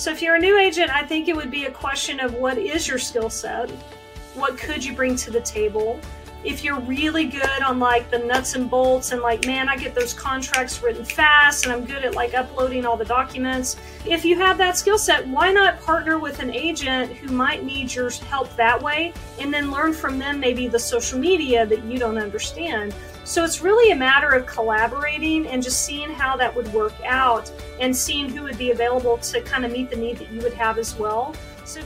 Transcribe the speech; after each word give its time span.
So 0.00 0.10
if 0.10 0.22
you're 0.22 0.36
a 0.36 0.40
new 0.40 0.58
agent, 0.58 0.88
I 0.88 1.02
think 1.02 1.28
it 1.28 1.36
would 1.36 1.50
be 1.50 1.66
a 1.66 1.70
question 1.70 2.20
of 2.20 2.32
what 2.32 2.56
is 2.56 2.88
your 2.88 2.96
skill 2.96 3.28
set? 3.28 3.68
What 4.32 4.56
could 4.56 4.82
you 4.82 4.94
bring 4.94 5.14
to 5.16 5.30
the 5.30 5.42
table? 5.42 6.00
if 6.42 6.64
you're 6.64 6.80
really 6.80 7.26
good 7.26 7.62
on 7.62 7.78
like 7.78 8.10
the 8.10 8.18
nuts 8.18 8.54
and 8.54 8.70
bolts 8.70 9.12
and 9.12 9.20
like 9.20 9.44
man 9.44 9.68
i 9.68 9.76
get 9.76 9.94
those 9.94 10.14
contracts 10.14 10.82
written 10.82 11.04
fast 11.04 11.64
and 11.64 11.72
i'm 11.74 11.84
good 11.84 12.02
at 12.02 12.14
like 12.14 12.32
uploading 12.32 12.86
all 12.86 12.96
the 12.96 13.04
documents 13.04 13.76
if 14.06 14.24
you 14.24 14.38
have 14.38 14.56
that 14.56 14.74
skill 14.74 14.96
set 14.96 15.26
why 15.28 15.52
not 15.52 15.78
partner 15.82 16.18
with 16.18 16.38
an 16.38 16.50
agent 16.50 17.12
who 17.12 17.28
might 17.28 17.62
need 17.62 17.94
your 17.94 18.08
help 18.08 18.54
that 18.56 18.80
way 18.80 19.12
and 19.38 19.52
then 19.52 19.70
learn 19.70 19.92
from 19.92 20.18
them 20.18 20.40
maybe 20.40 20.66
the 20.66 20.78
social 20.78 21.18
media 21.18 21.66
that 21.66 21.84
you 21.84 21.98
don't 21.98 22.16
understand 22.16 22.94
so 23.30 23.44
it's 23.44 23.60
really 23.60 23.92
a 23.92 23.96
matter 23.96 24.30
of 24.30 24.44
collaborating 24.44 25.46
and 25.46 25.62
just 25.62 25.84
seeing 25.84 26.10
how 26.10 26.36
that 26.36 26.52
would 26.52 26.66
work 26.72 26.92
out 27.04 27.48
and 27.78 27.96
seeing 27.96 28.28
who 28.28 28.42
would 28.42 28.58
be 28.58 28.72
available 28.72 29.18
to 29.18 29.40
kind 29.42 29.64
of 29.64 29.70
meet 29.70 29.88
the 29.88 29.94
need 29.94 30.16
that 30.16 30.32
you 30.32 30.40
would 30.40 30.52
have 30.52 30.78
as 30.78 30.96
well 30.96 31.32
so 31.64 31.80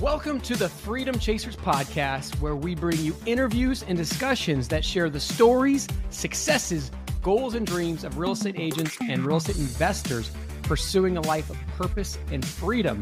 Welcome 0.00 0.40
to 0.40 0.56
the 0.56 0.68
Freedom 0.68 1.16
Chasers 1.16 1.54
podcast, 1.54 2.40
where 2.40 2.56
we 2.56 2.74
bring 2.74 2.98
you 2.98 3.14
interviews 3.24 3.84
and 3.86 3.96
discussions 3.96 4.66
that 4.66 4.84
share 4.84 5.08
the 5.08 5.20
stories, 5.20 5.86
successes, 6.10 6.90
goals, 7.22 7.54
and 7.54 7.64
dreams 7.64 8.02
of 8.02 8.18
real 8.18 8.32
estate 8.32 8.58
agents 8.58 8.98
and 9.00 9.24
real 9.24 9.36
estate 9.36 9.58
investors 9.58 10.32
pursuing 10.64 11.16
a 11.16 11.20
life 11.20 11.50
of 11.50 11.56
purpose 11.78 12.18
and 12.32 12.44
freedom. 12.44 12.98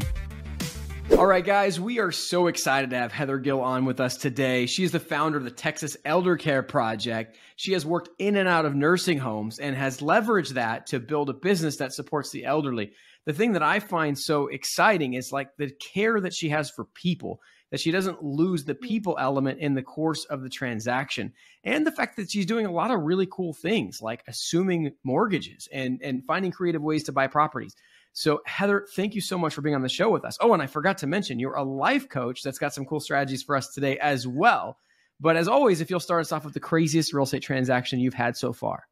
All 1.17 1.25
right, 1.25 1.43
guys, 1.43 1.79
we 1.79 1.99
are 1.99 2.11
so 2.11 2.47
excited 2.47 2.91
to 2.91 2.97
have 2.97 3.11
Heather 3.11 3.39
Gill 3.39 3.61
on 3.61 3.85
with 3.85 3.99
us 3.99 4.15
today. 4.15 4.65
She 4.67 4.83
is 4.83 4.91
the 4.91 4.99
founder 4.99 5.37
of 5.37 5.43
the 5.43 5.51
Texas 5.51 5.97
Elder 6.05 6.37
Care 6.37 6.63
Project. 6.63 7.37
She 7.57 7.73
has 7.73 7.85
worked 7.85 8.09
in 8.19 8.37
and 8.37 8.47
out 8.47 8.65
of 8.65 8.73
nursing 8.73 9.17
homes 9.17 9.59
and 9.59 9.75
has 9.75 9.99
leveraged 9.99 10.53
that 10.53 10.87
to 10.87 10.99
build 10.99 11.29
a 11.29 11.33
business 11.33 11.77
that 11.77 11.93
supports 11.93 12.31
the 12.31 12.45
elderly 12.45 12.93
the 13.29 13.33
thing 13.33 13.51
that 13.53 13.61
I 13.63 13.79
find 13.79 14.17
so 14.17 14.47
exciting 14.47 15.13
is 15.13 15.31
like 15.31 15.55
the 15.57 15.69
care 15.93 16.19
that 16.19 16.33
she 16.33 16.49
has 16.49 16.71
for 16.71 16.85
people, 16.85 17.41
that 17.69 17.79
she 17.79 17.91
doesn't 17.91 18.23
lose 18.23 18.63
the 18.63 18.73
people 18.73 19.17
element 19.19 19.59
in 19.59 19.75
the 19.75 19.83
course 19.83 20.25
of 20.25 20.41
the 20.41 20.49
transaction. 20.49 21.33
And 21.63 21.85
the 21.85 21.91
fact 21.91 22.17
that 22.17 22.31
she's 22.31 22.47
doing 22.47 22.65
a 22.65 22.71
lot 22.71 22.91
of 22.91 23.01
really 23.01 23.27
cool 23.29 23.53
things 23.53 23.99
like 24.01 24.23
assuming 24.27 24.93
mortgages 25.03 25.67
and, 25.71 25.99
and 26.03 26.25
finding 26.25 26.51
creative 26.51 26.81
ways 26.81 27.03
to 27.03 27.11
buy 27.11 27.27
properties. 27.27 27.75
So, 28.13 28.41
Heather, 28.45 28.85
thank 28.95 29.15
you 29.15 29.21
so 29.21 29.37
much 29.37 29.53
for 29.53 29.61
being 29.61 29.75
on 29.75 29.81
the 29.81 29.89
show 29.89 30.09
with 30.09 30.25
us. 30.25 30.37
Oh, 30.41 30.53
and 30.53 30.61
I 30.61 30.67
forgot 30.67 30.97
to 30.99 31.07
mention, 31.07 31.39
you're 31.39 31.55
a 31.55 31.63
life 31.63 32.09
coach 32.09 32.41
that's 32.43 32.59
got 32.59 32.73
some 32.73 32.85
cool 32.85 32.99
strategies 32.99 33.43
for 33.43 33.55
us 33.55 33.73
today 33.73 33.97
as 33.99 34.27
well. 34.27 34.77
But 35.19 35.35
as 35.35 35.47
always, 35.47 35.81
if 35.81 35.89
you'll 35.89 35.99
start 35.99 36.21
us 36.21 36.31
off 36.31 36.45
with 36.45 36.53
the 36.53 36.59
craziest 36.59 37.13
real 37.13 37.23
estate 37.23 37.43
transaction 37.43 37.99
you've 37.99 38.13
had 38.13 38.37
so 38.37 38.53
far. 38.53 38.83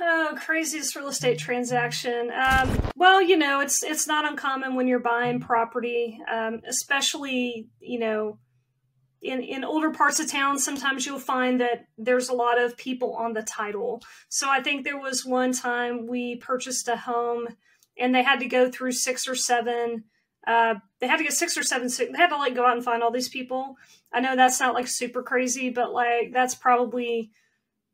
Oh, 0.00 0.34
craziest 0.36 0.94
real 0.96 1.08
estate 1.08 1.38
transaction. 1.38 2.30
Um, 2.30 2.78
well, 2.94 3.20
you 3.20 3.36
know, 3.36 3.60
it's 3.60 3.82
it's 3.82 4.06
not 4.06 4.24
uncommon 4.24 4.74
when 4.74 4.86
you're 4.86 5.00
buying 5.00 5.40
property, 5.40 6.20
um, 6.32 6.60
especially 6.68 7.68
you 7.80 7.98
know, 7.98 8.38
in 9.26 9.42
in 9.42 9.64
older 9.64 9.90
parts 9.90 10.20
of 10.20 10.30
town. 10.30 10.58
Sometimes 10.58 11.06
you'll 11.06 11.18
find 11.18 11.60
that 11.60 11.86
there's 11.98 12.28
a 12.28 12.34
lot 12.34 12.60
of 12.60 12.76
people 12.76 13.14
on 13.14 13.32
the 13.32 13.42
title. 13.42 14.02
So 14.28 14.48
I 14.48 14.62
think 14.62 14.84
there 14.84 14.98
was 14.98 15.24
one 15.24 15.52
time 15.52 16.06
we 16.06 16.36
purchased 16.36 16.88
a 16.88 16.96
home, 16.96 17.48
and 17.98 18.14
they 18.14 18.22
had 18.22 18.40
to 18.40 18.46
go 18.46 18.70
through 18.70 18.92
six 18.92 19.28
or 19.28 19.34
seven. 19.34 20.04
Uh, 20.46 20.74
they 21.00 21.08
had 21.08 21.16
to 21.16 21.24
get 21.24 21.32
six 21.32 21.56
or 21.56 21.62
seven. 21.62 21.88
They 21.88 22.18
had 22.18 22.28
to 22.28 22.36
like 22.36 22.54
go 22.54 22.64
out 22.64 22.76
and 22.76 22.84
find 22.84 23.02
all 23.02 23.10
these 23.10 23.28
people. 23.28 23.76
I 24.12 24.20
know 24.20 24.36
that's 24.36 24.60
not 24.60 24.74
like 24.74 24.86
super 24.88 25.22
crazy, 25.22 25.70
but 25.70 25.92
like 25.92 26.32
that's 26.32 26.54
probably, 26.54 27.32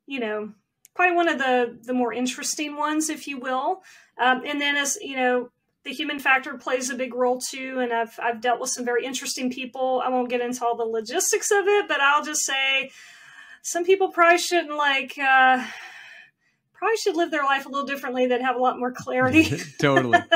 you 0.07 0.21
know, 0.21 0.53
probably 0.95 1.17
one 1.17 1.29
of 1.29 1.39
the 1.39 1.79
the 1.83 1.95
more 1.95 2.13
interesting 2.13 2.77
ones, 2.77 3.09
if 3.09 3.27
you 3.27 3.39
will. 3.39 3.83
Um, 4.21 4.43
and 4.45 4.61
then 4.61 4.77
as 4.77 4.99
you 5.01 5.17
know, 5.17 5.51
the 5.85 5.93
human 5.93 6.19
factor 6.19 6.57
plays 6.57 6.91
a 6.91 6.95
big 6.95 7.15
role 7.15 7.41
too. 7.41 7.79
And 7.81 7.93
I've 7.93 8.19
I've 8.23 8.41
dealt 8.41 8.61
with 8.61 8.71
some 8.71 8.85
very 8.85 9.05
interesting 9.05 9.51
people. 9.51 10.03
I 10.05 10.09
won't 10.09 10.29
get 10.29 10.41
into 10.41 10.65
all 10.65 10.77
the 10.77 10.85
logistics 10.85 11.51
of 11.51 11.67
it, 11.67 11.89
but 11.89 12.01
I'll 12.01 12.25
just 12.25 12.45
say 12.45 12.91
some 13.63 13.85
people 13.85 14.11
probably 14.11 14.39
shouldn't 14.39 14.77
like. 14.77 15.19
Uh, 15.19 15.65
probably 16.75 16.97
should 16.97 17.15
live 17.15 17.31
their 17.31 17.45
life 17.45 17.65
a 17.65 17.69
little 17.69 17.87
differently 17.87 18.27
that 18.27 18.43
have 18.43 18.57
a 18.57 18.59
lot 18.59 18.77
more 18.77 18.91
clarity 18.91 19.57
totally 19.81 20.19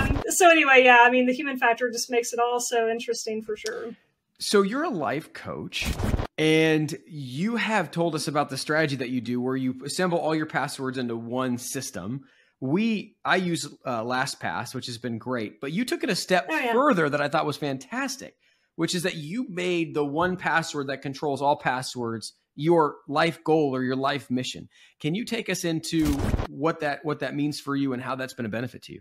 um, 0.00 0.22
so 0.28 0.48
anyway 0.48 0.80
yeah 0.84 0.98
i 1.00 1.10
mean 1.10 1.26
the 1.26 1.32
human 1.32 1.58
factor 1.58 1.90
just 1.90 2.08
makes 2.08 2.32
it 2.32 2.38
all 2.38 2.60
so 2.60 2.88
interesting 2.88 3.42
for 3.42 3.56
sure 3.56 3.96
so 4.38 4.62
you're 4.62 4.84
a 4.84 4.88
life 4.88 5.32
coach 5.32 5.92
and 6.36 6.96
you 7.06 7.56
have 7.56 7.90
told 7.90 8.14
us 8.14 8.26
about 8.26 8.50
the 8.50 8.56
strategy 8.56 8.96
that 8.96 9.10
you 9.10 9.20
do 9.20 9.40
where 9.40 9.56
you 9.56 9.80
assemble 9.84 10.18
all 10.18 10.34
your 10.34 10.46
passwords 10.46 10.98
into 10.98 11.16
one 11.16 11.58
system. 11.58 12.24
We 12.64 13.16
I 13.22 13.36
use 13.36 13.66
uh, 13.84 14.02
LastPass, 14.02 14.74
which 14.74 14.86
has 14.86 14.96
been 14.96 15.18
great, 15.18 15.60
but 15.60 15.72
you 15.72 15.84
took 15.84 16.02
it 16.02 16.08
a 16.08 16.16
step 16.16 16.46
oh, 16.48 16.56
yeah. 16.56 16.72
further 16.72 17.10
that 17.10 17.20
I 17.20 17.28
thought 17.28 17.44
was 17.44 17.58
fantastic, 17.58 18.36
which 18.76 18.94
is 18.94 19.02
that 19.02 19.16
you 19.16 19.46
made 19.50 19.94
the 19.94 20.04
one 20.04 20.38
password 20.38 20.86
that 20.86 21.02
controls 21.02 21.42
all 21.42 21.56
passwords 21.56 22.32
your 22.56 22.96
life 23.06 23.44
goal 23.44 23.74
or 23.74 23.82
your 23.82 23.96
life 23.96 24.30
mission. 24.30 24.70
Can 24.98 25.14
you 25.14 25.26
take 25.26 25.50
us 25.50 25.64
into 25.64 26.06
what 26.48 26.80
that 26.80 27.04
what 27.04 27.20
that 27.20 27.34
means 27.34 27.60
for 27.60 27.76
you 27.76 27.92
and 27.92 28.02
how 28.02 28.14
that's 28.14 28.32
been 28.32 28.46
a 28.46 28.48
benefit 28.48 28.80
to 28.84 28.94
you? 28.94 29.00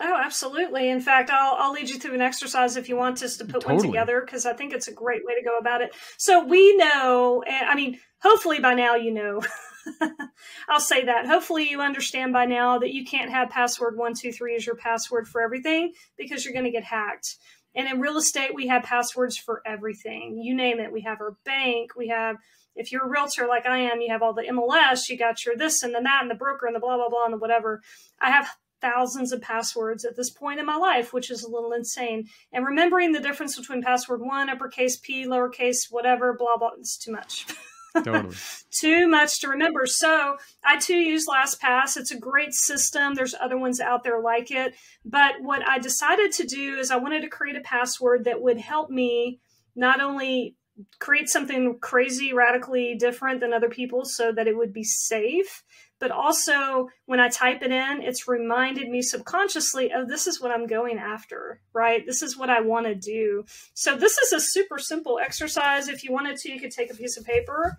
Oh, 0.00 0.20
absolutely. 0.22 0.88
In 0.88 1.00
fact, 1.00 1.30
I'll, 1.30 1.56
I'll 1.58 1.72
lead 1.72 1.90
you 1.90 1.98
through 1.98 2.14
an 2.14 2.20
exercise 2.20 2.76
if 2.76 2.88
you 2.88 2.96
want 2.96 3.24
us 3.24 3.38
to 3.38 3.44
put 3.44 3.62
totally. 3.62 3.74
one 3.74 3.86
together 3.86 4.22
because 4.24 4.46
I 4.46 4.52
think 4.52 4.72
it's 4.72 4.86
a 4.86 4.92
great 4.92 5.22
way 5.24 5.34
to 5.34 5.42
go 5.44 5.58
about 5.58 5.80
it. 5.80 5.94
So 6.16 6.44
we 6.44 6.76
know, 6.76 7.42
I 7.48 7.74
mean, 7.74 7.98
hopefully 8.20 8.60
by 8.60 8.74
now 8.74 8.94
you 8.94 9.12
know. 9.12 9.40
I'll 10.68 10.80
say 10.80 11.04
that. 11.04 11.26
Hopefully 11.26 11.68
you 11.68 11.80
understand 11.80 12.32
by 12.32 12.46
now 12.46 12.78
that 12.78 12.92
you 12.92 13.04
can't 13.04 13.30
have 13.30 13.50
password 13.50 13.96
123 13.96 14.56
as 14.56 14.66
your 14.66 14.76
password 14.76 15.28
for 15.28 15.40
everything 15.40 15.92
because 16.16 16.44
you're 16.44 16.54
going 16.54 16.64
to 16.64 16.70
get 16.70 16.84
hacked. 16.84 17.36
And 17.74 17.88
in 17.88 18.00
real 18.00 18.18
estate, 18.18 18.54
we 18.54 18.66
have 18.66 18.82
passwords 18.82 19.36
for 19.36 19.62
everything. 19.66 20.38
You 20.42 20.54
name 20.54 20.78
it. 20.78 20.92
We 20.92 21.02
have 21.02 21.20
our 21.20 21.36
bank. 21.44 21.96
We 21.96 22.08
have, 22.08 22.36
if 22.76 22.92
you're 22.92 23.06
a 23.06 23.08
realtor 23.08 23.46
like 23.46 23.66
I 23.66 23.78
am, 23.78 24.00
you 24.00 24.12
have 24.12 24.22
all 24.22 24.34
the 24.34 24.48
MLS, 24.50 25.08
you 25.08 25.16
got 25.16 25.44
your 25.44 25.56
this 25.56 25.82
and 25.82 25.94
the 25.94 26.00
that 26.00 26.22
and 26.22 26.30
the 26.30 26.34
broker 26.34 26.66
and 26.66 26.76
the 26.76 26.80
blah, 26.80 26.96
blah, 26.96 27.08
blah, 27.08 27.24
and 27.24 27.32
the 27.32 27.38
whatever. 27.38 27.80
I 28.20 28.30
have 28.30 28.48
thousands 28.82 29.32
of 29.32 29.40
passwords 29.40 30.04
at 30.04 30.16
this 30.16 30.28
point 30.28 30.60
in 30.60 30.66
my 30.66 30.76
life, 30.76 31.12
which 31.12 31.30
is 31.30 31.42
a 31.42 31.50
little 31.50 31.72
insane. 31.72 32.26
And 32.52 32.66
remembering 32.66 33.12
the 33.12 33.20
difference 33.20 33.56
between 33.56 33.82
password 33.82 34.20
one, 34.20 34.50
uppercase 34.50 34.98
P, 34.98 35.24
lowercase, 35.26 35.90
whatever, 35.90 36.34
blah, 36.34 36.58
blah, 36.58 36.70
it's 36.78 36.98
too 36.98 37.12
much. 37.12 37.46
Totally. 37.94 38.34
too 38.70 39.08
much 39.08 39.40
to 39.40 39.48
remember. 39.48 39.86
So 39.86 40.36
I 40.64 40.78
too 40.78 40.96
use 40.96 41.26
LastPass. 41.26 41.96
It's 41.96 42.10
a 42.10 42.18
great 42.18 42.54
system. 42.54 43.14
There's 43.14 43.34
other 43.40 43.58
ones 43.58 43.80
out 43.80 44.04
there 44.04 44.20
like 44.20 44.50
it. 44.50 44.74
But 45.04 45.34
what 45.40 45.66
I 45.66 45.78
decided 45.78 46.32
to 46.32 46.44
do 46.44 46.76
is 46.78 46.90
I 46.90 46.96
wanted 46.96 47.22
to 47.22 47.28
create 47.28 47.56
a 47.56 47.60
password 47.60 48.24
that 48.24 48.40
would 48.40 48.58
help 48.58 48.90
me 48.90 49.40
not 49.74 50.00
only 50.00 50.56
create 50.98 51.28
something 51.28 51.78
crazy, 51.80 52.32
radically 52.32 52.94
different 52.94 53.40
than 53.40 53.52
other 53.52 53.68
people 53.68 54.04
so 54.04 54.32
that 54.32 54.48
it 54.48 54.56
would 54.56 54.72
be 54.72 54.84
safe, 54.84 55.62
but 56.02 56.10
also 56.10 56.88
when 57.06 57.20
I 57.20 57.28
type 57.28 57.62
it 57.62 57.70
in, 57.70 58.02
it's 58.02 58.26
reminded 58.26 58.88
me 58.88 59.02
subconsciously 59.02 59.92
oh, 59.94 60.04
this 60.04 60.26
is 60.26 60.40
what 60.40 60.50
I'm 60.50 60.66
going 60.66 60.98
after, 60.98 61.60
right? 61.72 62.04
This 62.04 62.22
is 62.22 62.36
what 62.36 62.50
I 62.50 62.60
want 62.60 62.86
to 62.86 62.96
do. 62.96 63.44
So 63.74 63.96
this 63.96 64.18
is 64.18 64.32
a 64.32 64.40
super 64.40 64.80
simple 64.80 65.20
exercise. 65.22 65.86
If 65.86 66.02
you 66.02 66.12
wanted 66.12 66.38
to, 66.38 66.50
you 66.50 66.58
could 66.58 66.72
take 66.72 66.92
a 66.92 66.96
piece 66.96 67.16
of 67.16 67.24
paper. 67.24 67.78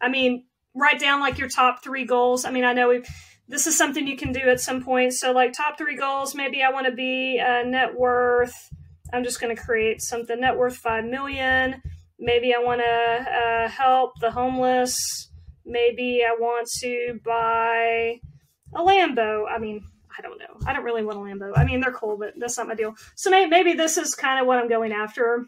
I 0.00 0.08
mean, 0.08 0.44
write 0.76 1.00
down 1.00 1.18
like 1.18 1.38
your 1.38 1.48
top 1.48 1.82
three 1.82 2.04
goals. 2.04 2.44
I 2.44 2.52
mean, 2.52 2.64
I 2.64 2.72
know 2.72 2.90
we've 2.90 3.08
this 3.48 3.66
is 3.66 3.76
something 3.76 4.06
you 4.06 4.16
can 4.16 4.30
do 4.30 4.48
at 4.48 4.60
some 4.60 4.80
point. 4.84 5.12
So 5.14 5.32
like 5.32 5.52
top 5.52 5.76
three 5.76 5.96
goals, 5.96 6.36
maybe 6.36 6.62
I 6.62 6.70
want 6.70 6.86
to 6.86 6.92
be 6.92 7.38
a 7.38 7.64
net 7.64 7.98
worth. 7.98 8.54
I'm 9.12 9.24
just 9.24 9.40
going 9.40 9.54
to 9.54 9.60
create 9.60 10.02
something 10.02 10.38
net 10.38 10.56
worth 10.56 10.76
5 10.76 11.04
million. 11.04 11.82
Maybe 12.16 12.54
I 12.54 12.62
want 12.62 12.80
to 12.80 12.86
uh, 12.86 13.68
help 13.68 14.12
the 14.20 14.30
homeless 14.30 15.29
maybe 15.70 16.22
I 16.26 16.34
want 16.38 16.68
to 16.80 17.20
buy 17.24 18.20
a 18.74 18.80
Lambo. 18.80 19.44
I 19.50 19.58
mean, 19.58 19.84
I 20.16 20.22
don't 20.22 20.38
know. 20.38 20.58
I 20.66 20.72
don't 20.72 20.84
really 20.84 21.04
want 21.04 21.18
a 21.18 21.20
Lambo. 21.20 21.52
I 21.56 21.64
mean, 21.64 21.80
they're 21.80 21.92
cool, 21.92 22.16
but 22.18 22.34
that's 22.36 22.58
not 22.58 22.68
my 22.68 22.74
deal. 22.74 22.94
So 23.14 23.30
maybe, 23.30 23.48
maybe 23.48 23.72
this 23.74 23.96
is 23.96 24.14
kind 24.14 24.40
of 24.40 24.46
what 24.46 24.58
I'm 24.58 24.68
going 24.68 24.92
after, 24.92 25.46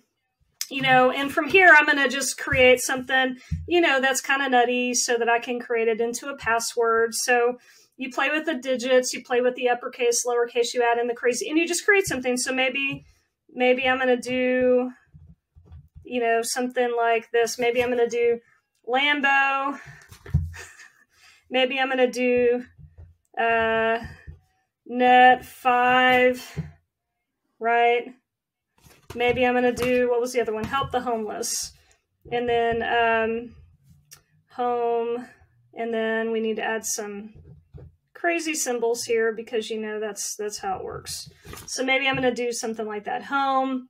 you 0.71 0.83
know. 0.83 1.11
And 1.11 1.33
from 1.33 1.49
here, 1.49 1.75
I'm 1.77 1.85
going 1.85 1.99
to 1.99 2.09
just 2.09 2.39
create 2.39 2.81
something, 2.81 3.37
you 3.67 3.81
know, 3.81 4.01
that's 4.01 4.21
kind 4.21 4.43
of 4.43 4.51
nutty 4.51 4.95
so 4.95 5.17
that 5.19 5.29
I 5.29 5.39
can 5.39 5.61
create 5.61 5.89
it 5.89 6.01
into 6.01 6.29
a 6.29 6.37
password. 6.37 7.15
So 7.15 7.59
you 7.97 8.11
play 8.11 8.31
with 8.31 8.47
the 8.47 8.55
digits, 8.55 9.13
you 9.13 9.23
play 9.23 9.41
with 9.41 9.55
the 9.55 9.69
uppercase, 9.69 10.25
lowercase, 10.27 10.73
you 10.75 10.83
add 10.83 10.99
in 10.99 11.09
the 11.09 11.15
crazy, 11.15 11.49
and 11.49 11.59
you 11.59 11.67
just 11.67 11.85
create 11.85 12.07
something. 12.07 12.37
So 12.37 12.53
maybe, 12.53 13.05
maybe 13.53 13.87
I'm 13.87 13.99
going 13.99 14.09
to 14.09 14.29
do, 14.29 14.91
you 16.05 16.21
know, 16.21 16.41
something 16.43 16.93
like 16.97 17.31
this. 17.31 17.59
Maybe 17.59 17.83
I'm 17.83 17.91
going 17.91 18.09
to 18.09 18.09
do 18.09 18.41
Lambo 18.89 19.79
maybe 21.53 21.79
I'm 21.79 21.91
to 21.91 22.11
do 22.11 22.65
uh, 23.39 23.99
net 24.87 25.45
five, 25.45 26.61
right? 27.61 28.07
Maybe 29.15 29.47
I'm 29.47 29.63
to 29.63 29.73
do, 29.73 30.11
what 30.11 30.21
was 30.21 30.33
the 30.33 30.41
other 30.41 30.55
one? 30.55 30.65
Help 30.65 30.91
the 30.91 31.03
homeless. 31.03 31.73
And 32.33 32.49
then 32.49 32.83
um, 32.83 33.55
home. 34.51 35.27
And 35.75 35.93
then 35.93 36.33
we 36.33 36.41
need 36.41 36.57
to 36.57 36.65
add 36.65 36.85
some 36.85 37.35
crazy 38.15 38.55
symbols 38.55 39.05
here 39.05 39.33
because 39.33 39.69
you 39.69 39.81
know 39.81 39.99
that's 39.99 40.37
that's 40.37 40.59
how 40.59 40.79
it 40.79 40.85
works. 40.85 41.29
So 41.67 41.85
maybe 41.85 42.07
I'm 42.07 42.17
to 42.17 42.35
do 42.35 42.53
something 42.53 42.87
like 42.87 43.05
that. 43.05 43.25
Home, 43.25 43.89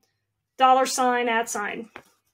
dollar 0.59 0.87
sign, 0.87 1.29
at 1.29 1.51
sign. 1.51 1.91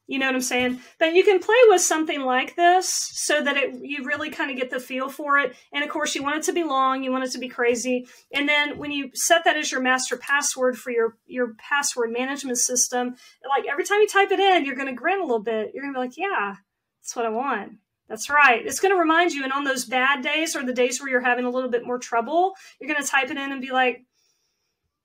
You 0.09 0.19
know 0.19 0.25
what 0.25 0.35
I'm 0.35 0.41
saying? 0.41 0.81
But 0.99 1.13
you 1.13 1.23
can 1.23 1.39
play 1.39 1.59
with 1.69 1.83
something 1.83 2.23
like 2.23 2.57
this 2.57 2.91
so 3.13 3.43
that 3.43 3.59
it 3.59 3.75
you 3.83 4.05
really 4.05 4.31
kind 4.31 4.51
of 4.51 4.57
get 4.57 4.71
the 4.71 4.81
feel 4.81 5.11
for 5.11 5.39
it. 5.39 5.55
And 5.71 5.85
of 5.85 5.91
course, 5.91 6.15
you 6.15 6.23
want 6.23 6.39
it 6.39 6.43
to 6.45 6.53
be 6.55 6.65
long, 6.65 7.05
you 7.05 7.13
want 7.13 7.25
it 7.25 7.31
to 7.33 7.39
be 7.39 7.49
crazy. 7.49 8.09
And 8.33 8.49
then 8.49 8.79
when 8.79 8.91
you 8.91 9.11
set 9.13 9.45
that 9.45 9.59
as 9.59 9.71
your 9.71 9.83
master 9.83 10.17
password 10.17 10.79
for 10.79 10.91
your 10.91 11.19
your 11.27 11.53
password 11.59 12.11
management 12.11 12.57
system, 12.57 13.17
like 13.47 13.67
every 13.71 13.85
time 13.85 14.01
you 14.01 14.09
type 14.09 14.33
it 14.33 14.41
in, 14.41 14.65
you're 14.65 14.77
going 14.77 14.89
to 14.89 14.95
grin 14.95 15.21
a 15.21 15.25
little 15.25 15.43
bit. 15.43 15.73
You're 15.75 15.83
going 15.83 15.93
to 15.93 16.01
be 16.01 16.07
like, 16.07 16.17
"Yeah, 16.17 16.55
that's 17.03 17.15
what 17.15 17.27
I 17.27 17.29
want." 17.29 17.75
That's 18.09 18.31
right. 18.31 18.65
It's 18.65 18.81
going 18.81 18.95
to 18.95 18.99
remind 18.99 19.33
you. 19.33 19.45
And 19.45 19.53
on 19.53 19.65
those 19.65 19.85
bad 19.85 20.23
days 20.23 20.57
or 20.57 20.65
the 20.65 20.73
days 20.73 20.99
where 20.99 21.11
you're 21.11 21.21
having 21.21 21.45
a 21.45 21.51
little 21.51 21.69
bit 21.69 21.85
more 21.85 21.99
trouble, 21.99 22.55
you're 22.81 22.89
going 22.91 23.03
to 23.03 23.07
type 23.07 23.31
it 23.31 23.37
in 23.37 23.53
and 23.53 23.61
be 23.61 23.71
like, 23.71 24.07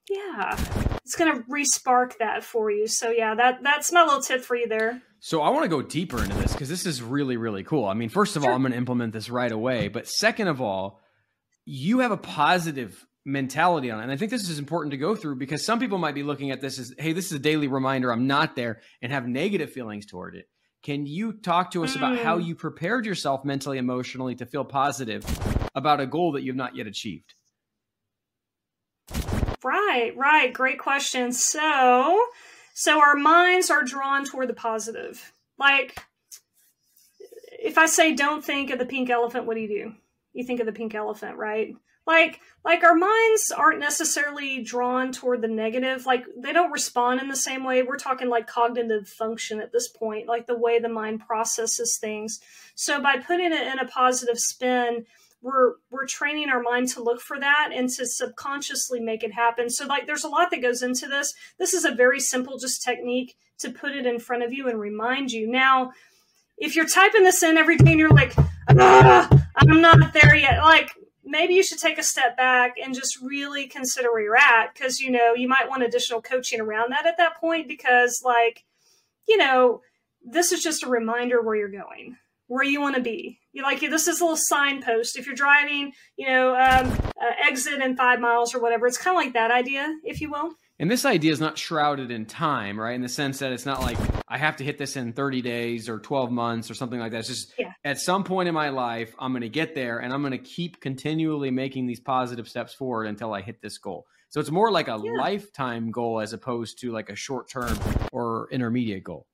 yeah, 0.09 0.55
it's 1.05 1.15
going 1.15 1.35
to 1.35 1.43
respark 1.49 2.17
that 2.19 2.43
for 2.43 2.71
you. 2.71 2.87
So 2.87 3.09
yeah, 3.09 3.35
that 3.35 3.63
that's 3.63 3.91
my 3.91 4.03
little 4.03 4.21
tip 4.21 4.41
for 4.41 4.55
you 4.55 4.67
there. 4.67 5.01
So 5.19 5.41
I 5.41 5.49
want 5.49 5.63
to 5.63 5.69
go 5.69 5.81
deeper 5.81 6.21
into 6.21 6.35
this 6.35 6.53
because 6.53 6.69
this 6.69 6.85
is 6.85 7.01
really 7.01 7.37
really 7.37 7.63
cool. 7.63 7.85
I 7.85 7.93
mean, 7.93 8.09
first 8.09 8.35
of 8.35 8.43
sure. 8.43 8.51
all, 8.51 8.55
I'm 8.55 8.61
going 8.61 8.71
to 8.71 8.77
implement 8.77 9.13
this 9.13 9.29
right 9.29 9.51
away, 9.51 9.87
but 9.87 10.07
second 10.07 10.47
of 10.47 10.61
all, 10.61 11.01
you 11.65 11.99
have 11.99 12.11
a 12.11 12.17
positive 12.17 13.05
mentality 13.25 13.89
on 13.89 13.99
it. 13.99 14.03
And 14.03 14.11
I 14.11 14.17
think 14.17 14.31
this 14.31 14.49
is 14.49 14.59
important 14.59 14.91
to 14.91 14.97
go 14.97 15.15
through 15.15 15.37
because 15.37 15.65
some 15.65 15.79
people 15.79 15.97
might 15.97 16.15
be 16.15 16.23
looking 16.23 16.51
at 16.51 16.61
this 16.61 16.77
as, 16.77 16.93
hey, 16.97 17.13
this 17.13 17.27
is 17.27 17.33
a 17.33 17.39
daily 17.39 17.67
reminder 17.67 18.11
I'm 18.11 18.27
not 18.27 18.55
there 18.55 18.81
and 19.01 19.11
have 19.11 19.27
negative 19.27 19.71
feelings 19.71 20.05
toward 20.05 20.35
it. 20.35 20.45
Can 20.83 21.05
you 21.05 21.31
talk 21.31 21.71
to 21.71 21.85
us 21.85 21.93
mm. 21.93 21.97
about 21.97 22.19
how 22.19 22.37
mm. 22.37 22.45
you 22.45 22.55
prepared 22.55 23.05
yourself 23.05 23.45
mentally, 23.45 23.77
emotionally 23.77 24.35
to 24.35 24.45
feel 24.45 24.65
positive 24.65 25.23
about 25.73 26.01
a 26.01 26.05
goal 26.05 26.33
that 26.33 26.43
you've 26.43 26.57
not 26.57 26.75
yet 26.75 26.87
achieved? 26.87 27.33
Right, 29.63 30.15
right. 30.15 30.53
Great 30.53 30.79
question. 30.79 31.31
So, 31.31 32.25
so 32.73 32.99
our 32.99 33.15
minds 33.15 33.69
are 33.69 33.83
drawn 33.83 34.25
toward 34.25 34.49
the 34.49 34.53
positive. 34.53 35.31
Like, 35.57 35.97
if 37.59 37.77
I 37.77 37.85
say 37.85 38.13
don't 38.13 38.43
think 38.43 38.69
of 38.71 38.79
the 38.79 38.85
pink 38.85 39.09
elephant, 39.09 39.45
what 39.45 39.55
do 39.55 39.61
you 39.61 39.67
do? 39.67 39.93
You 40.33 40.43
think 40.43 40.59
of 40.59 40.65
the 40.65 40.71
pink 40.71 40.95
elephant, 40.95 41.37
right? 41.37 41.75
Like, 42.05 42.41
like 42.65 42.83
our 42.83 42.95
minds 42.95 43.51
aren't 43.55 43.79
necessarily 43.79 44.61
drawn 44.61 45.11
toward 45.11 45.41
the 45.41 45.47
negative. 45.47 46.05
Like, 46.05 46.25
they 46.35 46.51
don't 46.51 46.71
respond 46.71 47.21
in 47.21 47.29
the 47.29 47.35
same 47.35 47.63
way. 47.63 47.83
We're 47.83 47.97
talking 47.97 48.29
like 48.29 48.47
cognitive 48.47 49.07
function 49.07 49.61
at 49.61 49.71
this 49.71 49.87
point, 49.87 50.27
like 50.27 50.47
the 50.47 50.57
way 50.57 50.79
the 50.79 50.89
mind 50.89 51.25
processes 51.25 51.97
things. 52.01 52.41
So, 52.75 53.01
by 53.01 53.17
putting 53.17 53.53
it 53.53 53.67
in 53.67 53.79
a 53.79 53.87
positive 53.87 54.39
spin, 54.39 55.05
we're 55.43 55.73
we're 55.91 56.07
training 56.07 56.49
our 56.49 56.61
mind 56.61 56.89
to 56.89 57.03
look 57.03 57.21
for 57.21 57.39
that 57.39 57.69
and 57.73 57.89
to 57.89 58.05
subconsciously 58.05 58.99
make 58.99 59.23
it 59.23 59.33
happen. 59.33 59.69
So 59.69 59.85
like 59.85 60.07
there's 60.07 60.23
a 60.23 60.29
lot 60.29 60.49
that 60.51 60.61
goes 60.61 60.81
into 60.81 61.07
this. 61.07 61.33
This 61.59 61.73
is 61.73 61.85
a 61.85 61.93
very 61.93 62.19
simple 62.19 62.57
just 62.57 62.81
technique 62.81 63.35
to 63.59 63.69
put 63.69 63.91
it 63.91 64.05
in 64.05 64.19
front 64.19 64.43
of 64.43 64.51
you 64.51 64.67
and 64.69 64.79
remind 64.79 65.31
you. 65.31 65.47
Now 65.47 65.91
if 66.57 66.75
you're 66.75 66.87
typing 66.87 67.23
this 67.23 67.43
in 67.43 67.57
every 67.57 67.77
day 67.77 67.91
and 67.91 67.99
you're 67.99 68.09
like 68.09 68.33
ah, 68.79 69.27
i'm 69.55 69.81
not 69.81 70.13
there 70.13 70.35
yet 70.35 70.59
like 70.61 70.91
maybe 71.25 71.55
you 71.55 71.63
should 71.63 71.79
take 71.79 71.97
a 71.97 72.03
step 72.03 72.37
back 72.37 72.75
and 72.81 72.93
just 72.93 73.19
really 73.21 73.67
consider 73.67 74.11
where 74.11 74.21
you're 74.21 74.37
at 74.37 74.71
because 74.71 74.99
you 74.99 75.09
know 75.09 75.33
you 75.33 75.47
might 75.47 75.67
want 75.67 75.81
additional 75.81 76.21
coaching 76.21 76.61
around 76.61 76.91
that 76.91 77.07
at 77.07 77.17
that 77.17 77.35
point 77.37 77.67
because 77.67 78.21
like 78.23 78.63
you 79.27 79.35
know 79.35 79.81
this 80.23 80.51
is 80.51 80.61
just 80.61 80.83
a 80.83 80.87
reminder 80.87 81.41
where 81.41 81.55
you're 81.55 81.69
going 81.69 82.15
where 82.47 82.63
you 82.63 82.81
want 82.81 82.95
to 82.95 83.01
be. 83.01 83.39
You 83.53 83.61
like 83.61 83.79
this 83.79 84.07
is 84.07 84.19
a 84.19 84.23
little 84.23 84.37
signpost. 84.37 85.17
If 85.17 85.27
you're 85.27 85.35
driving, 85.35 85.93
you 86.17 86.27
know, 86.27 86.55
um, 86.55 86.91
uh, 87.23 87.31
exit 87.47 87.81
in 87.81 87.95
five 87.95 88.19
miles 88.19 88.53
or 88.53 88.59
whatever. 88.59 88.87
It's 88.87 88.97
kind 88.97 89.15
of 89.15 89.23
like 89.23 89.33
that 89.33 89.51
idea, 89.51 89.95
if 90.03 90.21
you 90.21 90.31
will. 90.31 90.51
And 90.79 90.89
this 90.89 91.05
idea 91.05 91.31
is 91.31 91.39
not 91.39 91.57
shrouded 91.57 92.11
in 92.11 92.25
time, 92.25 92.79
right? 92.79 92.95
In 92.95 93.01
the 93.01 93.09
sense 93.09 93.39
that 93.39 93.51
it's 93.51 93.65
not 93.65 93.81
like 93.81 93.97
I 94.27 94.37
have 94.37 94.55
to 94.57 94.63
hit 94.63 94.77
this 94.79 94.95
in 94.95 95.13
30 95.13 95.41
days 95.41 95.87
or 95.87 95.99
12 95.99 96.31
months 96.31 96.71
or 96.71 96.73
something 96.73 96.99
like 96.99 97.11
that. 97.11 97.19
It's 97.19 97.27
just 97.27 97.53
yeah. 97.57 97.71
at 97.85 97.99
some 97.99 98.23
point 98.23 98.49
in 98.49 98.55
my 98.55 98.69
life, 98.69 99.13
I'm 99.19 99.31
going 99.31 99.41
to 99.41 99.49
get 99.49 99.75
there 99.75 99.99
and 99.99 100.11
I'm 100.11 100.21
going 100.21 100.31
to 100.31 100.39
keep 100.39 100.81
continually 100.81 101.51
making 101.51 101.85
these 101.85 101.99
positive 101.99 102.49
steps 102.49 102.73
forward 102.73 103.05
until 103.05 103.33
I 103.33 103.41
hit 103.41 103.61
this 103.61 103.77
goal. 103.77 104.05
So 104.29 104.39
it's 104.39 104.51
more 104.51 104.71
like 104.71 104.87
a 104.87 104.99
yeah. 105.01 105.11
lifetime 105.21 105.91
goal 105.91 106.19
as 106.19 106.33
opposed 106.33 106.79
to 106.79 106.91
like 106.91 107.09
a 107.09 107.15
short 107.15 107.49
term 107.49 107.77
or 108.11 108.47
intermediate 108.51 109.03
goal. 109.03 109.27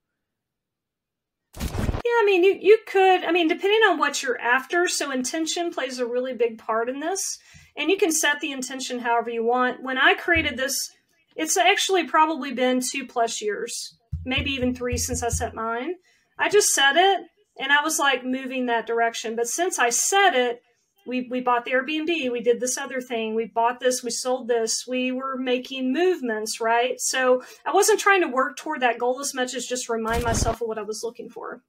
I 2.20 2.26
mean, 2.26 2.44
you, 2.44 2.58
you 2.60 2.80
could, 2.86 3.24
I 3.24 3.32
mean, 3.32 3.48
depending 3.48 3.82
on 3.90 3.98
what 3.98 4.22
you're 4.22 4.40
after. 4.40 4.88
So, 4.88 5.12
intention 5.12 5.72
plays 5.72 6.00
a 6.00 6.06
really 6.06 6.34
big 6.34 6.58
part 6.58 6.90
in 6.90 7.00
this. 7.00 7.40
And 7.78 7.90
you 7.90 7.98
can 7.98 8.12
set 8.12 8.42
the 8.42 8.52
intention 8.52 9.00
however 9.00 9.30
you 9.30 9.44
want. 9.44 9.82
When 9.82 9.98
I 9.98 10.14
created 10.14 10.58
this, 10.58 10.92
it's 11.36 11.56
actually 11.56 12.06
probably 12.06 12.54
been 12.54 12.82
two 12.82 13.08
plus 13.08 13.42
years, 13.42 13.96
maybe 14.26 14.52
even 14.52 14.76
three 14.76 14.98
since 14.98 15.24
I 15.24 15.30
set 15.30 15.56
mine. 15.56 15.96
I 16.38 16.50
just 16.50 16.70
set 16.70 16.98
it 16.98 17.22
and 17.58 17.72
I 17.72 17.82
was 17.82 18.00
like 18.00 18.26
moving 18.26 18.66
that 18.66 18.86
direction. 18.86 19.36
But 19.38 19.48
since 19.48 19.80
I 19.80 19.90
set 19.90 20.36
it, 20.36 20.62
we, 21.06 21.28
we 21.30 21.42
bought 21.42 21.66
the 21.66 21.72
Airbnb, 21.72 22.32
we 22.32 22.42
did 22.42 22.60
this 22.60 22.78
other 22.78 23.02
thing, 23.02 23.34
we 23.34 23.46
bought 23.46 23.80
this, 23.80 24.04
we 24.04 24.12
sold 24.12 24.48
this, 24.48 24.86
we 24.88 25.12
were 25.12 25.38
making 25.38 25.94
movements, 25.94 26.60
right? 26.62 27.00
So 27.00 27.42
I 27.66 27.72
wasn't 27.72 28.00
trying 28.00 28.22
to 28.22 28.28
work 28.28 28.58
toward 28.58 28.82
that 28.82 29.00
goal 29.00 29.20
as 29.20 29.34
much 29.34 29.54
as 29.54 29.66
just 29.66 29.90
remind 29.90 30.24
myself 30.24 30.62
of 30.62 30.68
what 30.68 30.78
I 30.78 30.84
was 30.84 31.02
looking 31.04 31.30
for. 31.30 31.62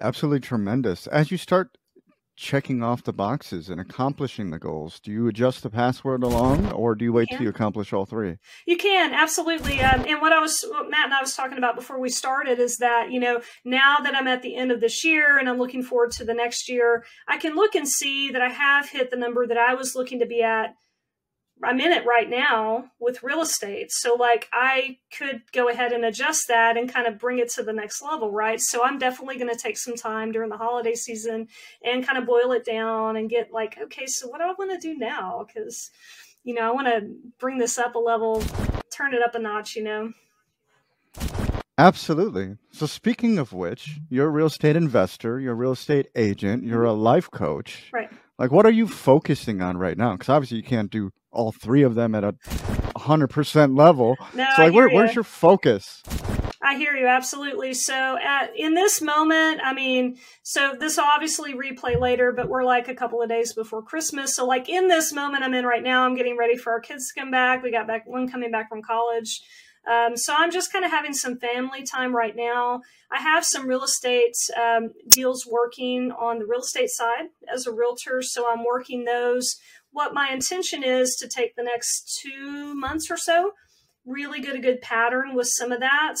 Absolutely 0.00 0.40
tremendous. 0.40 1.06
As 1.06 1.30
you 1.30 1.38
start 1.38 1.76
checking 2.36 2.82
off 2.82 3.02
the 3.02 3.12
boxes 3.14 3.70
and 3.70 3.80
accomplishing 3.80 4.50
the 4.50 4.58
goals, 4.58 5.00
do 5.00 5.10
you 5.10 5.26
adjust 5.26 5.62
the 5.62 5.70
password 5.70 6.22
along 6.22 6.70
or 6.72 6.94
do 6.94 7.04
you 7.04 7.12
wait 7.12 7.30
you 7.30 7.36
till 7.36 7.44
you 7.44 7.48
accomplish 7.48 7.94
all 7.94 8.04
three? 8.04 8.36
You 8.66 8.76
can, 8.76 9.14
absolutely. 9.14 9.80
Um, 9.80 10.04
and 10.06 10.20
what 10.20 10.32
I 10.32 10.38
was, 10.38 10.62
what 10.68 10.90
Matt 10.90 11.06
and 11.06 11.14
I 11.14 11.22
was 11.22 11.34
talking 11.34 11.56
about 11.56 11.76
before 11.76 11.98
we 11.98 12.10
started 12.10 12.58
is 12.58 12.76
that, 12.76 13.10
you 13.10 13.18
know, 13.18 13.40
now 13.64 13.96
that 14.02 14.14
I'm 14.14 14.28
at 14.28 14.42
the 14.42 14.54
end 14.54 14.70
of 14.70 14.80
this 14.80 15.02
year 15.02 15.38
and 15.38 15.48
I'm 15.48 15.58
looking 15.58 15.82
forward 15.82 16.12
to 16.12 16.24
the 16.24 16.34
next 16.34 16.68
year, 16.68 17.04
I 17.26 17.38
can 17.38 17.54
look 17.54 17.74
and 17.74 17.88
see 17.88 18.30
that 18.30 18.42
I 18.42 18.50
have 18.50 18.90
hit 18.90 19.10
the 19.10 19.16
number 19.16 19.46
that 19.46 19.58
I 19.58 19.74
was 19.74 19.94
looking 19.94 20.20
to 20.20 20.26
be 20.26 20.42
at 20.42 20.74
I'm 21.62 21.80
in 21.80 21.92
it 21.92 22.04
right 22.04 22.28
now 22.28 22.90
with 22.98 23.22
real 23.22 23.40
estate. 23.40 23.88
So 23.90 24.14
like 24.14 24.48
I 24.52 24.98
could 25.16 25.42
go 25.52 25.68
ahead 25.68 25.92
and 25.92 26.04
adjust 26.04 26.48
that 26.48 26.76
and 26.76 26.92
kind 26.92 27.06
of 27.06 27.18
bring 27.18 27.38
it 27.38 27.50
to 27.52 27.62
the 27.62 27.72
next 27.72 28.02
level, 28.02 28.30
right? 28.30 28.60
So 28.60 28.84
I'm 28.84 28.98
definitely 28.98 29.38
going 29.38 29.54
to 29.54 29.60
take 29.60 29.78
some 29.78 29.96
time 29.96 30.32
during 30.32 30.50
the 30.50 30.58
holiday 30.58 30.94
season 30.94 31.48
and 31.82 32.06
kind 32.06 32.18
of 32.18 32.26
boil 32.26 32.52
it 32.52 32.64
down 32.64 33.16
and 33.16 33.30
get 33.30 33.52
like, 33.52 33.78
okay, 33.80 34.06
so 34.06 34.28
what 34.28 34.38
do 34.38 34.44
I 34.44 34.54
want 34.58 34.70
to 34.72 34.78
do 34.78 34.98
now? 34.98 35.46
Cuz 35.52 35.90
you 36.46 36.54
know, 36.54 36.62
I 36.62 36.70
want 36.70 36.86
to 36.86 37.08
bring 37.40 37.58
this 37.58 37.76
up 37.76 37.96
a 37.96 37.98
level, 37.98 38.40
turn 38.96 39.12
it 39.12 39.20
up 39.20 39.34
a 39.34 39.38
notch, 39.40 39.74
you 39.74 39.82
know. 39.82 40.12
Absolutely. 41.76 42.56
So 42.70 42.86
speaking 42.86 43.38
of 43.38 43.52
which, 43.52 43.98
you're 44.08 44.28
a 44.28 44.30
real 44.30 44.46
estate 44.46 44.76
investor, 44.76 45.40
you're 45.40 45.52
a 45.52 45.56
real 45.56 45.72
estate 45.72 46.06
agent, 46.14 46.62
you're 46.62 46.84
a 46.84 46.92
life 46.92 47.30
coach. 47.30 47.90
Right. 47.92 48.10
Like 48.38 48.50
what 48.50 48.66
are 48.66 48.70
you 48.70 48.86
focusing 48.86 49.62
on 49.62 49.76
right 49.76 49.96
now? 49.96 50.16
Cuz 50.16 50.28
obviously 50.28 50.58
you 50.58 50.62
can't 50.62 50.90
do 50.90 51.10
all 51.30 51.52
three 51.52 51.82
of 51.82 51.94
them 51.94 52.14
at 52.14 52.24
a 52.24 52.34
hundred 52.98 53.28
percent 53.28 53.74
level. 53.74 54.16
No, 54.34 54.48
so 54.56 54.64
like, 54.64 54.74
where, 54.74 54.88
where's 54.88 55.14
your 55.14 55.24
focus? 55.24 56.02
I 56.62 56.76
hear 56.76 56.96
you 56.96 57.06
absolutely. 57.06 57.74
So 57.74 58.18
at 58.18 58.50
in 58.56 58.74
this 58.74 59.00
moment, 59.00 59.60
I 59.62 59.72
mean, 59.72 60.16
so 60.42 60.74
this 60.78 60.98
obviously 60.98 61.54
replay 61.54 61.98
later, 61.98 62.32
but 62.32 62.48
we're 62.48 62.64
like 62.64 62.88
a 62.88 62.94
couple 62.94 63.22
of 63.22 63.28
days 63.28 63.52
before 63.52 63.82
Christmas. 63.82 64.34
So 64.34 64.44
like 64.46 64.68
in 64.68 64.88
this 64.88 65.12
moment 65.12 65.44
I'm 65.44 65.54
in 65.54 65.64
right 65.64 65.82
now, 65.82 66.04
I'm 66.04 66.16
getting 66.16 66.36
ready 66.36 66.56
for 66.56 66.72
our 66.72 66.80
kids 66.80 67.12
to 67.12 67.20
come 67.20 67.30
back. 67.30 67.62
We 67.62 67.70
got 67.70 67.86
back 67.86 68.06
one 68.06 68.28
coming 68.28 68.50
back 68.50 68.68
from 68.68 68.82
college. 68.82 69.42
Um, 69.86 70.16
so 70.16 70.34
I'm 70.36 70.50
just 70.50 70.72
kind 70.72 70.84
of 70.84 70.90
having 70.90 71.14
some 71.14 71.38
family 71.38 71.84
time 71.84 72.14
right 72.14 72.34
now. 72.34 72.82
I 73.10 73.20
have 73.20 73.44
some 73.44 73.68
real 73.68 73.84
estate 73.84 74.34
um, 74.60 74.90
deals 75.08 75.46
working 75.46 76.10
on 76.10 76.38
the 76.38 76.46
real 76.46 76.60
estate 76.60 76.90
side 76.90 77.26
as 77.52 77.66
a 77.66 77.72
realtor, 77.72 78.20
so 78.22 78.50
I'm 78.50 78.64
working 78.64 79.04
those 79.04 79.56
what 79.92 80.12
my 80.12 80.30
intention 80.30 80.82
is 80.82 81.16
to 81.16 81.28
take 81.28 81.54
the 81.54 81.62
next 81.62 82.20
two 82.20 82.74
months 82.74 83.10
or 83.10 83.16
so, 83.16 83.52
really 84.04 84.40
get 84.40 84.56
a 84.56 84.60
good 84.60 84.80
pattern 84.82 85.34
with 85.34 85.46
some 85.46 85.72
of 85.72 85.80
that, 85.80 86.16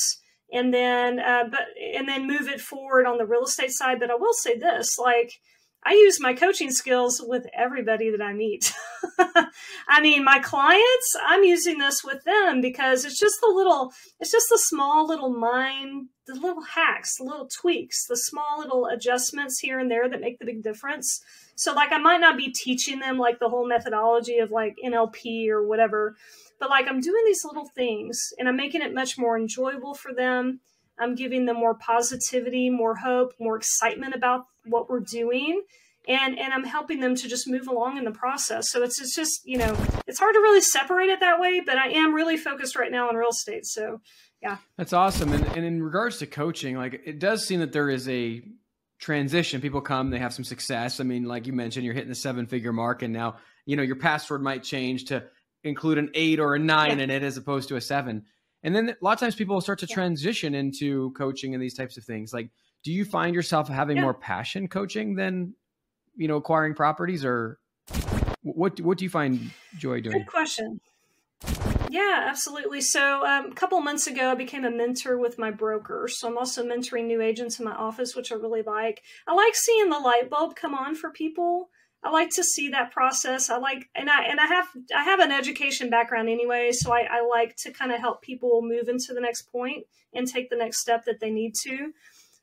and 0.52 0.72
then 0.72 1.18
uh, 1.18 1.44
but 1.50 1.66
and 1.94 2.08
then 2.08 2.26
move 2.26 2.48
it 2.48 2.60
forward 2.60 3.04
on 3.04 3.18
the 3.18 3.26
real 3.26 3.44
estate 3.44 3.72
side. 3.72 3.98
But 4.00 4.10
I 4.10 4.14
will 4.14 4.34
say 4.34 4.56
this, 4.56 4.96
like. 4.98 5.32
I 5.86 5.92
use 5.92 6.20
my 6.20 6.34
coaching 6.34 6.72
skills 6.72 7.22
with 7.24 7.46
everybody 7.56 8.10
that 8.10 8.20
I 8.20 8.32
meet. 8.32 8.72
I 9.88 10.00
mean, 10.00 10.24
my 10.24 10.40
clients, 10.40 11.16
I'm 11.24 11.44
using 11.44 11.78
this 11.78 12.02
with 12.02 12.24
them 12.24 12.60
because 12.60 13.04
it's 13.04 13.20
just 13.20 13.36
the 13.40 13.52
little, 13.54 13.92
it's 14.18 14.32
just 14.32 14.48
the 14.50 14.58
small 14.58 15.06
little 15.06 15.30
mind, 15.30 16.08
the 16.26 16.34
little 16.34 16.64
hacks, 16.64 17.18
the 17.18 17.24
little 17.24 17.48
tweaks, 17.60 18.04
the 18.08 18.16
small 18.16 18.58
little 18.58 18.86
adjustments 18.86 19.60
here 19.60 19.78
and 19.78 19.88
there 19.88 20.08
that 20.08 20.20
make 20.20 20.40
the 20.40 20.44
big 20.44 20.64
difference. 20.64 21.20
So 21.54 21.72
like 21.72 21.92
I 21.92 21.98
might 21.98 22.20
not 22.20 22.36
be 22.36 22.52
teaching 22.52 22.98
them 22.98 23.16
like 23.16 23.38
the 23.38 23.48
whole 23.48 23.68
methodology 23.68 24.38
of 24.38 24.50
like 24.50 24.74
NLP 24.84 25.48
or 25.50 25.64
whatever, 25.64 26.16
but 26.58 26.68
like 26.68 26.88
I'm 26.88 27.00
doing 27.00 27.22
these 27.26 27.44
little 27.44 27.70
things 27.76 28.32
and 28.40 28.48
I'm 28.48 28.56
making 28.56 28.82
it 28.82 28.92
much 28.92 29.18
more 29.18 29.38
enjoyable 29.38 29.94
for 29.94 30.12
them. 30.12 30.58
I'm 30.98 31.14
giving 31.14 31.46
them 31.46 31.56
more 31.56 31.74
positivity, 31.74 32.70
more 32.70 32.96
hope, 32.96 33.34
more 33.38 33.56
excitement 33.56 34.16
about 34.16 34.46
what 34.66 34.88
we're 34.88 35.00
doing. 35.00 35.62
and 36.08 36.38
and 36.38 36.52
I'm 36.52 36.64
helping 36.64 37.00
them 37.00 37.16
to 37.16 37.28
just 37.28 37.48
move 37.48 37.66
along 37.66 37.98
in 37.98 38.04
the 38.04 38.12
process. 38.12 38.70
So 38.70 38.82
it's 38.82 39.00
it's 39.00 39.14
just 39.14 39.40
you 39.44 39.58
know 39.58 39.76
it's 40.06 40.18
hard 40.18 40.34
to 40.34 40.40
really 40.40 40.60
separate 40.60 41.08
it 41.08 41.20
that 41.20 41.40
way, 41.40 41.60
but 41.60 41.76
I 41.78 41.88
am 41.90 42.14
really 42.14 42.36
focused 42.36 42.76
right 42.76 42.92
now 42.92 43.08
on 43.08 43.16
real 43.16 43.30
estate. 43.30 43.66
So 43.66 44.00
yeah, 44.42 44.58
that's 44.76 44.92
awesome. 44.92 45.32
And 45.32 45.44
and 45.56 45.64
in 45.64 45.82
regards 45.82 46.18
to 46.18 46.26
coaching, 46.26 46.76
like 46.76 47.02
it 47.04 47.18
does 47.18 47.46
seem 47.46 47.60
that 47.60 47.72
there 47.72 47.90
is 47.90 48.08
a 48.08 48.42
transition. 48.98 49.60
People 49.60 49.80
come, 49.80 50.10
they 50.10 50.18
have 50.18 50.32
some 50.32 50.44
success. 50.44 51.00
I 51.00 51.04
mean, 51.04 51.24
like 51.24 51.46
you 51.46 51.52
mentioned, 51.52 51.84
you're 51.84 51.94
hitting 51.94 52.08
the 52.08 52.14
seven 52.14 52.46
figure 52.46 52.72
mark, 52.72 53.02
and 53.02 53.12
now 53.12 53.36
you 53.64 53.76
know 53.76 53.82
your 53.82 53.96
password 53.96 54.42
might 54.42 54.62
change 54.62 55.06
to 55.06 55.24
include 55.64 55.98
an 55.98 56.10
eight 56.14 56.38
or 56.38 56.54
a 56.54 56.58
nine 56.58 56.98
yeah. 56.98 57.04
in 57.04 57.10
it 57.10 57.22
as 57.24 57.36
opposed 57.36 57.68
to 57.70 57.76
a 57.76 57.80
seven. 57.80 58.24
And 58.62 58.74
then 58.74 58.90
a 58.90 59.04
lot 59.04 59.12
of 59.12 59.20
times 59.20 59.34
people 59.34 59.60
start 59.60 59.80
to 59.80 59.86
yeah. 59.88 59.94
transition 59.94 60.54
into 60.54 61.12
coaching 61.12 61.54
and 61.54 61.62
these 61.62 61.74
types 61.74 61.96
of 61.98 62.04
things. 62.04 62.32
Like, 62.32 62.50
do 62.86 62.92
you 62.92 63.04
find 63.04 63.34
yourself 63.34 63.68
having 63.68 63.96
yeah. 63.96 64.04
more 64.04 64.14
passion 64.14 64.68
coaching 64.68 65.16
than 65.16 65.54
you 66.14 66.28
know 66.28 66.36
acquiring 66.36 66.72
properties, 66.72 67.24
or 67.24 67.58
what? 68.42 68.80
What 68.80 68.96
do 68.96 69.04
you 69.04 69.10
find 69.10 69.50
joy 69.76 70.00
doing? 70.00 70.18
Good 70.18 70.28
question. 70.28 70.80
Yeah, 71.90 72.26
absolutely. 72.28 72.80
So 72.82 73.26
um, 73.26 73.50
a 73.50 73.54
couple 73.54 73.80
months 73.80 74.06
ago, 74.06 74.30
I 74.30 74.36
became 74.36 74.64
a 74.64 74.70
mentor 74.70 75.18
with 75.18 75.36
my 75.36 75.50
broker. 75.50 76.06
So 76.08 76.28
I'm 76.28 76.38
also 76.38 76.64
mentoring 76.64 77.06
new 77.06 77.20
agents 77.20 77.58
in 77.58 77.64
my 77.64 77.74
office, 77.74 78.14
which 78.14 78.30
I 78.30 78.36
really 78.36 78.62
like. 78.62 79.02
I 79.26 79.34
like 79.34 79.56
seeing 79.56 79.90
the 79.90 79.98
light 79.98 80.30
bulb 80.30 80.54
come 80.54 80.72
on 80.72 80.94
for 80.94 81.10
people. 81.10 81.70
I 82.04 82.10
like 82.10 82.30
to 82.36 82.44
see 82.44 82.68
that 82.68 82.92
process. 82.92 83.50
I 83.50 83.58
like, 83.58 83.88
and 83.96 84.08
I 84.08 84.26
and 84.26 84.38
I 84.38 84.46
have 84.46 84.68
I 84.96 85.02
have 85.02 85.18
an 85.18 85.32
education 85.32 85.90
background 85.90 86.28
anyway, 86.28 86.70
so 86.70 86.92
I, 86.92 87.08
I 87.10 87.26
like 87.26 87.56
to 87.64 87.72
kind 87.72 87.90
of 87.90 87.98
help 87.98 88.22
people 88.22 88.62
move 88.62 88.88
into 88.88 89.12
the 89.12 89.20
next 89.20 89.50
point 89.50 89.86
and 90.14 90.28
take 90.28 90.50
the 90.50 90.56
next 90.56 90.78
step 90.78 91.04
that 91.06 91.18
they 91.18 91.30
need 91.30 91.54
to. 91.64 91.92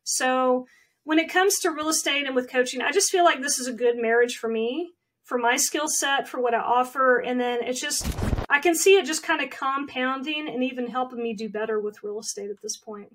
So 0.04 0.66
when 1.04 1.20
it 1.20 1.30
comes 1.30 1.60
to 1.60 1.72
real 1.72 1.90
estate 1.90 2.26
and 2.26 2.36
with 2.36 2.50
coaching, 2.50 2.82
I 2.82 2.92
just 2.92 3.12
feel 3.12 3.24
like 3.24 3.42
this 3.42 3.60
is 3.60 3.68
a 3.68 3.74
good 3.74 3.98
marriage 3.98 4.38
for 4.38 4.50
me, 4.50 4.94
for 5.24 5.38
my 5.38 5.58
skill 5.58 5.88
set, 5.88 6.28
for 6.28 6.42
what 6.42 6.54
I 6.54 6.60
offer, 6.60 7.20
and 7.20 7.40
then 7.40 7.60
it's 7.64 7.82
just 7.82 8.08
I 8.50 8.60
can 8.60 8.76
see 8.76 8.98
it 8.98 9.06
just 9.06 9.24
kind 9.24 9.42
of 9.42 9.50
compounding 9.50 10.48
and 10.48 10.64
even 10.64 10.88
helping 10.88 11.22
me 11.22 11.34
do 11.34 11.50
better 11.50 11.80
with 11.80 12.04
real 12.04 12.20
estate 12.20 12.50
at 12.50 12.62
this 12.62 12.78
point. 12.78 13.10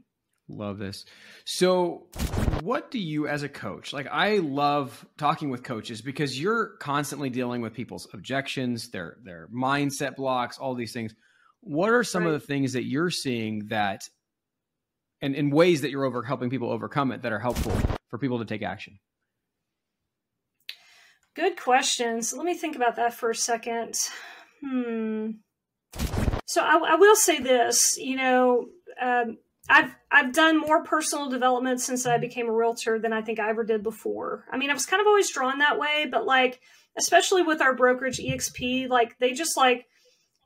Love 0.49 0.79
this. 0.79 1.05
So, 1.45 2.07
what 2.63 2.91
do 2.91 2.99
you 2.99 3.29
as 3.29 3.43
a 3.43 3.49
coach 3.49 3.93
like? 3.93 4.07
I 4.11 4.39
love 4.39 5.07
talking 5.19 5.51
with 5.51 5.63
coaches 5.63 6.01
because 6.01 6.41
you're 6.41 6.77
constantly 6.79 7.29
dealing 7.29 7.61
with 7.61 7.75
people's 7.75 8.09
objections, 8.15 8.89
their 8.91 9.19
their 9.23 9.49
mindset 9.55 10.17
blocks, 10.17 10.59
all 10.59 10.75
these 10.75 10.93
things. 10.93 11.15
What 11.61 11.91
are 11.91 12.03
some 12.03 12.25
right. 12.25 12.33
of 12.33 12.41
the 12.41 12.47
things 12.47 12.73
that 12.73 12.85
you're 12.85 13.11
seeing 13.11 13.67
that, 13.69 14.03
and 15.21 15.35
in 15.35 15.51
ways 15.51 15.81
that 15.83 15.91
you're 15.91 16.05
over 16.05 16.23
helping 16.23 16.51
people 16.51 16.71
overcome 16.71 17.13
it 17.13 17.23
that 17.23 17.33
are 17.33 17.39
helpful 17.39 17.73
for 18.09 18.19
people 18.19 18.39
to 18.39 18.45
take 18.45 18.63
action? 18.63 18.99
Good 21.35 21.61
questions. 21.61 22.35
Let 22.35 22.45
me 22.45 22.55
think 22.55 22.77
about 22.77 22.97
that 22.97 23.15
for 23.15 23.31
a 23.31 23.35
second. 23.35 23.95
Hmm. 24.65 25.31
So 26.47 26.63
I, 26.63 26.93
I 26.93 26.95
will 26.97 27.17
say 27.17 27.41
this. 27.41 27.97
You 27.97 28.17
know. 28.17 28.67
Um, 29.01 29.39
I've 29.69 29.95
I've 30.11 30.33
done 30.33 30.59
more 30.59 30.83
personal 30.83 31.29
development 31.29 31.81
since 31.81 32.07
I 32.07 32.17
became 32.17 32.49
a 32.49 32.53
realtor 32.53 32.99
than 32.99 33.13
I 33.13 33.21
think 33.21 33.39
I 33.39 33.51
ever 33.51 33.65
did 33.65 33.83
before. 33.83 34.47
I 34.51 34.57
mean, 34.57 34.71
I 34.71 34.75
was 34.75 34.87
kind 34.87 35.01
of 35.01 35.07
always 35.07 35.31
drawn 35.31 35.59
that 35.59 35.79
way, 35.79 36.07
but 36.11 36.25
like 36.25 36.61
especially 36.97 37.43
with 37.43 37.61
our 37.61 37.75
brokerage 37.75 38.19
EXP, 38.19 38.89
like 38.89 39.19
they 39.19 39.33
just 39.33 39.57
like 39.57 39.87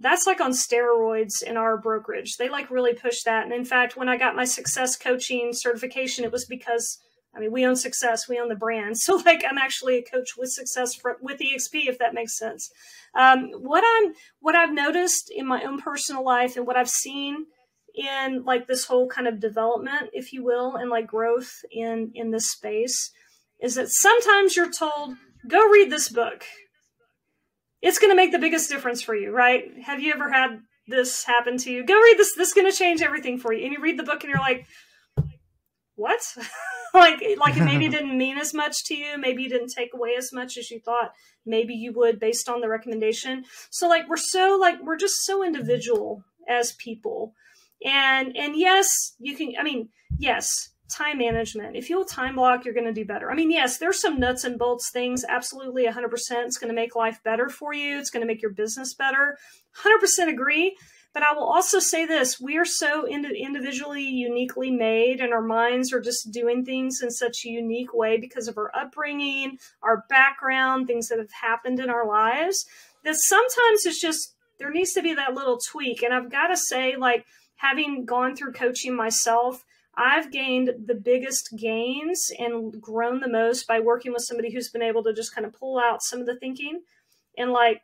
that's 0.03 0.27
like 0.27 0.41
on 0.41 0.53
steroids 0.53 1.43
in 1.43 1.57
our 1.57 1.79
brokerage. 1.79 2.37
They 2.37 2.49
like 2.49 2.71
really 2.71 2.95
push 2.95 3.23
that. 3.23 3.45
And 3.45 3.53
in 3.53 3.65
fact, 3.65 3.97
when 3.97 4.09
I 4.09 4.17
got 4.17 4.37
my 4.37 4.45
success 4.45 4.97
coaching 4.97 5.51
certification, 5.53 6.25
it 6.25 6.33
was 6.33 6.45
because 6.45 6.99
I 7.35 7.41
mean, 7.41 7.51
we 7.51 7.65
own 7.65 7.77
success, 7.77 8.29
we 8.29 8.39
own 8.39 8.49
the 8.49 8.55
brand. 8.55 8.97
So 9.03 9.17
like 9.17 9.43
I'm 9.49 9.59
actually 9.59 9.97
a 9.99 10.03
coach 10.03 10.37
with 10.37 10.51
success 10.51 10.95
for, 10.95 11.17
with 11.23 11.41
EXP, 11.41 11.89
if 11.89 11.99
that 11.99 12.15
makes 12.15 12.37
sense. 12.37 12.71
Um, 13.15 13.51
what 13.53 13.83
I'm, 13.87 14.13
what 14.41 14.55
I've 14.55 14.73
noticed 14.73 15.31
in 15.35 15.47
my 15.47 15.63
own 15.63 15.81
personal 15.81 16.25
life 16.25 16.57
and 16.57 16.67
what 16.67 16.77
I've 16.77 16.91
seen 16.91 17.47
in 17.95 18.43
like 18.45 18.67
this 18.67 18.85
whole 18.85 19.09
kind 19.09 19.27
of 19.27 19.41
development, 19.41 20.11
if 20.13 20.33
you 20.33 20.45
will, 20.45 20.77
and 20.77 20.91
like 20.91 21.07
growth 21.07 21.53
in 21.71 22.11
in 22.15 22.31
this 22.31 22.51
space 22.51 23.11
is 23.61 23.77
that 23.77 23.91
sometimes 23.91 24.57
you're 24.57 24.71
told, 24.71 25.17
go 25.47 25.69
read 25.69 25.91
this 25.91 26.09
book. 26.09 26.45
It's 27.83 27.99
going 27.99 28.11
to 28.11 28.17
make 28.17 28.33
the 28.33 28.39
biggest 28.39 28.71
difference 28.71 29.03
for 29.03 29.15
you, 29.15 29.31
right? 29.31 29.65
Have 29.83 30.01
you 30.01 30.13
ever 30.13 30.31
had 30.31 30.61
this 30.89 31.25
happen 31.25 31.59
to 31.59 31.71
you? 31.71 31.85
Go 31.85 32.01
read 32.01 32.19
this. 32.19 32.35
This 32.35 32.49
is 32.49 32.55
going 32.55 32.71
to 32.71 32.77
change 32.77 33.03
everything 33.03 33.39
for 33.39 33.53
you. 33.53 33.65
And 33.65 33.73
you 33.73 33.81
read 33.81 33.99
the 33.99 34.05
book 34.05 34.23
and 34.23 34.31
you're 34.31 34.41
like, 34.41 34.67
what? 35.97 36.21
like, 36.95 37.23
like 37.39 37.57
it 37.57 37.65
maybe 37.65 37.89
didn't 37.91 38.17
mean 38.17 38.39
as 38.39 38.55
much 38.55 38.85
to 38.85 38.95
you. 38.95 39.19
Maybe 39.19 39.43
you 39.43 39.49
didn't 39.49 39.73
take 39.77 39.93
away 39.95 40.15
as 40.17 40.33
much 40.33 40.57
as 40.57 40.71
you 40.71 40.81
thought 40.81 41.13
maybe 41.45 41.75
you 41.75 41.93
would 41.93 42.21
based 42.21 42.49
on 42.49 42.61
the 42.61 42.69
recommendation. 42.69 43.45
So 43.71 43.89
like, 43.89 44.09
we're 44.09 44.17
so 44.17 44.57
like, 44.61 44.81
we're 44.83 44.97
just 44.97 45.25
so 45.25 45.43
individual 45.45 46.23
as 46.49 46.73
people 46.73 47.35
and 47.85 48.37
and 48.37 48.57
yes, 48.57 49.15
you 49.19 49.37
can 49.37 49.55
I 49.59 49.63
mean, 49.63 49.89
yes, 50.19 50.71
time 50.93 51.19
management. 51.19 51.77
If 51.77 51.91
you'll 51.91 52.05
time 52.05 52.37
block, 52.37 52.65
you're 52.65 52.75
going 52.75 52.87
to 52.87 52.93
do 52.93 53.05
better. 53.05 53.31
I 53.31 53.35
mean, 53.35 53.51
yes, 53.51 53.79
there's 53.79 54.01
some 54.01 54.21
nuts 54.21 54.45
and 54.45 54.59
bolts 54.59 54.91
things. 54.91 55.25
Absolutely, 55.29 55.87
100%. 55.87 56.07
It's 56.45 56.59
going 56.59 56.69
to 56.69 56.75
make 56.75 56.97
life 56.97 57.21
better 57.25 57.49
for 57.49 57.73
you. 57.73 57.99
It's 57.99 58.11
going 58.11 58.21
to 58.21 58.27
make 58.27 58.43
your 58.43 58.53
business 58.53 58.95
better. 58.95 59.37
100% 59.85 60.29
agree. 60.29 60.77
But 61.15 61.23
I 61.23 61.33
will 61.35 61.45
also 61.45 61.79
say 61.79 62.07
this 62.07 62.41
we 62.41 62.57
are 62.57 62.65
so 62.65 63.05
ind- 63.05 63.27
individually, 63.27 64.05
uniquely 64.05 64.71
made, 64.71 65.21
and 65.21 65.33
our 65.33 65.43
minds 65.43 65.93
are 65.93 66.01
just 66.01 66.31
doing 66.33 66.65
things 66.65 67.01
in 67.03 67.11
such 67.11 67.45
a 67.45 67.51
unique 67.51 67.93
way 67.93 68.17
because 68.17 68.49
of 68.49 68.57
our 68.57 68.71
upbringing, 68.75 69.59
our 69.83 70.05
background, 70.09 70.87
things 70.87 71.09
that 71.09 71.19
have 71.19 71.33
happened 71.33 71.81
in 71.81 71.91
our 71.91 72.07
lives, 72.07 72.65
that 73.05 73.17
sometimes 73.17 73.85
it's 73.85 74.01
just 74.01 74.35
there 74.59 74.71
needs 74.71 74.93
to 74.93 75.03
be 75.03 75.15
that 75.15 75.35
little 75.35 75.59
tweak. 75.71 76.03
And 76.03 76.15
I've 76.15 76.31
got 76.31 76.47
to 76.47 76.57
say, 76.57 76.97
like, 76.97 77.27
having 77.57 78.05
gone 78.05 78.35
through 78.35 78.53
coaching 78.53 78.97
myself, 78.97 79.65
I've 79.95 80.33
gained 80.33 80.71
the 80.87 80.95
biggest 80.95 81.55
gains 81.57 82.31
and 82.39 82.81
grown 82.81 83.21
the 83.21 83.29
most 83.29 83.67
by 83.67 83.81
working 83.81 84.13
with 84.13 84.23
somebody 84.23 84.53
who's 84.53 84.71
been 84.71 84.83
able 84.83 85.03
to 85.05 85.13
just 85.13 85.35
kind 85.35 85.47
of 85.47 85.53
pull 85.53 85.79
out 85.79 86.03
some 86.03 86.21
of 86.21 86.27
the 86.27 86.37
thinking 86.37 86.83
and 87.37 87.53
like 87.53 87.83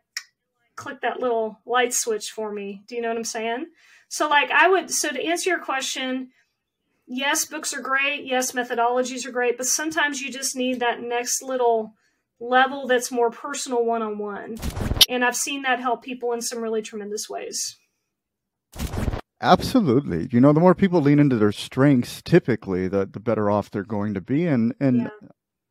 click 0.74 1.00
that 1.02 1.20
little 1.20 1.60
light 1.66 1.92
switch 1.92 2.30
for 2.30 2.52
me. 2.52 2.82
Do 2.86 2.94
you 2.94 3.02
know 3.02 3.08
what 3.08 3.18
I'm 3.18 3.24
saying? 3.24 3.66
So 4.08 4.28
like 4.28 4.50
I 4.50 4.68
would 4.68 4.90
so 4.90 5.10
to 5.10 5.22
answer 5.22 5.50
your 5.50 5.58
question, 5.58 6.30
yes, 7.06 7.44
books 7.44 7.74
are 7.74 7.82
great, 7.82 8.24
yes, 8.24 8.52
methodologies 8.52 9.26
are 9.26 9.32
great, 9.32 9.58
but 9.58 9.66
sometimes 9.66 10.20
you 10.20 10.32
just 10.32 10.56
need 10.56 10.80
that 10.80 11.02
next 11.02 11.42
little 11.42 11.94
level 12.40 12.86
that's 12.86 13.10
more 13.10 13.30
personal 13.30 13.84
one-on-one. 13.84 14.56
And 15.08 15.24
I've 15.24 15.36
seen 15.36 15.62
that 15.62 15.80
help 15.80 16.02
people 16.02 16.32
in 16.32 16.40
some 16.40 16.60
really 16.60 16.82
tremendous 16.82 17.28
ways. 17.28 17.76
Absolutely. 19.40 20.28
You 20.33 20.40
know, 20.40 20.52
the 20.52 20.61
more 20.61 20.75
people 20.75 21.00
lean 21.00 21.18
into 21.21 21.37
their 21.37 21.52
strengths, 21.52 22.23
typically, 22.23 22.88
the 22.88 23.07
the 23.07 23.21
better 23.21 23.50
off 23.50 23.71
they're 23.71 23.85
going 23.85 24.14
to 24.14 24.21
be. 24.21 24.47
And 24.47 24.75
and 24.80 25.02
yeah. 25.02 25.28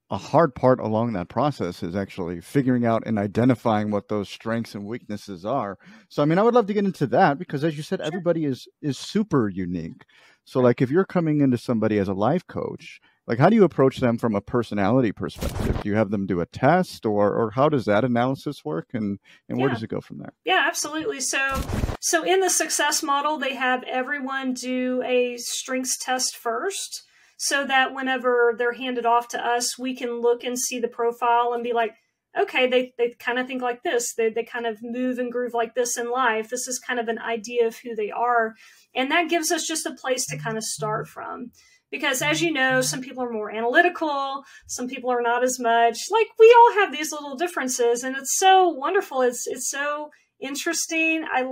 a 0.10 0.18
hard 0.18 0.56
part 0.56 0.80
along 0.80 1.14
that 1.14 1.28
process 1.28 1.84
is 1.84 1.96
actually 1.96 2.40
figuring 2.42 2.86
out 2.86 3.04
and 3.06 3.20
identifying 3.20 3.92
what 3.92 4.08
those 4.08 4.30
strengths 4.30 4.74
and 4.74 4.86
weaknesses 4.86 5.46
are. 5.46 5.78
So, 6.10 6.22
I 6.22 6.26
mean, 6.26 6.38
I 6.40 6.44
would 6.44 6.54
love 6.54 6.68
to 6.68 6.74
get 6.74 6.86
into 6.86 7.08
that 7.08 7.38
because, 7.38 7.64
as 7.66 7.76
you 7.76 7.84
said, 7.84 8.00
everybody 8.02 8.46
is 8.46 8.68
is 8.82 8.98
super 8.98 9.50
unique. 9.50 10.06
So, 10.46 10.62
like, 10.62 10.82
if 10.82 10.90
you're 10.90 11.06
coming 11.06 11.42
into 11.42 11.58
somebody 11.58 12.00
as 12.00 12.08
a 12.08 12.14
life 12.14 12.48
coach, 12.48 13.02
like 13.28 13.40
how 13.40 13.50
do 13.50 13.56
you 13.56 13.64
approach 13.64 13.98
them 13.98 14.18
from 14.18 14.36
a 14.36 14.42
personality 14.42 15.12
perspective? 15.12 15.82
Do 15.82 15.90
you 15.90 15.96
have 15.96 16.10
them 16.10 16.26
do 16.26 16.40
a 16.40 16.46
test 16.46 17.06
or 17.06 17.34
or 17.34 17.52
how 17.52 17.70
does 17.70 17.86
that 17.86 18.04
analysis 18.04 18.64
work 18.64 18.90
and 18.94 19.20
and 19.50 19.60
where 19.60 19.70
does 19.70 19.84
it 19.84 19.90
go 19.90 20.02
from 20.02 20.20
there? 20.20 20.34
Yeah 20.46 20.64
absolutely. 20.66 21.20
So 21.20 21.62
so 22.00 22.24
in 22.24 22.40
the 22.40 22.50
success 22.50 23.04
model 23.04 23.38
they 23.38 23.56
have 23.56 23.84
everyone 23.84 24.54
do 24.54 25.04
a 25.06 25.38
strengths 25.38 25.98
test 25.98 26.36
first 26.36 27.04
so 27.38 27.66
that 27.68 27.94
whenever 27.94 28.56
they're 28.58 28.74
handed 28.74 29.06
off 29.06 29.28
to 29.30 29.46
us 29.46 29.78
we 29.78 29.96
can 29.96 30.22
look 30.22 30.44
and 30.44 30.58
see 30.58 30.80
the 30.80 30.88
profile 30.88 31.52
and 31.54 31.64
be 31.64 31.74
like 31.74 31.96
okay 32.40 32.68
they, 32.68 32.94
they 32.98 33.16
kind 33.20 33.40
of 33.40 33.48
think 33.48 33.62
like 33.62 33.84
this. 33.84 34.14
They, 34.14 34.30
they 34.30 34.44
kind 34.44 34.66
of 34.66 34.78
move 34.82 35.20
and 35.20 35.32
groove 35.32 35.54
like 35.54 35.76
this 35.76 35.98
in 35.98 36.12
life. 36.12 36.50
This 36.50 36.68
is 36.68 36.80
kind 36.80 37.00
of 37.00 37.08
an 37.08 37.20
idea 37.20 37.68
of 37.68 37.78
who 37.78 37.96
they 37.96 38.12
are. 38.12 38.54
And 38.96 39.12
that 39.12 39.30
gives 39.30 39.52
us 39.52 39.68
just 39.68 39.86
a 39.86 39.96
place 39.96 40.26
to 40.28 40.38
kind 40.38 40.58
of 40.58 40.64
start 40.64 41.08
from 41.08 41.52
because 41.92 42.22
as 42.22 42.42
you 42.42 42.52
know 42.52 42.82
some 42.82 43.02
people 43.02 43.24
are 43.24 43.32
more 43.32 43.52
analytical 43.52 44.44
some 44.68 44.88
people 44.88 45.10
are 45.10 45.22
not 45.22 45.44
as 45.44 45.60
much 45.60 45.98
like 46.12 46.28
we 46.40 46.54
all 46.58 46.74
have 46.80 46.92
these 46.92 47.12
little 47.12 47.36
differences 47.36 48.04
and 48.04 48.16
it's 48.16 48.38
so 48.38 48.68
wonderful 48.70 49.22
it's 49.22 49.48
it's 49.48 49.70
so 49.70 50.10
interesting 50.40 51.26
i 51.32 51.44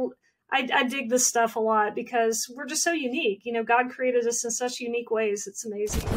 I, 0.51 0.67
I 0.73 0.83
dig 0.83 1.09
this 1.09 1.25
stuff 1.25 1.55
a 1.55 1.59
lot 1.59 1.95
because 1.95 2.45
we're 2.55 2.67
just 2.67 2.83
so 2.83 2.91
unique. 2.91 3.41
You 3.45 3.53
know, 3.53 3.63
God 3.63 3.89
created 3.89 4.27
us 4.27 4.45
in 4.45 4.51
such 4.51 4.79
unique 4.79 5.09
ways. 5.09 5.47
It's 5.47 5.65
amazing. 5.65 6.07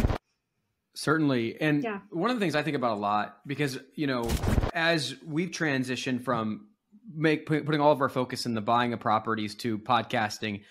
Certainly. 0.94 1.60
And 1.60 1.82
yeah. 1.82 2.00
one 2.10 2.30
of 2.30 2.36
the 2.36 2.40
things 2.40 2.54
I 2.54 2.62
think 2.62 2.76
about 2.76 2.96
a 2.96 3.00
lot 3.00 3.38
because, 3.46 3.78
you 3.94 4.06
know, 4.06 4.28
as 4.74 5.14
we've 5.26 5.50
transitioned 5.50 6.22
from 6.22 6.66
make 7.14 7.46
putting 7.46 7.80
all 7.80 7.92
of 7.92 8.00
our 8.00 8.08
focus 8.08 8.46
in 8.46 8.54
the 8.54 8.60
buying 8.60 8.92
of 8.92 9.00
properties 9.00 9.54
to 9.56 9.78
podcasting, 9.78 10.62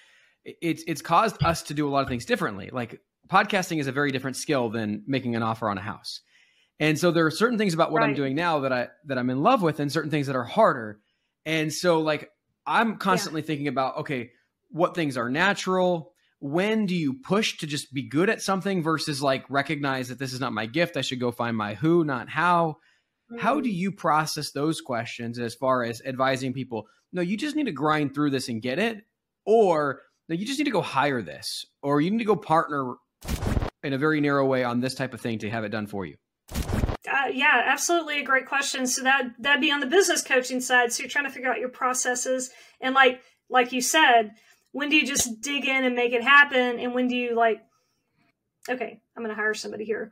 it's 0.45 0.83
it's 0.87 1.01
caused 1.01 1.43
us 1.43 1.63
to 1.63 1.73
do 1.73 1.87
a 1.87 1.89
lot 1.89 2.01
of 2.01 2.09
things 2.09 2.25
differently. 2.25 2.69
Like 2.71 3.01
podcasting 3.27 3.79
is 3.79 3.87
a 3.87 3.91
very 3.91 4.11
different 4.11 4.37
skill 4.37 4.69
than 4.69 5.03
making 5.07 5.35
an 5.35 5.43
offer 5.43 5.69
on 5.69 5.77
a 5.77 5.81
house. 5.81 6.21
And 6.79 6.97
so 6.97 7.11
there 7.11 7.25
are 7.25 7.31
certain 7.31 7.57
things 7.57 7.73
about 7.73 7.91
what 7.91 8.01
right. 8.01 8.09
I'm 8.09 8.15
doing 8.15 8.35
now 8.35 8.59
that 8.59 8.73
I 8.73 8.89
that 9.05 9.17
I'm 9.17 9.29
in 9.29 9.41
love 9.41 9.61
with 9.61 9.79
and 9.79 9.91
certain 9.91 10.11
things 10.11 10.27
that 10.27 10.35
are 10.35 10.43
harder. 10.43 10.99
And 11.45 11.73
so 11.73 12.01
like 12.01 12.29
I'm 12.65 12.97
constantly 12.97 13.41
yeah. 13.41 13.47
thinking 13.47 13.67
about 13.67 13.97
okay, 13.97 14.31
what 14.69 14.95
things 14.95 15.17
are 15.17 15.29
natural? 15.29 16.13
When 16.39 16.85
do 16.85 16.95
you 16.95 17.15
push 17.15 17.57
to 17.59 17.67
just 17.67 17.91
be 17.91 18.07
good 18.07 18.29
at 18.29 18.43
something 18.43 18.83
versus 18.83 19.23
like 19.23 19.45
recognize 19.49 20.09
that 20.09 20.19
this 20.19 20.33
is 20.33 20.39
not 20.39 20.53
my 20.53 20.67
gift, 20.67 20.95
I 20.95 21.01
should 21.01 21.19
go 21.19 21.31
find 21.31 21.57
my 21.57 21.73
who, 21.73 22.03
not 22.03 22.29
how? 22.29 22.77
Mm-hmm. 23.31 23.41
How 23.41 23.55
do 23.59 23.69
mm-hmm. 23.69 23.77
you 23.77 23.91
process 23.91 24.51
those 24.51 24.79
questions 24.79 25.39
as 25.39 25.55
far 25.55 25.83
as 25.83 26.01
advising 26.05 26.53
people, 26.53 26.87
no, 27.11 27.21
you 27.21 27.37
just 27.37 27.55
need 27.55 27.65
to 27.65 27.71
grind 27.71 28.13
through 28.13 28.29
this 28.29 28.49
and 28.49 28.61
get 28.61 28.77
it 28.77 29.03
or 29.45 30.01
no, 30.29 30.35
you 30.35 30.45
just 30.45 30.59
need 30.59 30.65
to 30.65 30.71
go 30.71 30.81
hire 30.81 31.23
this 31.23 31.65
or 31.81 32.01
you 32.01 32.11
need 32.11 32.19
to 32.19 32.23
go 32.25 32.35
partner 32.35 32.95
in 33.83 33.93
a 33.93 33.97
very 33.97 34.21
narrow 34.21 34.45
way 34.45 34.63
on 34.63 34.79
this 34.79 34.95
type 34.95 35.13
of 35.13 35.21
thing 35.21 35.39
to 35.39 35.49
have 35.49 35.63
it 35.63 35.69
done 35.69 35.87
for 35.87 36.05
you? 36.05 36.15
Uh, 36.51 37.29
yeah, 37.31 37.63
absolutely 37.65 38.19
a 38.19 38.23
great 38.23 38.45
question. 38.45 38.85
So 38.85 39.03
that 39.03 39.33
that'd 39.39 39.61
be 39.61 39.71
on 39.71 39.79
the 39.79 39.87
business 39.87 40.21
coaching 40.21 40.59
side. 40.59 40.91
So 40.91 41.03
you're 41.03 41.09
trying 41.09 41.25
to 41.25 41.31
figure 41.31 41.49
out 41.49 41.59
your 41.59 41.69
processes 41.69 42.49
and 42.81 42.93
like 42.93 43.21
like 43.49 43.71
you 43.71 43.81
said, 43.81 44.31
when 44.71 44.89
do 44.89 44.95
you 44.95 45.05
just 45.05 45.41
dig 45.41 45.65
in 45.65 45.83
and 45.83 45.95
make 45.95 46.13
it 46.13 46.23
happen, 46.23 46.79
and 46.79 46.93
when 46.93 47.07
do 47.07 47.15
you 47.15 47.35
like? 47.35 47.59
Okay, 48.69 48.99
I'm 49.15 49.23
going 49.23 49.33
to 49.33 49.41
hire 49.41 49.53
somebody 49.53 49.85
here. 49.85 50.11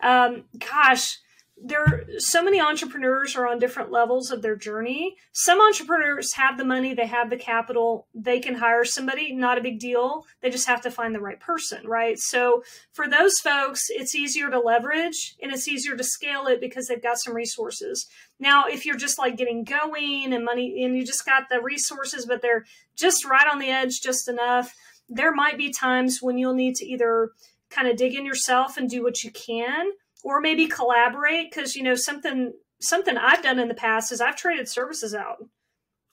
Um, 0.00 0.44
gosh, 0.58 1.18
there 1.56 2.04
so 2.18 2.42
many 2.42 2.60
entrepreneurs 2.60 3.36
are 3.36 3.46
on 3.46 3.58
different 3.58 3.90
levels 3.90 4.30
of 4.30 4.42
their 4.42 4.56
journey. 4.56 5.16
Some 5.32 5.60
entrepreneurs 5.60 6.32
have 6.34 6.58
the 6.58 6.64
money 6.64 6.94
they 6.94 7.06
have 7.06 7.30
the 7.30 7.36
capital 7.36 8.08
they 8.14 8.40
can 8.40 8.54
hire 8.54 8.84
somebody 8.84 9.32
not 9.32 9.58
a 9.58 9.62
big 9.62 9.78
deal. 9.78 10.24
They 10.40 10.50
just 10.50 10.66
have 10.66 10.82
to 10.82 10.90
find 10.90 11.14
the 11.14 11.20
right 11.20 11.38
person 11.38 11.86
right? 11.86 12.18
So 12.18 12.62
for 12.92 13.08
those 13.08 13.34
folks 13.42 13.82
it's 13.90 14.14
easier 14.14 14.50
to 14.50 14.58
leverage 14.58 15.36
and 15.40 15.52
it's 15.52 15.68
easier 15.68 15.96
to 15.96 16.04
scale 16.04 16.46
it 16.46 16.60
because 16.60 16.86
they've 16.86 17.02
got 17.02 17.20
some 17.20 17.34
resources. 17.34 18.06
Now 18.40 18.64
if 18.66 18.84
you're 18.84 18.96
just 18.96 19.18
like 19.18 19.36
getting 19.36 19.64
going 19.64 20.32
and 20.32 20.44
money 20.44 20.84
and 20.84 20.96
you 20.96 21.06
just 21.06 21.24
got 21.24 21.44
the 21.48 21.60
resources 21.60 22.26
but 22.26 22.42
they're 22.42 22.64
just 22.96 23.24
right 23.24 23.46
on 23.50 23.58
the 23.58 23.68
edge 23.68 24.00
just 24.02 24.28
enough 24.28 24.74
there 25.08 25.32
might 25.32 25.58
be 25.58 25.70
times 25.70 26.18
when 26.22 26.38
you'll 26.38 26.54
need 26.54 26.74
to 26.76 26.86
either 26.86 27.30
kind 27.70 27.88
of 27.88 27.96
dig 27.96 28.14
in 28.14 28.24
yourself 28.26 28.76
and 28.76 28.88
do 28.88 29.02
what 29.02 29.22
you 29.22 29.30
can 29.30 29.90
or 30.22 30.40
maybe 30.40 30.66
collaborate 30.66 31.50
because 31.50 31.76
you 31.76 31.82
know 31.82 31.94
something 31.94 32.52
something 32.80 33.16
I've 33.16 33.42
done 33.42 33.58
in 33.58 33.68
the 33.68 33.74
past 33.74 34.12
is 34.12 34.20
I've 34.20 34.36
traded 34.36 34.68
services 34.68 35.14
out. 35.14 35.38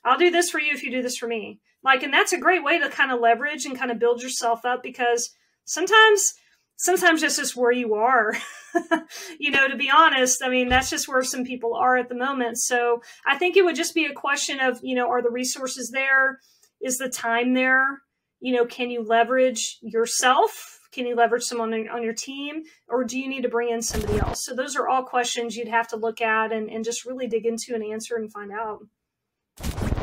I'll 0.05 0.17
do 0.17 0.31
this 0.31 0.49
for 0.49 0.59
you 0.59 0.73
if 0.73 0.83
you 0.83 0.91
do 0.91 1.01
this 1.01 1.17
for 1.17 1.27
me. 1.27 1.59
Like, 1.83 2.03
and 2.03 2.13
that's 2.13 2.33
a 2.33 2.39
great 2.39 2.63
way 2.63 2.79
to 2.79 2.89
kind 2.89 3.11
of 3.11 3.19
leverage 3.19 3.65
and 3.65 3.77
kind 3.77 3.91
of 3.91 3.99
build 3.99 4.21
yourself 4.21 4.65
up 4.65 4.83
because 4.83 5.31
sometimes, 5.65 6.33
sometimes 6.77 7.23
it's 7.23 7.37
just 7.37 7.55
where 7.55 7.71
you 7.71 7.95
are. 7.95 8.35
you 9.39 9.51
know, 9.51 9.67
to 9.67 9.75
be 9.75 9.89
honest, 9.89 10.43
I 10.43 10.49
mean, 10.49 10.69
that's 10.69 10.89
just 10.89 11.07
where 11.07 11.23
some 11.23 11.43
people 11.43 11.75
are 11.75 11.97
at 11.97 12.09
the 12.09 12.15
moment. 12.15 12.59
So 12.59 13.01
I 13.25 13.37
think 13.37 13.55
it 13.55 13.63
would 13.63 13.75
just 13.75 13.95
be 13.95 14.05
a 14.05 14.13
question 14.13 14.59
of, 14.59 14.79
you 14.83 14.95
know, 14.95 15.09
are 15.09 15.21
the 15.21 15.31
resources 15.31 15.89
there? 15.89 16.39
Is 16.81 16.97
the 16.97 17.09
time 17.09 17.53
there? 17.53 18.01
You 18.39 18.55
know, 18.55 18.65
can 18.65 18.89
you 18.89 19.03
leverage 19.03 19.77
yourself 19.81 20.78
can 20.91 21.05
you 21.05 21.15
leverage 21.15 21.43
someone 21.43 21.74
on 21.89 22.03
your 22.03 22.13
team 22.13 22.63
or 22.88 23.03
do 23.03 23.19
you 23.19 23.27
need 23.27 23.43
to 23.43 23.50
bring 23.50 23.69
in 23.69 23.81
somebody 23.81 24.19
else? 24.19 24.46
So 24.46 24.55
those 24.55 24.75
are 24.75 24.88
all 24.88 25.03
questions 25.03 25.55
you'd 25.55 25.67
have 25.67 25.88
to 25.89 25.98
look 25.98 26.22
at 26.22 26.51
and, 26.51 26.69
and 26.69 26.84
just 26.84 27.05
really 27.05 27.27
dig 27.27 27.46
into 27.46 27.75
and 27.75 27.84
answer 27.84 28.15
and 28.15 28.31
find 28.31 28.51
out. 28.51 28.79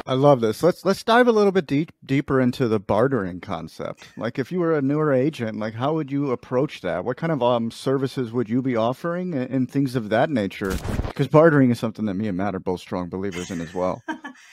I 0.09 0.15
love 0.15 0.41
this. 0.41 0.63
Let's 0.63 0.85
let's 0.85 1.03
dive 1.03 1.27
a 1.27 1.33
little 1.33 1.51
bit 1.51 1.67
deep 1.67 1.91
deeper 2.05 2.41
into 2.41 2.69
the 2.69 2.79
bartering 2.79 3.41
concept. 3.41 4.07
Like 4.17 4.39
if 4.39 4.53
you 4.53 4.61
were 4.61 4.77
a 4.77 4.81
newer 4.81 5.13
agent, 5.13 5.59
like 5.59 5.75
how 5.75 5.95
would 5.95 6.13
you 6.13 6.31
approach 6.31 6.81
that? 6.83 7.05
What 7.05 7.17
kind 7.17 7.33
of 7.33 7.43
um 7.43 7.73
services 7.73 8.33
would 8.33 8.49
you 8.49 8.63
be 8.63 8.77
offering 8.77 9.35
and, 9.35 9.51
and 9.51 9.71
things 9.71 9.97
of 9.97 10.11
that 10.11 10.31
nature? 10.31 10.77
Because 11.09 11.27
bartering 11.27 11.73
is 11.73 11.81
something 11.81 12.05
that 12.05 12.15
me 12.15 12.29
and 12.29 12.37
Matt 12.37 12.55
are 12.55 12.61
both 12.61 12.81
strong 12.81 13.09
believers 13.09 13.51
in 13.51 13.61
as 13.61 13.75
well. 13.75 14.01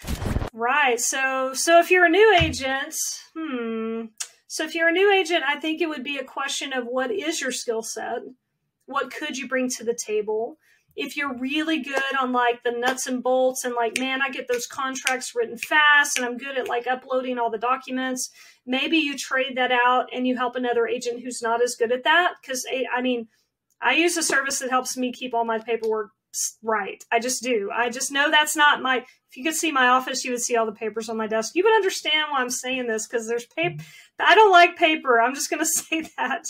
right. 0.53 0.99
So 0.99 1.53
so 1.53 1.79
if 1.79 1.91
you're 1.91 2.05
a 2.05 2.09
new 2.09 2.37
agent, 2.41 2.95
hmm, 3.35 4.05
so 4.53 4.63
if 4.63 4.75
you're 4.75 4.89
a 4.89 4.91
new 4.91 5.11
agent, 5.11 5.43
I 5.43 5.55
think 5.55 5.81
it 5.81 5.89
would 5.89 6.03
be 6.03 6.19
a 6.19 6.23
question 6.23 6.73
of 6.73 6.85
what 6.85 7.09
is 7.09 7.41
your 7.41 7.51
skill 7.51 7.81
set? 7.81 8.19
What 8.85 9.11
could 9.11 9.35
you 9.35 9.47
bring 9.47 9.67
to 9.69 9.83
the 9.83 9.95
table? 9.95 10.59
If 10.95 11.17
you're 11.17 11.35
really 11.35 11.81
good 11.81 12.15
on 12.21 12.33
like 12.33 12.61
the 12.61 12.69
nuts 12.69 13.07
and 13.07 13.23
bolts 13.23 13.65
and 13.65 13.73
like, 13.73 13.97
man, 13.97 14.21
I 14.21 14.29
get 14.29 14.47
those 14.47 14.67
contracts 14.67 15.33
written 15.33 15.57
fast 15.57 16.19
and 16.19 16.23
I'm 16.27 16.37
good 16.37 16.55
at 16.55 16.67
like 16.67 16.85
uploading 16.85 17.39
all 17.39 17.49
the 17.49 17.57
documents, 17.57 18.29
maybe 18.63 18.97
you 18.97 19.17
trade 19.17 19.57
that 19.57 19.71
out 19.71 20.09
and 20.13 20.27
you 20.27 20.37
help 20.37 20.55
another 20.55 20.85
agent 20.85 21.23
who's 21.23 21.41
not 21.41 21.63
as 21.63 21.73
good 21.73 21.91
at 21.91 22.03
that. 22.03 22.33
Cause 22.45 22.63
I 22.95 23.01
mean, 23.01 23.29
I 23.81 23.95
use 23.95 24.17
a 24.17 24.21
service 24.21 24.59
that 24.59 24.69
helps 24.69 24.95
me 24.95 25.11
keep 25.11 25.33
all 25.33 25.45
my 25.45 25.57
paperwork 25.57 26.11
right. 26.63 27.03
I 27.11 27.19
just 27.19 27.43
do. 27.43 27.69
I 27.73 27.89
just 27.89 28.11
know 28.11 28.31
that's 28.31 28.55
not 28.55 28.81
my. 28.81 28.97
If 28.97 29.37
you 29.37 29.43
could 29.43 29.55
see 29.55 29.71
my 29.71 29.87
office, 29.87 30.23
you 30.23 30.31
would 30.31 30.41
see 30.41 30.55
all 30.55 30.65
the 30.65 30.71
papers 30.71 31.09
on 31.09 31.17
my 31.17 31.27
desk. 31.27 31.55
You 31.55 31.63
would 31.63 31.75
understand 31.75 32.31
why 32.31 32.39
I'm 32.39 32.49
saying 32.49 32.87
this 32.87 33.07
because 33.07 33.27
there's 33.27 33.45
paper. 33.45 33.83
I 34.19 34.35
don't 34.35 34.51
like 34.51 34.77
paper. 34.77 35.19
I'm 35.19 35.33
just 35.33 35.49
going 35.49 35.59
to 35.63 35.65
say 35.65 36.09
that. 36.17 36.45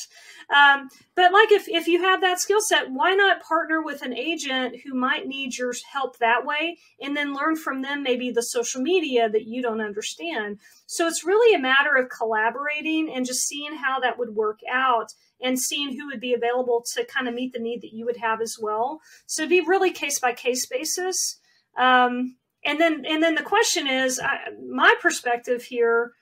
Um, 0.50 0.90
but 1.16 1.32
like, 1.32 1.52
if 1.52 1.68
if 1.68 1.88
you 1.88 2.02
have 2.02 2.22
that 2.22 2.40
skill 2.40 2.62
set, 2.62 2.92
why 2.92 3.14
not 3.14 3.44
partner 3.44 3.82
with 3.82 4.02
an 4.02 4.14
agent 4.14 4.78
who 4.84 4.94
might 4.94 5.28
need 5.28 5.58
your 5.58 5.74
help 5.92 6.18
that 6.18 6.46
way, 6.46 6.78
and 7.00 7.16
then 7.16 7.34
learn 7.34 7.56
from 7.56 7.82
them 7.82 8.04
maybe 8.04 8.32
the 8.32 8.42
social 8.42 8.82
media 8.82 9.30
that 9.30 9.46
you 9.46 9.62
don't 9.62 9.82
understand. 9.82 10.60
So 10.86 11.08
it's 11.08 11.26
really 11.26 11.56
a 11.56 11.60
matter 11.60 11.96
of 11.96 12.10
collaborating 12.10 13.12
and 13.14 13.26
just 13.26 13.48
seeing 13.48 13.76
how 13.76 14.00
that 14.00 14.18
would 14.18 14.36
work 14.36 14.60
out 14.72 15.08
and 15.42 15.60
seeing 15.60 15.98
who 15.98 16.08
would 16.08 16.22
be 16.22 16.34
available 16.34 16.84
to 16.94 17.06
kind 17.06 17.28
of 17.28 17.34
meet 17.34 17.54
the 17.54 17.60
need 17.60 17.82
that 17.82 17.94
you 17.94 18.06
would 18.06 18.18
have 18.18 18.42
as 18.42 18.58
well. 18.60 19.02
So 19.26 19.48
be 19.48 19.62
really 19.62 19.92
case 19.92 20.20
by 20.20 20.34
case 20.34 20.66
basis. 20.66 21.40
Um, 21.78 22.38
and 22.66 22.80
then 22.80 23.06
and 23.06 23.22
then 23.22 23.36
the 23.36 23.44
question 23.44 23.88
is, 23.88 24.20
I, 24.20 24.52
my 24.70 24.96
perspective 25.02 25.64
here 25.64 26.14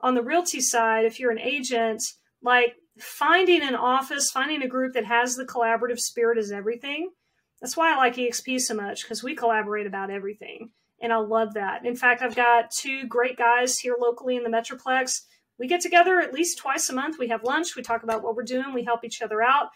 on 0.00 0.14
the 0.14 0.22
realty 0.22 0.60
side, 0.60 1.04
if 1.04 1.18
you're 1.18 1.32
an 1.32 1.40
agent, 1.40 2.00
like 2.42 2.76
finding 3.00 3.62
an 3.62 3.74
office, 3.74 4.30
finding 4.30 4.62
a 4.62 4.68
group 4.68 4.94
that 4.94 5.04
has 5.04 5.34
the 5.34 5.44
collaborative 5.44 5.98
spirit 5.98 6.38
is 6.38 6.52
everything. 6.52 7.10
That's 7.60 7.76
why 7.76 7.92
I 7.92 7.96
like 7.96 8.16
EXP 8.16 8.60
so 8.60 8.74
much 8.74 9.02
because 9.02 9.22
we 9.22 9.34
collaborate 9.34 9.86
about 9.86 10.10
everything. 10.10 10.70
And 11.00 11.12
I 11.12 11.16
love 11.16 11.54
that. 11.54 11.84
In 11.84 11.96
fact, 11.96 12.22
I've 12.22 12.36
got 12.36 12.70
two 12.70 13.06
great 13.06 13.36
guys 13.36 13.78
here 13.78 13.96
locally 13.98 14.36
in 14.36 14.42
the 14.42 14.50
Metroplex. 14.50 15.20
We 15.58 15.66
get 15.66 15.80
together 15.80 16.20
at 16.20 16.32
least 16.32 16.58
twice 16.58 16.88
a 16.88 16.92
month. 16.92 17.18
We 17.18 17.28
have 17.28 17.42
lunch. 17.42 17.76
We 17.76 17.82
talk 17.82 18.02
about 18.02 18.22
what 18.22 18.36
we're 18.36 18.44
doing. 18.44 18.74
We 18.74 18.84
help 18.84 19.04
each 19.04 19.22
other 19.22 19.42
out. 19.42 19.68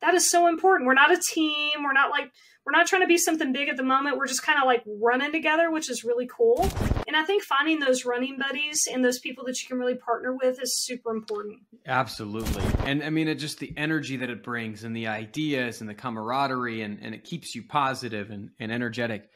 That 0.00 0.14
is 0.14 0.30
so 0.30 0.46
important. 0.46 0.86
We're 0.86 0.94
not 0.94 1.12
a 1.12 1.20
team. 1.32 1.82
We're 1.82 1.92
not 1.92 2.10
like 2.10 2.30
we're 2.68 2.72
not 2.72 2.86
trying 2.86 3.00
to 3.00 3.08
be 3.08 3.16
something 3.16 3.50
big 3.52 3.70
at 3.70 3.78
the 3.78 3.82
moment. 3.82 4.18
We're 4.18 4.26
just 4.26 4.42
kind 4.42 4.58
of 4.58 4.66
like 4.66 4.84
running 5.00 5.32
together, 5.32 5.70
which 5.70 5.88
is 5.88 6.04
really 6.04 6.28
cool. 6.28 6.68
And 7.06 7.16
I 7.16 7.24
think 7.24 7.42
finding 7.42 7.80
those 7.80 8.04
running 8.04 8.38
buddies 8.38 8.86
and 8.92 9.02
those 9.02 9.18
people 9.18 9.44
that 9.46 9.58
you 9.62 9.66
can 9.66 9.78
really 9.78 9.94
partner 9.94 10.36
with 10.36 10.62
is 10.62 10.84
super 10.84 11.10
important. 11.10 11.60
Absolutely. 11.86 12.62
And 12.84 13.02
I 13.02 13.08
mean, 13.08 13.26
it 13.26 13.36
just 13.36 13.58
the 13.58 13.72
energy 13.78 14.18
that 14.18 14.28
it 14.28 14.42
brings 14.44 14.84
and 14.84 14.94
the 14.94 15.06
ideas 15.06 15.80
and 15.80 15.88
the 15.88 15.94
camaraderie 15.94 16.82
and, 16.82 16.98
and 17.00 17.14
it 17.14 17.24
keeps 17.24 17.54
you 17.54 17.62
positive 17.62 18.30
and, 18.30 18.50
and 18.60 18.70
energetic. 18.70 19.30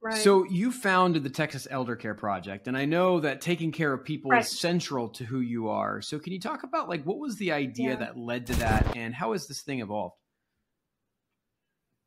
Right. 0.00 0.16
So 0.16 0.44
you 0.44 0.70
founded 0.70 1.24
the 1.24 1.30
Texas 1.30 1.66
Elder 1.68 1.96
Care 1.96 2.14
Project, 2.14 2.68
and 2.68 2.76
I 2.76 2.84
know 2.84 3.18
that 3.18 3.40
taking 3.40 3.72
care 3.72 3.92
of 3.92 4.04
people 4.04 4.30
right. 4.30 4.44
is 4.44 4.60
central 4.60 5.08
to 5.10 5.24
who 5.24 5.40
you 5.40 5.68
are. 5.68 6.00
So 6.00 6.20
can 6.20 6.32
you 6.32 6.40
talk 6.40 6.62
about 6.62 6.88
like 6.88 7.02
what 7.02 7.18
was 7.18 7.36
the 7.36 7.50
idea 7.50 7.90
yeah. 7.90 7.96
that 7.96 8.16
led 8.16 8.46
to 8.46 8.54
that, 8.54 8.96
and 8.96 9.12
how 9.12 9.32
has 9.32 9.48
this 9.48 9.62
thing 9.62 9.80
evolved? 9.80 10.14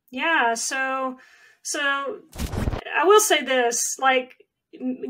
Yeah, 0.10 0.54
so 0.54 1.18
so 1.64 2.20
I 2.96 3.04
will 3.04 3.20
say 3.20 3.44
this, 3.44 3.98
like 4.00 4.36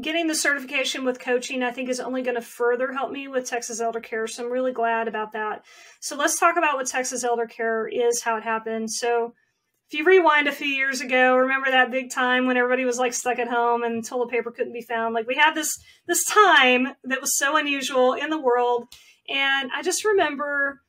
getting 0.02 0.26
the 0.26 0.34
certification 0.34 1.06
with 1.06 1.20
coaching 1.20 1.62
I 1.62 1.70
think 1.70 1.88
is 1.88 2.00
only 2.00 2.24
going 2.24 2.36
to 2.36 2.42
further 2.42 2.92
help 2.92 3.12
me 3.12 3.28
with 3.28 3.48
Texas 3.48 3.80
Elder 3.80 4.00
Care, 4.00 4.26
so 4.26 4.44
I'm 4.44 4.52
really 4.52 4.74
glad 4.74 5.08
about 5.08 5.34
that. 5.34 5.64
So 6.00 6.16
let's 6.16 6.40
talk 6.40 6.58
about 6.58 6.78
what 6.78 6.88
Texas 6.88 7.24
Elder 7.24 7.46
Care 7.46 7.88
is, 7.88 8.24
how 8.24 8.38
it 8.38 8.44
happened. 8.44 8.92
So 8.92 9.36
if 9.92 10.00
you 10.00 10.06
rewind 10.06 10.48
a 10.48 10.54
few 10.54 10.68
years 10.68 11.02
ago, 11.02 11.36
remember 11.36 11.70
that 11.70 11.92
big 11.92 12.12
time 12.12 12.48
when 12.48 12.56
everybody 12.56 12.86
was 12.86 12.98
like 12.98 13.14
stuck 13.14 13.40
at 13.40 13.50
home 13.50 13.84
and 13.84 14.06
toilet 14.06 14.30
paper 14.30 14.50
couldn't 14.50 14.72
be 14.72 14.82
found. 14.82 15.14
Like 15.14 15.28
we 15.28 15.36
had 15.36 15.54
this 15.54 15.78
this 16.08 16.24
time 16.24 16.88
that 17.04 17.20
was 17.20 17.38
so 17.38 17.58
unusual 17.58 18.14
in 18.14 18.30
the 18.30 18.40
world, 18.40 18.88
and 19.28 19.70
I 19.76 19.82
just 19.82 20.06
remember, 20.06 20.82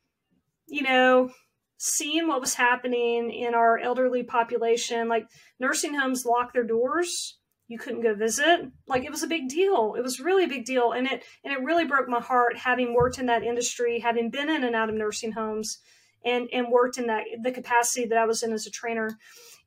you 0.68 0.82
know, 0.82 1.30
seeing 1.78 2.28
what 2.28 2.40
was 2.40 2.54
happening 2.54 3.32
in 3.32 3.54
our 3.54 3.76
elderly 3.76 4.22
population, 4.22 5.08
like 5.08 5.26
nursing 5.58 5.94
homes 5.94 6.24
locked 6.24 6.54
their 6.54 6.62
doors. 6.62 7.38
You 7.66 7.78
couldn't 7.78 8.02
go 8.02 8.14
visit. 8.14 8.70
Like 8.86 9.04
it 9.04 9.10
was 9.10 9.24
a 9.24 9.28
big 9.28 9.48
deal. 9.48 9.96
It 9.98 10.02
was 10.02 10.20
really 10.20 10.44
a 10.44 10.48
big 10.48 10.64
deal. 10.64 10.92
And 10.92 11.08
it 11.08 11.24
and 11.42 11.52
it 11.52 11.64
really 11.64 11.86
broke 11.86 12.08
my 12.08 12.20
heart 12.20 12.56
having 12.56 12.94
worked 12.94 13.18
in 13.18 13.26
that 13.26 13.42
industry, 13.42 13.98
having 13.98 14.30
been 14.30 14.48
in 14.48 14.62
and 14.62 14.76
out 14.76 14.90
of 14.90 14.94
nursing 14.94 15.32
homes 15.32 15.80
and 16.24 16.48
and 16.52 16.68
worked 16.70 16.98
in 16.98 17.06
that 17.06 17.24
the 17.42 17.52
capacity 17.52 18.06
that 18.06 18.18
I 18.18 18.26
was 18.26 18.42
in 18.42 18.52
as 18.52 18.66
a 18.66 18.70
trainer. 18.70 19.18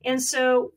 And 0.03 0.21
so 0.21 0.73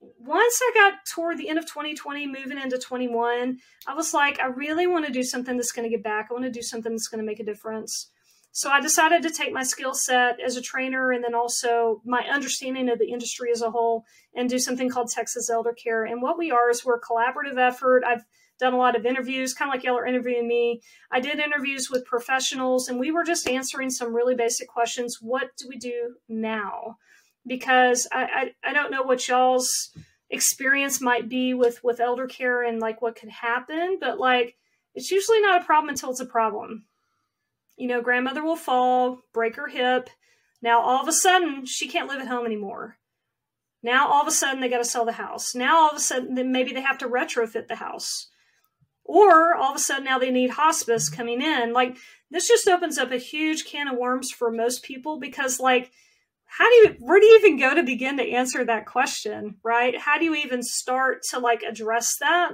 once 0.00 0.60
I 0.62 0.70
got 0.74 0.94
toward 1.12 1.38
the 1.38 1.48
end 1.48 1.58
of 1.58 1.66
2020, 1.66 2.26
moving 2.26 2.58
into 2.58 2.78
21, 2.78 3.58
I 3.86 3.94
was 3.94 4.14
like, 4.14 4.38
I 4.38 4.46
really 4.46 4.86
want 4.86 5.06
to 5.06 5.12
do 5.12 5.24
something 5.24 5.56
that's 5.56 5.72
going 5.72 5.90
to 5.90 5.94
get 5.94 6.04
back. 6.04 6.28
I 6.30 6.34
want 6.34 6.44
to 6.44 6.50
do 6.50 6.62
something 6.62 6.92
that's 6.92 7.08
going 7.08 7.20
to 7.20 7.26
make 7.26 7.40
a 7.40 7.44
difference. 7.44 8.10
So 8.52 8.70
I 8.70 8.80
decided 8.80 9.22
to 9.22 9.30
take 9.30 9.52
my 9.52 9.62
skill 9.62 9.94
set 9.94 10.40
as 10.44 10.56
a 10.56 10.62
trainer 10.62 11.12
and 11.12 11.22
then 11.22 11.34
also 11.34 12.00
my 12.04 12.22
understanding 12.22 12.88
of 12.88 12.98
the 12.98 13.10
industry 13.12 13.50
as 13.52 13.62
a 13.62 13.70
whole 13.70 14.04
and 14.34 14.48
do 14.48 14.58
something 14.58 14.88
called 14.88 15.10
Texas 15.10 15.50
Elder 15.50 15.72
Care. 15.72 16.04
And 16.04 16.22
what 16.22 16.38
we 16.38 16.50
are 16.50 16.70
is 16.70 16.84
we're 16.84 16.96
a 16.96 17.00
collaborative 17.00 17.58
effort. 17.58 18.02
I've 18.04 18.24
done 18.58 18.74
a 18.74 18.78
lot 18.78 18.96
of 18.96 19.06
interviews, 19.06 19.54
kind 19.54 19.70
of 19.70 19.74
like 19.74 19.84
y'all 19.84 19.98
are 19.98 20.06
interviewing 20.06 20.48
me. 20.48 20.80
I 21.10 21.20
did 21.20 21.38
interviews 21.38 21.88
with 21.90 22.04
professionals 22.04 22.88
and 22.88 22.98
we 22.98 23.10
were 23.10 23.24
just 23.24 23.48
answering 23.48 23.90
some 23.90 24.14
really 24.14 24.34
basic 24.34 24.68
questions. 24.68 25.18
What 25.20 25.56
do 25.56 25.68
we 25.68 25.76
do 25.76 26.16
now? 26.28 26.98
Because 27.46 28.06
I, 28.12 28.52
I, 28.64 28.70
I 28.70 28.72
don't 28.72 28.90
know 28.90 29.02
what 29.02 29.26
y'all's 29.28 29.90
experience 30.30 31.00
might 31.00 31.28
be 31.28 31.54
with 31.54 31.82
with 31.82 32.00
elder 32.00 32.26
care 32.26 32.62
and 32.62 32.80
like 32.80 33.00
what 33.00 33.16
could 33.16 33.30
happen 33.30 33.96
but 33.98 34.20
like 34.20 34.56
it's 34.94 35.10
usually 35.10 35.40
not 35.40 35.62
a 35.62 35.64
problem 35.64 35.88
until 35.88 36.10
it's 36.10 36.20
a 36.20 36.26
problem 36.26 36.84
you 37.76 37.88
know 37.88 38.02
grandmother 38.02 38.42
will 38.42 38.56
fall 38.56 39.20
break 39.32 39.56
her 39.56 39.68
hip 39.68 40.10
now 40.60 40.80
all 40.80 41.00
of 41.00 41.08
a 41.08 41.12
sudden 41.12 41.64
she 41.64 41.88
can't 41.88 42.08
live 42.08 42.20
at 42.20 42.28
home 42.28 42.44
anymore 42.44 42.98
now 43.82 44.06
all 44.08 44.20
of 44.20 44.28
a 44.28 44.32
sudden 44.32 44.60
they 44.60 44.68
got 44.68 44.78
to 44.78 44.84
sell 44.84 45.06
the 45.06 45.12
house 45.12 45.54
now 45.54 45.78
all 45.78 45.90
of 45.90 45.96
a 45.96 46.00
sudden 46.00 46.52
maybe 46.52 46.72
they 46.72 46.82
have 46.82 46.98
to 46.98 47.08
retrofit 47.08 47.66
the 47.66 47.76
house 47.76 48.28
or 49.08 49.54
all 49.56 49.70
of 49.70 49.76
a 49.76 49.80
sudden 49.80 50.04
now 50.04 50.18
they 50.18 50.30
need 50.30 50.50
hospice 50.50 51.08
coming 51.08 51.40
in. 51.40 51.72
Like 51.72 51.96
this 52.30 52.46
just 52.46 52.68
opens 52.68 52.98
up 52.98 53.10
a 53.10 53.16
huge 53.16 53.64
can 53.64 53.88
of 53.88 53.96
worms 53.96 54.30
for 54.30 54.52
most 54.52 54.84
people 54.84 55.18
because 55.18 55.58
like 55.58 55.90
how 56.44 56.68
do 56.68 56.74
you 56.76 56.96
where 57.00 57.18
do 57.18 57.26
you 57.26 57.38
even 57.38 57.58
go 57.58 57.74
to 57.74 57.82
begin 57.82 58.18
to 58.18 58.30
answer 58.30 58.64
that 58.64 58.86
question 58.86 59.56
right? 59.64 59.98
How 59.98 60.18
do 60.18 60.26
you 60.26 60.34
even 60.36 60.62
start 60.62 61.22
to 61.30 61.38
like 61.38 61.62
address 61.62 62.16
that? 62.20 62.50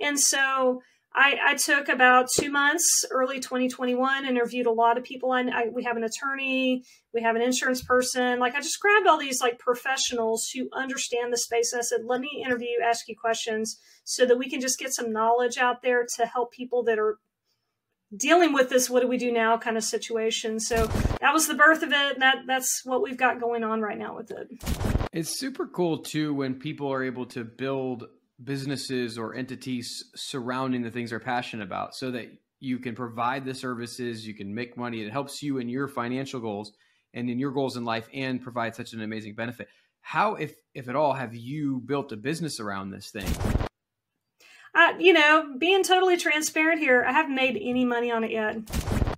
And 0.00 0.18
so 0.18 0.82
I, 1.14 1.38
I 1.48 1.54
took 1.54 1.88
about 1.88 2.28
two 2.38 2.50
months 2.50 3.04
early 3.10 3.38
2021 3.40 4.24
interviewed 4.24 4.66
a 4.66 4.72
lot 4.72 4.96
of 4.96 5.04
people. 5.04 5.32
I, 5.32 5.42
I, 5.42 5.68
we 5.72 5.84
have 5.84 5.96
an 5.96 6.04
attorney 6.04 6.84
we 7.14 7.22
have 7.22 7.36
an 7.36 7.42
insurance 7.42 7.82
person. 7.82 8.38
Like 8.38 8.54
i 8.54 8.60
just 8.60 8.80
grabbed 8.80 9.06
all 9.06 9.18
these 9.18 9.40
like 9.40 9.58
professionals 9.58 10.48
who 10.54 10.68
understand 10.72 11.32
the 11.32 11.38
space 11.38 11.72
and 11.72 11.80
i 11.80 11.82
said 11.82 12.00
let 12.04 12.20
me 12.20 12.42
interview 12.44 12.68
ask 12.84 13.08
you 13.08 13.16
questions 13.16 13.78
so 14.04 14.26
that 14.26 14.38
we 14.38 14.48
can 14.48 14.60
just 14.60 14.78
get 14.78 14.94
some 14.94 15.12
knowledge 15.12 15.58
out 15.58 15.82
there 15.82 16.06
to 16.16 16.26
help 16.26 16.52
people 16.52 16.82
that 16.84 16.98
are 16.98 17.18
dealing 18.16 18.52
with 18.52 18.68
this 18.68 18.90
what 18.90 19.00
do 19.00 19.08
we 19.08 19.16
do 19.16 19.32
now 19.32 19.56
kind 19.56 19.76
of 19.76 19.84
situation. 19.84 20.60
So 20.60 20.86
that 21.20 21.32
was 21.32 21.48
the 21.48 21.54
birth 21.54 21.82
of 21.82 21.92
it. 21.92 22.14
And 22.14 22.22
that 22.22 22.38
that's 22.46 22.82
what 22.84 23.02
we've 23.02 23.16
got 23.16 23.40
going 23.40 23.64
on 23.64 23.80
right 23.80 23.98
now 23.98 24.16
with 24.16 24.30
it. 24.30 24.48
It's 25.12 25.38
super 25.38 25.66
cool 25.66 25.98
too 25.98 26.34
when 26.34 26.54
people 26.54 26.92
are 26.92 27.02
able 27.02 27.26
to 27.26 27.44
build 27.44 28.04
businesses 28.44 29.18
or 29.18 29.34
entities 29.34 30.04
surrounding 30.14 30.82
the 30.82 30.90
things 30.90 31.10
they're 31.10 31.20
passionate 31.20 31.64
about 31.64 31.94
so 31.94 32.10
that 32.10 32.28
you 32.60 32.78
can 32.78 32.94
provide 32.94 33.44
the 33.44 33.54
services 33.54 34.26
you 34.26 34.34
can 34.34 34.54
make 34.54 34.76
money 34.76 35.02
it 35.02 35.10
helps 35.10 35.42
you 35.42 35.58
in 35.58 35.68
your 35.68 35.88
financial 35.88 36.40
goals 36.40 36.72
and 37.14 37.28
in 37.28 37.38
your 37.38 37.50
goals 37.50 37.76
in 37.76 37.84
life 37.84 38.08
and 38.14 38.42
provide 38.42 38.74
such 38.74 38.92
an 38.92 39.02
amazing 39.02 39.34
benefit 39.34 39.68
how 40.00 40.34
if 40.34 40.54
if 40.74 40.88
at 40.88 40.96
all 40.96 41.12
have 41.12 41.34
you 41.34 41.80
built 41.84 42.12
a 42.12 42.16
business 42.16 42.58
around 42.60 42.90
this 42.90 43.10
thing 43.10 43.28
uh, 44.74 44.94
you 44.98 45.12
know, 45.12 45.54
being 45.58 45.82
totally 45.82 46.16
transparent 46.16 46.80
here, 46.80 47.04
I 47.06 47.12
haven't 47.12 47.34
made 47.34 47.58
any 47.60 47.84
money 47.84 48.10
on 48.10 48.24
it 48.24 48.30
yet. 48.30 48.56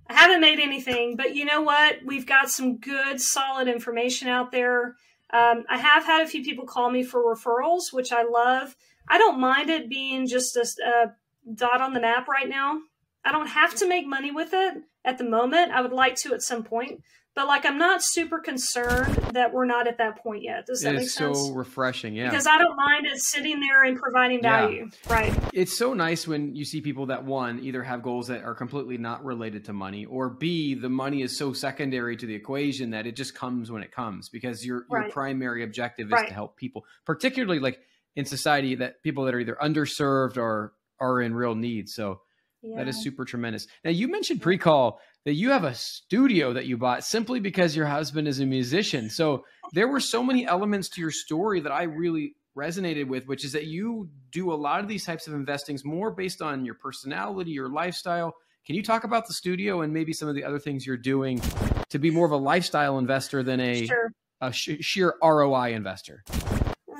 I 0.09 0.13
haven't 0.13 0.41
made 0.41 0.59
anything, 0.59 1.15
but 1.15 1.33
you 1.33 1.45
know 1.45 1.61
what? 1.61 1.99
We've 2.05 2.25
got 2.25 2.49
some 2.49 2.77
good, 2.77 3.21
solid 3.21 3.67
information 3.67 4.27
out 4.27 4.51
there. 4.51 4.95
Um, 5.31 5.63
I 5.69 5.77
have 5.77 6.05
had 6.05 6.21
a 6.23 6.27
few 6.27 6.43
people 6.43 6.65
call 6.65 6.91
me 6.91 7.03
for 7.03 7.23
referrals, 7.23 7.93
which 7.93 8.11
I 8.11 8.23
love. 8.23 8.75
I 9.07 9.17
don't 9.17 9.39
mind 9.39 9.69
it 9.69 9.89
being 9.89 10.27
just 10.27 10.55
a, 10.55 10.67
a 10.83 11.53
dot 11.53 11.81
on 11.81 11.93
the 11.93 12.01
map 12.01 12.27
right 12.27 12.49
now. 12.49 12.79
I 13.23 13.31
don't 13.31 13.47
have 13.47 13.75
to 13.75 13.87
make 13.87 14.05
money 14.05 14.31
with 14.31 14.53
it 14.53 14.83
at 15.03 15.17
the 15.17 15.23
moment. 15.23 15.71
I 15.71 15.81
would 15.81 15.93
like 15.93 16.15
to 16.17 16.33
at 16.33 16.41
some 16.41 16.63
point, 16.63 17.01
but 17.35 17.47
like 17.47 17.65
I'm 17.65 17.77
not 17.77 18.01
super 18.03 18.39
concerned 18.39 19.15
that 19.33 19.51
we're 19.51 19.65
not 19.65 19.87
at 19.87 19.97
that 19.97 20.21
point 20.21 20.43
yet. 20.43 20.67
Does 20.67 20.81
that 20.81 20.93
it 20.93 20.99
make 20.99 21.09
sense? 21.09 21.39
so 21.39 21.53
refreshing, 21.53 22.15
yeah. 22.15 22.29
Because 22.29 22.45
I 22.47 22.57
don't 22.59 22.75
mind 22.75 23.07
it 23.07 23.17
sitting 23.17 23.59
there 23.59 23.83
and 23.83 23.99
providing 23.99 24.41
value, 24.41 24.89
yeah. 25.07 25.13
right? 25.13 25.33
It's 25.53 25.75
so 25.75 25.93
nice 25.93 26.27
when 26.27 26.55
you 26.55 26.65
see 26.65 26.81
people 26.81 27.07
that 27.07 27.25
one 27.25 27.59
either 27.63 27.83
have 27.83 28.03
goals 28.03 28.27
that 28.27 28.43
are 28.43 28.55
completely 28.55 28.97
not 28.97 29.25
related 29.25 29.65
to 29.65 29.73
money, 29.73 30.05
or 30.05 30.29
B, 30.29 30.75
the 30.75 30.89
money 30.89 31.23
is 31.23 31.37
so 31.37 31.51
secondary 31.51 32.15
to 32.15 32.25
the 32.25 32.35
equation 32.35 32.91
that 32.91 33.05
it 33.05 33.15
just 33.15 33.35
comes 33.35 33.71
when 33.71 33.83
it 33.83 33.91
comes 33.91 34.29
because 34.29 34.65
your 34.65 34.85
right. 34.89 35.03
your 35.03 35.11
primary 35.11 35.63
objective 35.63 36.07
is 36.07 36.13
right. 36.13 36.27
to 36.27 36.33
help 36.33 36.57
people, 36.57 36.85
particularly 37.05 37.59
like 37.59 37.79
in 38.15 38.25
society 38.25 38.75
that 38.75 39.01
people 39.03 39.25
that 39.25 39.33
are 39.33 39.39
either 39.39 39.57
underserved 39.61 40.37
or 40.37 40.73
are 40.99 41.21
in 41.21 41.35
real 41.35 41.55
need. 41.55 41.89
So 41.89 42.21
yeah. 42.65 42.77
That 42.77 42.87
is 42.87 43.03
super 43.03 43.25
tremendous. 43.25 43.67
Now 43.83 43.91
you 43.91 44.07
mentioned 44.07 44.41
pre-call 44.41 44.99
that 45.25 45.33
you 45.33 45.51
have 45.51 45.63
a 45.63 45.75
studio 45.75 46.53
that 46.53 46.65
you 46.65 46.77
bought 46.77 47.03
simply 47.03 47.39
because 47.39 47.75
your 47.75 47.85
husband 47.85 48.27
is 48.27 48.39
a 48.39 48.45
musician. 48.45 49.09
So 49.09 49.45
there 49.73 49.87
were 49.87 49.99
so 49.99 50.23
many 50.23 50.47
elements 50.47 50.89
to 50.89 51.01
your 51.01 51.11
story 51.11 51.59
that 51.59 51.71
I 51.71 51.83
really 51.83 52.35
resonated 52.57 53.07
with, 53.07 53.27
which 53.27 53.45
is 53.45 53.51
that 53.51 53.65
you 53.65 54.09
do 54.31 54.51
a 54.51 54.55
lot 54.55 54.79
of 54.79 54.87
these 54.87 55.05
types 55.05 55.27
of 55.27 55.33
investings 55.33 55.85
more 55.85 56.11
based 56.11 56.41
on 56.41 56.65
your 56.65 56.75
personality, 56.75 57.51
your 57.51 57.69
lifestyle. 57.69 58.33
Can 58.65 58.75
you 58.75 58.81
talk 58.81 59.03
about 59.03 59.27
the 59.27 59.33
studio 59.33 59.81
and 59.81 59.93
maybe 59.93 60.13
some 60.13 60.27
of 60.27 60.33
the 60.33 60.43
other 60.43 60.59
things 60.59 60.87
you're 60.87 60.97
doing 60.97 61.41
to 61.89 61.99
be 61.99 62.09
more 62.09 62.25
of 62.25 62.31
a 62.31 62.37
lifestyle 62.37 62.97
investor 62.97 63.43
than 63.43 63.59
a, 63.59 63.85
sure. 63.85 64.11
a 64.41 64.51
sh- 64.51 64.77
sheer 64.79 65.13
ROI 65.21 65.73
investor? 65.73 66.23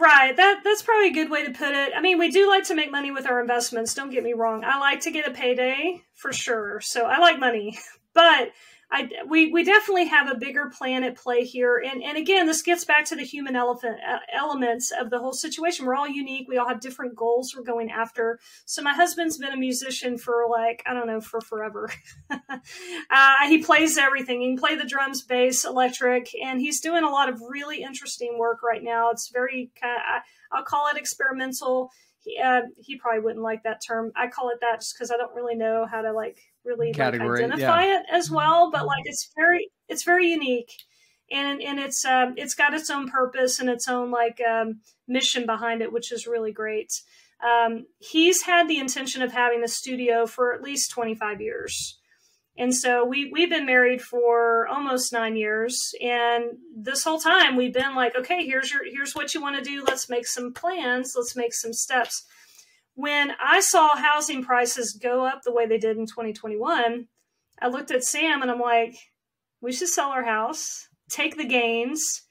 Right. 0.05 0.37
That 0.37 0.61
that's 0.63 0.83
probably 0.83 1.07
a 1.07 1.13
good 1.13 1.31
way 1.31 1.43
to 1.45 1.51
put 1.51 1.73
it. 1.73 1.91
I 1.95 1.99
mean, 1.99 2.19
we 2.19 2.29
do 2.29 2.47
like 2.47 2.65
to 2.65 2.75
make 2.75 2.91
money 2.91 3.09
with 3.09 3.25
our 3.25 3.41
investments. 3.41 3.95
Don't 3.95 4.11
get 4.11 4.23
me 4.23 4.33
wrong. 4.33 4.63
I 4.63 4.77
like 4.77 4.99
to 5.01 5.11
get 5.11 5.27
a 5.27 5.31
payday 5.31 6.03
for 6.13 6.31
sure. 6.31 6.79
So 6.81 7.07
I 7.07 7.17
like 7.17 7.39
money, 7.39 7.79
but 8.13 8.51
I, 8.91 9.09
we, 9.27 9.51
we 9.51 9.63
definitely 9.63 10.05
have 10.05 10.29
a 10.29 10.35
bigger 10.35 10.69
plan 10.69 11.03
at 11.03 11.15
play 11.15 11.43
here. 11.43 11.77
And, 11.77 12.03
and 12.03 12.17
again, 12.17 12.45
this 12.45 12.61
gets 12.61 12.85
back 12.85 13.05
to 13.05 13.15
the 13.15 13.23
human 13.23 13.55
elephant 13.55 13.97
uh, 14.07 14.19
elements 14.33 14.91
of 14.91 15.09
the 15.09 15.19
whole 15.19 15.33
situation. 15.33 15.85
We're 15.85 15.95
all 15.95 16.07
unique. 16.07 16.47
We 16.47 16.57
all 16.57 16.67
have 16.67 16.79
different 16.79 17.15
goals 17.15 17.53
we're 17.55 17.63
going 17.63 17.91
after. 17.91 18.39
So 18.65 18.81
my 18.81 18.93
husband's 18.93 19.37
been 19.37 19.53
a 19.53 19.57
musician 19.57 20.17
for 20.17 20.45
like, 20.49 20.83
I 20.85 20.93
don't 20.93 21.07
know, 21.07 21.21
for 21.21 21.41
forever. 21.41 21.89
uh, 22.29 23.47
he 23.47 23.63
plays 23.63 23.97
everything. 23.97 24.41
He 24.41 24.47
can 24.49 24.57
play 24.57 24.75
the 24.75 24.85
drums, 24.85 25.21
bass, 25.21 25.65
electric, 25.65 26.29
and 26.41 26.61
he's 26.61 26.79
doing 26.79 27.03
a 27.03 27.09
lot 27.09 27.29
of 27.29 27.41
really 27.41 27.81
interesting 27.81 28.37
work 28.37 28.61
right 28.63 28.83
now. 28.83 29.09
It's 29.11 29.29
very 29.29 29.71
kind 29.81 29.97
of, 29.97 30.21
I'll 30.51 30.63
call 30.63 30.87
it 30.87 30.97
experimental. 30.97 31.91
He, 32.25 32.39
uh, 32.39 32.61
he 32.79 32.97
probably 32.97 33.21
wouldn't 33.21 33.43
like 33.43 33.63
that 33.63 33.81
term. 33.87 34.11
I 34.15 34.27
call 34.27 34.49
it 34.49 34.57
that 34.61 34.81
just 34.81 34.95
because 34.95 35.11
I 35.11 35.17
don't 35.17 35.35
really 35.35 35.55
know 35.55 35.85
how 35.85 36.01
to 36.01 36.11
like 36.11 36.37
really 36.63 36.91
like, 36.91 36.99
identify 36.99 37.85
yeah. 37.85 37.99
it 37.99 38.05
as 38.11 38.31
well. 38.31 38.71
But 38.71 38.87
like 38.87 39.03
it's 39.05 39.31
very 39.35 39.69
it's 39.87 40.03
very 40.03 40.31
unique, 40.31 40.71
and 41.31 41.61
and 41.61 41.79
it's 41.79 42.03
um, 42.03 42.33
it's 42.35 42.55
got 42.55 42.73
its 42.73 42.89
own 42.89 43.09
purpose 43.09 43.59
and 43.59 43.69
its 43.69 43.87
own 43.87 44.09
like 44.09 44.41
um, 44.41 44.81
mission 45.07 45.45
behind 45.45 45.83
it, 45.83 45.93
which 45.93 46.11
is 46.11 46.25
really 46.25 46.51
great. 46.51 46.89
Um, 47.45 47.85
he's 47.99 48.41
had 48.41 48.67
the 48.67 48.79
intention 48.79 49.21
of 49.21 49.31
having 49.31 49.63
a 49.63 49.67
studio 49.67 50.25
for 50.25 50.53
at 50.53 50.63
least 50.63 50.89
25 50.91 51.41
years. 51.41 51.99
And 52.57 52.73
so 52.73 53.03
we 53.03 53.29
we've 53.31 53.49
been 53.49 53.65
married 53.65 54.01
for 54.01 54.65
almost 54.67 55.11
nine 55.11 55.35
years, 55.35 55.93
and 56.01 56.51
this 56.73 57.03
whole 57.03 57.19
time 57.19 57.57
we've 57.57 57.73
been 57.73 57.95
like, 57.95 58.15
okay, 58.15 58.45
here's 58.45 58.71
your 58.71 58.81
here's 58.89 59.13
what 59.13 59.33
you 59.33 59.41
want 59.41 59.57
to 59.57 59.61
do. 59.61 59.83
Let's 59.83 60.09
make 60.09 60.25
some 60.25 60.53
plans. 60.53 61.13
Let's 61.17 61.35
make 61.35 61.53
some 61.53 61.73
steps. 61.73 62.23
When 62.93 63.33
I 63.43 63.59
saw 63.59 63.97
housing 63.97 64.41
prices 64.41 64.97
go 65.01 65.25
up 65.25 65.41
the 65.43 65.51
way 65.51 65.65
they 65.65 65.77
did 65.77 65.97
in 65.97 66.05
2021, 66.05 67.07
I 67.61 67.67
looked 67.67 67.91
at 67.91 68.05
Sam 68.05 68.41
and 68.41 68.49
I'm 68.49 68.61
like, 68.61 68.95
we 69.59 69.73
should 69.73 69.89
sell 69.89 70.11
our 70.11 70.23
house, 70.23 70.87
take 71.09 71.35
the 71.35 71.45
gains, 71.45 72.21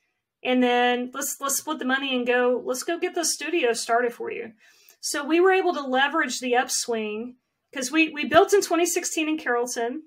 and 0.42 0.62
then 0.62 1.10
let's 1.12 1.36
let's 1.38 1.58
split 1.58 1.80
the 1.80 1.84
money 1.84 2.16
and 2.16 2.26
go. 2.26 2.62
Let's 2.64 2.82
go 2.82 2.98
get 2.98 3.14
the 3.14 3.26
studio 3.26 3.74
started 3.74 4.14
for 4.14 4.30
you. 4.30 4.52
So 5.00 5.22
we 5.22 5.38
were 5.38 5.52
able 5.52 5.74
to 5.74 5.86
leverage 5.86 6.40
the 6.40 6.56
upswing 6.56 7.36
because 7.70 7.92
we 7.92 8.08
we 8.08 8.24
built 8.24 8.54
in 8.54 8.62
2016 8.62 9.28
in 9.28 9.36
Carrollton 9.36 10.04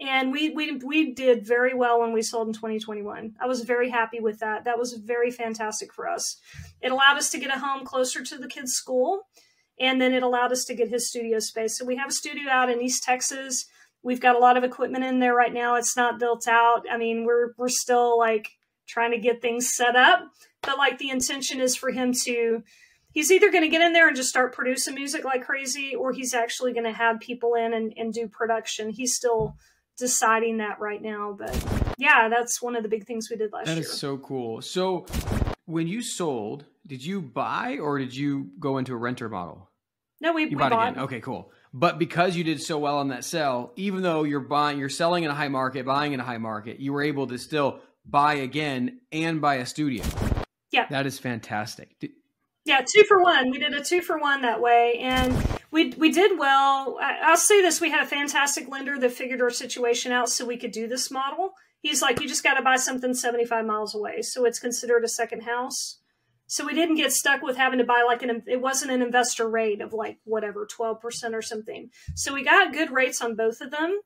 and 0.00 0.32
we 0.32 0.50
we 0.50 0.76
we 0.76 1.12
did 1.12 1.46
very 1.46 1.74
well 1.74 2.00
when 2.00 2.12
we 2.12 2.22
sold 2.22 2.48
in 2.48 2.54
2021. 2.54 3.36
I 3.40 3.46
was 3.46 3.62
very 3.62 3.90
happy 3.90 4.20
with 4.20 4.40
that. 4.40 4.64
That 4.64 4.78
was 4.78 4.94
very 4.94 5.30
fantastic 5.30 5.92
for 5.92 6.08
us. 6.08 6.36
It 6.80 6.92
allowed 6.92 7.18
us 7.18 7.30
to 7.30 7.38
get 7.38 7.54
a 7.54 7.58
home 7.58 7.84
closer 7.84 8.22
to 8.22 8.38
the 8.38 8.48
kids' 8.48 8.72
school, 8.72 9.26
and 9.78 10.00
then 10.00 10.12
it 10.12 10.22
allowed 10.22 10.52
us 10.52 10.64
to 10.64 10.74
get 10.74 10.88
his 10.88 11.08
studio 11.08 11.38
space. 11.38 11.78
So 11.78 11.84
we 11.84 11.96
have 11.96 12.08
a 12.08 12.12
studio 12.12 12.50
out 12.50 12.70
in 12.70 12.80
East 12.80 13.02
Texas. 13.02 13.66
We've 14.02 14.20
got 14.20 14.36
a 14.36 14.40
lot 14.40 14.56
of 14.56 14.64
equipment 14.64 15.04
in 15.04 15.20
there 15.20 15.34
right 15.34 15.52
now. 15.52 15.76
It's 15.76 15.96
not 15.96 16.18
built 16.18 16.48
out. 16.48 16.84
I 16.90 16.96
mean, 16.96 17.24
we're 17.24 17.52
we're 17.56 17.68
still 17.68 18.18
like 18.18 18.48
trying 18.88 19.12
to 19.12 19.18
get 19.18 19.40
things 19.40 19.70
set 19.72 19.94
up, 19.94 20.24
but 20.62 20.78
like 20.78 20.98
the 20.98 21.10
intention 21.10 21.60
is 21.60 21.76
for 21.76 21.90
him 21.92 22.12
to 22.24 22.62
he's 23.12 23.30
either 23.30 23.50
going 23.50 23.62
to 23.62 23.68
get 23.68 23.82
in 23.82 23.92
there 23.92 24.08
and 24.08 24.16
just 24.16 24.30
start 24.30 24.54
producing 24.54 24.94
music 24.94 25.24
like 25.24 25.44
crazy 25.44 25.94
or 25.94 26.12
he's 26.12 26.34
actually 26.34 26.72
going 26.72 26.84
to 26.84 26.92
have 26.92 27.20
people 27.20 27.54
in 27.54 27.72
and, 27.74 27.92
and 27.96 28.12
do 28.12 28.26
production 28.26 28.90
he's 28.90 29.14
still 29.14 29.54
deciding 29.98 30.58
that 30.58 30.80
right 30.80 31.02
now. 31.02 31.36
But 31.38 31.54
yeah, 31.98 32.28
that's 32.28 32.60
one 32.62 32.76
of 32.76 32.82
the 32.82 32.88
big 32.88 33.06
things 33.06 33.28
we 33.30 33.36
did 33.36 33.52
last 33.52 33.66
year. 33.66 33.76
That 33.76 33.80
is 33.80 33.92
so 33.92 34.18
cool. 34.18 34.62
So 34.62 35.06
when 35.66 35.86
you 35.86 36.02
sold, 36.02 36.64
did 36.86 37.04
you 37.04 37.20
buy 37.20 37.78
or 37.78 37.98
did 37.98 38.14
you 38.14 38.50
go 38.58 38.78
into 38.78 38.92
a 38.92 38.96
renter 38.96 39.28
model? 39.28 39.70
No, 40.20 40.32
we, 40.32 40.42
you 40.42 40.50
we 40.50 40.54
bought, 40.56 40.70
bought 40.70 40.88
again. 40.90 41.02
Okay, 41.04 41.20
cool. 41.20 41.50
But 41.74 41.98
because 41.98 42.36
you 42.36 42.44
did 42.44 42.60
so 42.60 42.78
well 42.78 42.98
on 42.98 43.08
that 43.08 43.24
sell, 43.24 43.72
even 43.76 44.02
though 44.02 44.24
you're 44.24 44.40
buying, 44.40 44.78
you're 44.78 44.88
selling 44.88 45.24
in 45.24 45.30
a 45.30 45.34
high 45.34 45.48
market, 45.48 45.86
buying 45.86 46.12
in 46.12 46.20
a 46.20 46.24
high 46.24 46.38
market, 46.38 46.80
you 46.80 46.92
were 46.92 47.02
able 47.02 47.26
to 47.28 47.38
still 47.38 47.80
buy 48.04 48.34
again 48.34 49.00
and 49.10 49.40
buy 49.40 49.56
a 49.56 49.66
studio. 49.66 50.04
Yeah, 50.70 50.86
that 50.90 51.06
is 51.06 51.18
fantastic. 51.18 51.96
Yeah, 52.64 52.82
two 52.86 53.04
for 53.04 53.22
one. 53.22 53.50
We 53.50 53.58
did 53.58 53.74
a 53.74 53.82
two 53.82 54.02
for 54.02 54.18
one 54.18 54.42
that 54.42 54.60
way, 54.60 54.98
and 55.00 55.32
we 55.72 55.88
we 55.96 56.12
did 56.12 56.38
well. 56.38 56.98
I, 57.00 57.30
will 57.30 57.36
say 57.36 57.60
this: 57.62 57.80
we 57.80 57.90
had 57.90 58.04
a 58.04 58.06
fantastic 58.06 58.68
lender 58.68 58.98
that 58.98 59.12
figured 59.12 59.40
our 59.40 59.50
situation 59.50 60.12
out, 60.12 60.28
so 60.28 60.44
we 60.44 60.58
could 60.58 60.70
do 60.70 60.86
this 60.86 61.10
model. 61.10 61.54
He's 61.80 62.02
like, 62.02 62.20
you 62.20 62.28
just 62.28 62.44
got 62.44 62.54
to 62.54 62.62
buy 62.62 62.76
something 62.76 63.14
seventy 63.14 63.46
five 63.46 63.66
miles 63.66 63.94
away, 63.94 64.22
so 64.22 64.44
it's 64.44 64.60
considered 64.60 65.02
a 65.02 65.08
second 65.08 65.42
house. 65.42 65.98
So 66.46 66.66
we 66.66 66.74
didn't 66.74 66.96
get 66.96 67.12
stuck 67.12 67.40
with 67.40 67.56
having 67.56 67.78
to 67.78 67.84
buy 67.84 68.04
like 68.06 68.22
an. 68.22 68.42
It 68.46 68.60
wasn't 68.60 68.92
an 68.92 69.02
investor 69.02 69.48
rate 69.48 69.80
of 69.80 69.94
like 69.94 70.18
whatever 70.24 70.66
twelve 70.66 71.00
percent 71.00 71.34
or 71.34 71.42
something. 71.42 71.90
So 72.14 72.34
we 72.34 72.44
got 72.44 72.74
good 72.74 72.90
rates 72.90 73.22
on 73.22 73.34
both 73.34 73.60
of 73.60 73.70
them. 73.70 73.98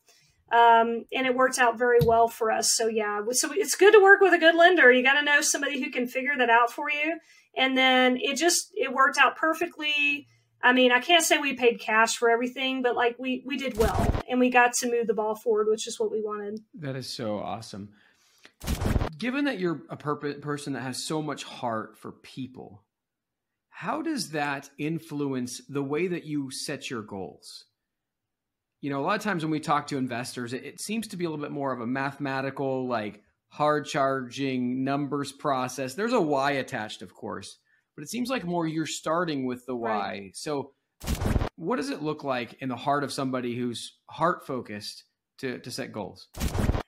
Um, 0.53 1.07
and 1.13 1.27
it 1.27 1.35
worked 1.35 1.59
out 1.59 1.77
very 1.77 1.99
well 2.05 2.29
for 2.29 2.53
us. 2.53 2.71
So 2.77 2.87
yeah, 2.87 3.21
so 3.33 3.51
it's 3.53 3.75
good 3.75 3.93
to 3.93 4.01
work 4.01 4.21
with 4.21 4.33
a 4.33 4.39
good 4.39 4.55
lender. 4.55 4.93
You 4.93 5.03
got 5.03 5.19
to 5.19 5.25
know 5.25 5.41
somebody 5.41 5.83
who 5.83 5.91
can 5.91 6.07
figure 6.07 6.37
that 6.39 6.49
out 6.49 6.73
for 6.73 6.89
you 6.89 7.19
and 7.57 7.77
then 7.77 8.19
it 8.21 8.37
just 8.37 8.71
it 8.75 8.93
worked 8.93 9.19
out 9.19 9.37
perfectly 9.37 10.29
i 10.67 10.73
mean 10.73 10.93
i 10.93 11.01
can't 11.01 11.25
say 11.25 11.39
we 11.39 11.55
paid 11.55 11.81
cash 11.81 12.17
for 12.17 12.29
everything 12.29 12.83
but 12.83 12.95
like 12.95 13.17
we 13.19 13.43
we 13.47 13.57
did 13.57 13.77
well 13.77 14.23
and 14.29 14.41
we 14.41 14.51
got 14.51 14.73
to 14.73 14.91
move 14.91 15.07
the 15.07 15.15
ball 15.15 15.35
forward 15.35 15.69
which 15.69 15.87
is 15.87 15.99
what 15.99 16.11
we 16.11 16.21
wanted. 16.21 16.61
That 16.75 16.97
is 16.97 17.09
so 17.09 17.39
awesome. 17.39 17.91
Given 19.19 19.47
that 19.47 19.59
you're 19.59 19.83
a 19.89 19.97
person 19.97 20.73
that 20.75 20.83
has 20.83 21.03
so 21.03 21.23
much 21.23 21.45
heart 21.45 21.97
for 21.97 22.13
people 22.13 22.83
how 23.71 24.01
does 24.01 24.31
that 24.31 24.71
influence 24.79 25.61
the 25.69 25.83
way 25.83 26.07
that 26.09 26.25
you 26.25 26.51
set 26.51 26.91
your 26.91 27.03
goals? 27.03 27.67
You 28.81 28.91
know 28.91 29.01
a 29.01 29.05
lot 29.05 29.17
of 29.17 29.23
times 29.23 29.45
when 29.45 29.51
we 29.51 29.61
talk 29.61 29.87
to 29.89 29.99
investors 29.99 30.53
it, 30.53 30.65
it 30.65 30.81
seems 30.81 31.09
to 31.09 31.17
be 31.17 31.25
a 31.25 31.31
little 31.31 31.45
bit 31.45 31.53
more 31.53 31.73
of 31.73 31.81
a 31.81 31.87
mathematical 31.87 32.87
like 32.87 33.23
hard 33.49 33.87
charging 33.87 34.85
numbers 34.85 35.33
process. 35.33 35.95
There's 35.95 36.13
a 36.13 36.21
why 36.21 36.53
attached, 36.53 37.01
of 37.01 37.15
course, 37.15 37.59
but 37.97 38.03
it 38.03 38.11
seems 38.11 38.29
like 38.29 38.45
more 38.45 38.67
you're 38.67 38.87
starting 38.87 39.47
with 39.47 39.67
the 39.67 39.75
why. 39.75 39.89
Right. 39.89 40.37
So, 40.37 40.73
what 41.57 41.77
does 41.77 41.91
it 41.91 42.03
look 42.03 42.23
like 42.23 42.55
in 42.61 42.69
the 42.69 42.77
heart 42.77 43.03
of 43.03 43.13
somebody 43.13 43.57
who's 43.57 43.97
heart 44.09 44.47
focused 44.47 45.05
to 45.39 45.59
to 45.59 45.71
set 45.71 45.93
goals? 45.93 46.29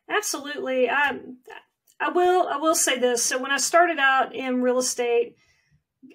Absolutely. 0.09 0.89
Um, 0.89 1.39
I 1.99 2.11
will. 2.11 2.47
I 2.47 2.57
will 2.57 2.75
say 2.75 2.99
this. 2.99 3.25
So 3.25 3.41
when 3.43 3.51
I 3.51 3.57
started 3.57 3.99
out 3.99 4.35
in 4.35 4.63
real 4.63 4.79
estate 4.79 5.37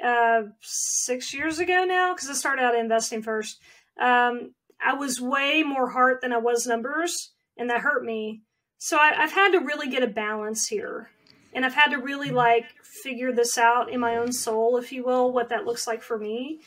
uh, 0.04 0.44
six 0.62 1.34
years 1.34 1.60
ago 1.60 1.84
now, 1.84 2.14
because 2.14 2.30
I 2.30 2.34
started 2.34 2.64
out 2.64 2.76
investing 2.76 3.22
first, 3.22 3.60
um, 4.00 4.54
I 4.86 4.94
was 4.94 5.20
way 5.20 5.64
more 5.64 5.90
heart 5.90 6.22
than 6.22 6.32
I 6.32 6.38
was 6.38 6.66
numbers, 6.66 7.34
and 7.58 7.70
that 7.70 7.82
hurt 7.82 8.06
me 8.06 8.44
so 8.84 8.98
I, 8.98 9.14
have 9.14 9.32
had 9.32 9.54
to 9.54 9.60
really 9.60 9.88
get 9.88 10.04
a 10.04 10.08
balance 10.08 10.68
here. 10.68 11.10
And 11.56 11.66
I've 11.66 11.74
had 11.74 11.90
to 11.90 11.98
really 11.98 12.32
like 12.32 12.66
figure 12.84 13.32
this 13.32 13.58
out 13.58 13.92
in 13.92 14.00
my 14.00 14.18
own 14.18 14.32
soul, 14.32 14.78
if 14.78 14.92
you 14.92 15.04
will, 15.04 15.32
what 15.32 15.50
that 15.50 15.66
looks 15.66 15.88
like 15.88 16.02
for 16.02 16.18
me. 16.18 16.62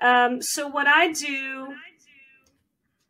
Um, 0.00 0.42
so 0.42 0.66
what 0.66 0.88
I 0.88 1.12
do, 1.12 1.74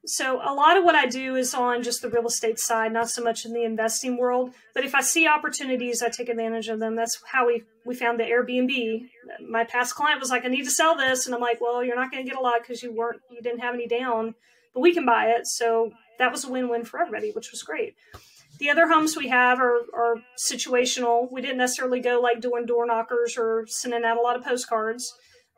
so 0.05 0.41
a 0.43 0.53
lot 0.53 0.77
of 0.77 0.85
what 0.85 0.95
I 0.95 1.07
do 1.07 1.37
is 1.37 1.55
on 1.55 1.83
just 1.83 2.03
the 2.03 2.09
real 2.09 2.27
estate 2.27 2.59
side, 2.59 2.93
not 2.93 3.09
so 3.09 3.23
much 3.23 3.45
in 3.47 3.53
the 3.53 3.65
investing 3.65 4.19
world. 4.19 4.53
But 4.75 4.85
if 4.85 4.95
I 4.95 5.01
see 5.01 5.27
opportunities, 5.27 6.03
I 6.03 6.09
take 6.09 6.29
advantage 6.29 6.69
of 6.69 6.81
them. 6.81 6.97
That's 6.97 7.19
how 7.25 7.47
we 7.47 7.63
we 7.85 7.95
found 7.95 8.21
the 8.21 8.25
Airbnb. 8.25 9.09
My 9.49 9.65
past 9.65 9.95
client 9.95 10.21
was 10.21 10.31
like, 10.31 10.45
"I 10.45 10.49
need 10.49 10.65
to 10.65 10.71
sell 10.71 10.97
this," 10.97 11.27
and 11.27 11.35
I'm 11.35 11.41
like, 11.41 11.61
"Well, 11.61 11.83
you're 11.85 11.97
not 11.97 12.11
going 12.11 12.25
to 12.25 12.29
get 12.29 12.39
a 12.39 12.43
lot 12.43 12.61
because 12.61 12.83
you 12.83 12.93
weren't 12.93 13.21
you 13.31 13.41
didn't 13.41 13.61
have 13.61 13.75
any 13.75 13.87
down, 13.87 14.35
but 14.75 14.81
we 14.81 14.93
can 14.93 15.07
buy 15.07 15.31
it." 15.31 15.47
So 15.47 15.93
that 16.19 16.33
was 16.33 16.45
a 16.45 16.51
win-win 16.51 16.85
for 16.85 17.01
everybody, 17.01 17.31
which 17.31 17.51
was 17.51 17.63
great. 17.63 17.95
The 18.63 18.71
other 18.71 18.87
homes 18.87 19.17
we 19.17 19.27
have 19.27 19.59
are, 19.59 19.81
are 19.93 20.23
situational. 20.39 21.27
We 21.33 21.41
didn't 21.41 21.57
necessarily 21.59 21.99
go 21.99 22.21
like 22.21 22.41
doing 22.41 22.65
door 22.65 22.87
knockers 22.87 23.37
or 23.37 23.67
sending 23.67 24.05
out 24.05 24.19
a 24.19 24.21
lot 24.21 24.37
of 24.37 24.45
postcards. 24.45 25.13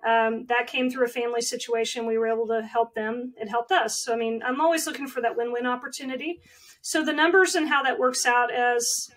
Um, 0.08 0.46
that 0.48 0.68
came 0.68 0.88
through 0.88 1.04
a 1.04 1.08
family 1.08 1.42
situation. 1.42 2.06
We 2.06 2.16
were 2.16 2.28
able 2.28 2.46
to 2.46 2.62
help 2.62 2.94
them. 2.94 3.34
It 3.36 3.50
helped 3.50 3.72
us. 3.72 4.02
So, 4.02 4.14
I 4.14 4.16
mean, 4.16 4.40
I'm 4.42 4.58
always 4.58 4.86
looking 4.86 5.06
for 5.06 5.20
that 5.20 5.36
win-win 5.36 5.66
opportunity. 5.66 6.40
So 6.80 7.04
the 7.04 7.12
numbers 7.12 7.54
and 7.54 7.68
how 7.68 7.82
that 7.82 7.98
works 7.98 8.24
out 8.24 8.50
as 8.50 9.10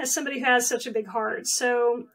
as 0.00 0.12
somebody 0.12 0.40
who 0.40 0.46
has 0.46 0.68
such 0.68 0.88
a 0.88 0.90
big 0.90 1.06
heart. 1.06 1.46
So 1.46 2.06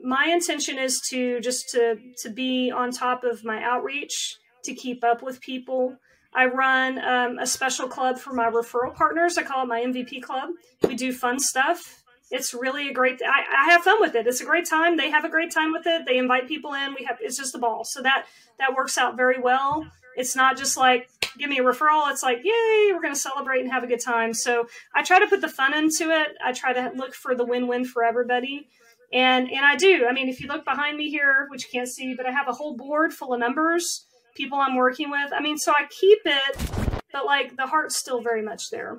my 0.00 0.28
intention 0.32 0.78
is 0.78 1.00
to 1.10 1.40
just 1.40 1.70
to 1.70 1.96
to 2.22 2.30
be 2.30 2.70
on 2.70 2.92
top 2.92 3.24
of 3.24 3.44
my 3.44 3.60
outreach, 3.64 4.36
to 4.62 4.74
keep 4.74 5.02
up 5.02 5.24
with 5.24 5.40
people, 5.40 5.96
I 6.34 6.46
run 6.46 6.98
um, 6.98 7.38
a 7.38 7.46
special 7.46 7.88
club 7.88 8.18
for 8.18 8.32
my 8.32 8.50
referral 8.50 8.94
partners. 8.94 9.38
I 9.38 9.42
call 9.42 9.64
it 9.64 9.66
my 9.66 9.80
MVP 9.80 10.22
club. 10.22 10.50
We 10.86 10.94
do 10.94 11.12
fun 11.12 11.38
stuff. 11.38 12.02
It's 12.30 12.52
really 12.52 12.90
a 12.90 12.92
great. 12.92 13.20
I, 13.22 13.64
I 13.64 13.70
have 13.70 13.82
fun 13.82 14.00
with 14.00 14.14
it. 14.14 14.26
It's 14.26 14.40
a 14.40 14.44
great 14.44 14.68
time. 14.68 14.96
They 14.96 15.10
have 15.10 15.24
a 15.24 15.30
great 15.30 15.50
time 15.50 15.72
with 15.72 15.86
it. 15.86 16.04
They 16.06 16.18
invite 16.18 16.46
people 16.46 16.74
in. 16.74 16.94
We 16.94 17.04
have. 17.06 17.16
It's 17.20 17.38
just 17.38 17.54
a 17.54 17.58
ball. 17.58 17.84
So 17.84 18.02
that 18.02 18.26
that 18.58 18.74
works 18.74 18.98
out 18.98 19.16
very 19.16 19.40
well. 19.40 19.86
It's 20.16 20.36
not 20.36 20.58
just 20.58 20.76
like 20.76 21.08
give 21.38 21.48
me 21.48 21.58
a 21.58 21.62
referral. 21.62 22.10
It's 22.10 22.22
like 22.22 22.38
yay, 22.44 22.92
we're 22.92 23.00
going 23.00 23.14
to 23.14 23.20
celebrate 23.20 23.60
and 23.60 23.70
have 23.70 23.82
a 23.82 23.86
good 23.86 24.02
time. 24.04 24.34
So 24.34 24.68
I 24.94 25.02
try 25.02 25.20
to 25.20 25.26
put 25.26 25.40
the 25.40 25.48
fun 25.48 25.72
into 25.72 26.10
it. 26.10 26.36
I 26.44 26.52
try 26.52 26.72
to 26.74 26.92
look 26.94 27.14
for 27.14 27.34
the 27.34 27.46
win-win 27.46 27.84
for 27.86 28.04
everybody. 28.04 28.68
And 29.10 29.50
and 29.50 29.64
I 29.64 29.76
do. 29.76 30.06
I 30.06 30.12
mean, 30.12 30.28
if 30.28 30.40
you 30.40 30.48
look 30.48 30.66
behind 30.66 30.98
me 30.98 31.08
here, 31.08 31.46
which 31.50 31.64
you 31.64 31.70
can't 31.72 31.88
see, 31.88 32.14
but 32.14 32.26
I 32.26 32.30
have 32.30 32.48
a 32.48 32.52
whole 32.52 32.76
board 32.76 33.14
full 33.14 33.32
of 33.32 33.40
numbers 33.40 34.04
people 34.38 34.58
I'm 34.58 34.76
working 34.76 35.10
with. 35.10 35.32
I 35.32 35.40
mean, 35.40 35.58
so 35.58 35.72
I 35.72 35.86
keep 35.90 36.20
it, 36.24 37.02
but 37.12 37.26
like 37.26 37.56
the 37.56 37.66
heart's 37.66 37.98
still 37.98 38.22
very 38.22 38.42
much 38.42 38.70
there. 38.70 38.98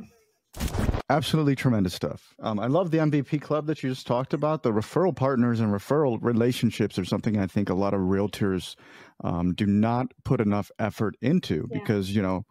Absolutely 1.11 1.55
tremendous 1.55 1.95
stuff. 1.95 2.35
Um, 2.39 2.59
I 2.59 2.67
love 2.67 2.91
the 2.91 2.99
MVP 2.99 3.41
club 3.41 3.65
that 3.65 3.81
you 3.81 3.89
just 3.89 4.05
talked 4.05 4.33
about. 4.35 4.61
The 4.61 4.71
referral 4.71 5.15
partners 5.15 5.59
and 5.59 5.73
referral 5.73 6.19
relationships 6.21 6.99
are 6.99 7.05
something 7.05 7.39
I 7.39 7.47
think 7.47 7.69
a 7.69 7.73
lot 7.73 7.95
of 7.95 8.01
realtors 8.01 8.75
um, 9.23 9.55
do 9.55 9.65
not 9.65 10.13
put 10.23 10.39
enough 10.39 10.69
effort 10.77 11.15
into 11.21 11.67
yeah. 11.71 11.79
because, 11.79 12.15
you 12.15 12.21
know, 12.21 12.45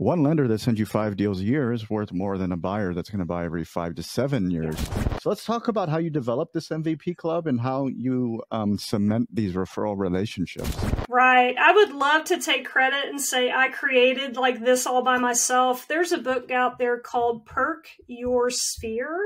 one 0.00 0.22
lender 0.22 0.48
that 0.48 0.58
sends 0.62 0.80
you 0.80 0.86
five 0.86 1.14
deals 1.14 1.40
a 1.40 1.44
year 1.44 1.74
is 1.74 1.90
worth 1.90 2.10
more 2.10 2.38
than 2.38 2.52
a 2.52 2.56
buyer 2.56 2.94
that's 2.94 3.10
going 3.10 3.18
to 3.18 3.26
buy 3.26 3.44
every 3.44 3.64
five 3.64 3.94
to 3.94 4.02
seven 4.02 4.50
years. 4.50 4.74
So 5.20 5.28
let's 5.28 5.44
talk 5.44 5.68
about 5.68 5.90
how 5.90 5.98
you 5.98 6.08
develop 6.08 6.54
this 6.54 6.70
MVP 6.70 7.18
club 7.18 7.46
and 7.46 7.60
how 7.60 7.86
you 7.86 8.42
um, 8.50 8.78
cement 8.78 9.28
these 9.30 9.52
referral 9.52 9.98
relationships. 9.98 10.74
Right. 11.06 11.54
I 11.58 11.72
would 11.72 11.92
love 11.92 12.24
to 12.24 12.40
take 12.40 12.64
credit 12.64 13.10
and 13.10 13.20
say 13.20 13.52
I 13.52 13.68
created 13.68 14.38
like 14.38 14.64
this 14.64 14.86
all 14.86 15.04
by 15.04 15.18
myself. 15.18 15.86
There's 15.86 16.12
a 16.12 16.18
book 16.18 16.50
out 16.50 16.78
there 16.78 16.98
called 16.98 17.44
Perk 17.44 17.88
Your 18.06 18.48
Sphere. 18.48 19.20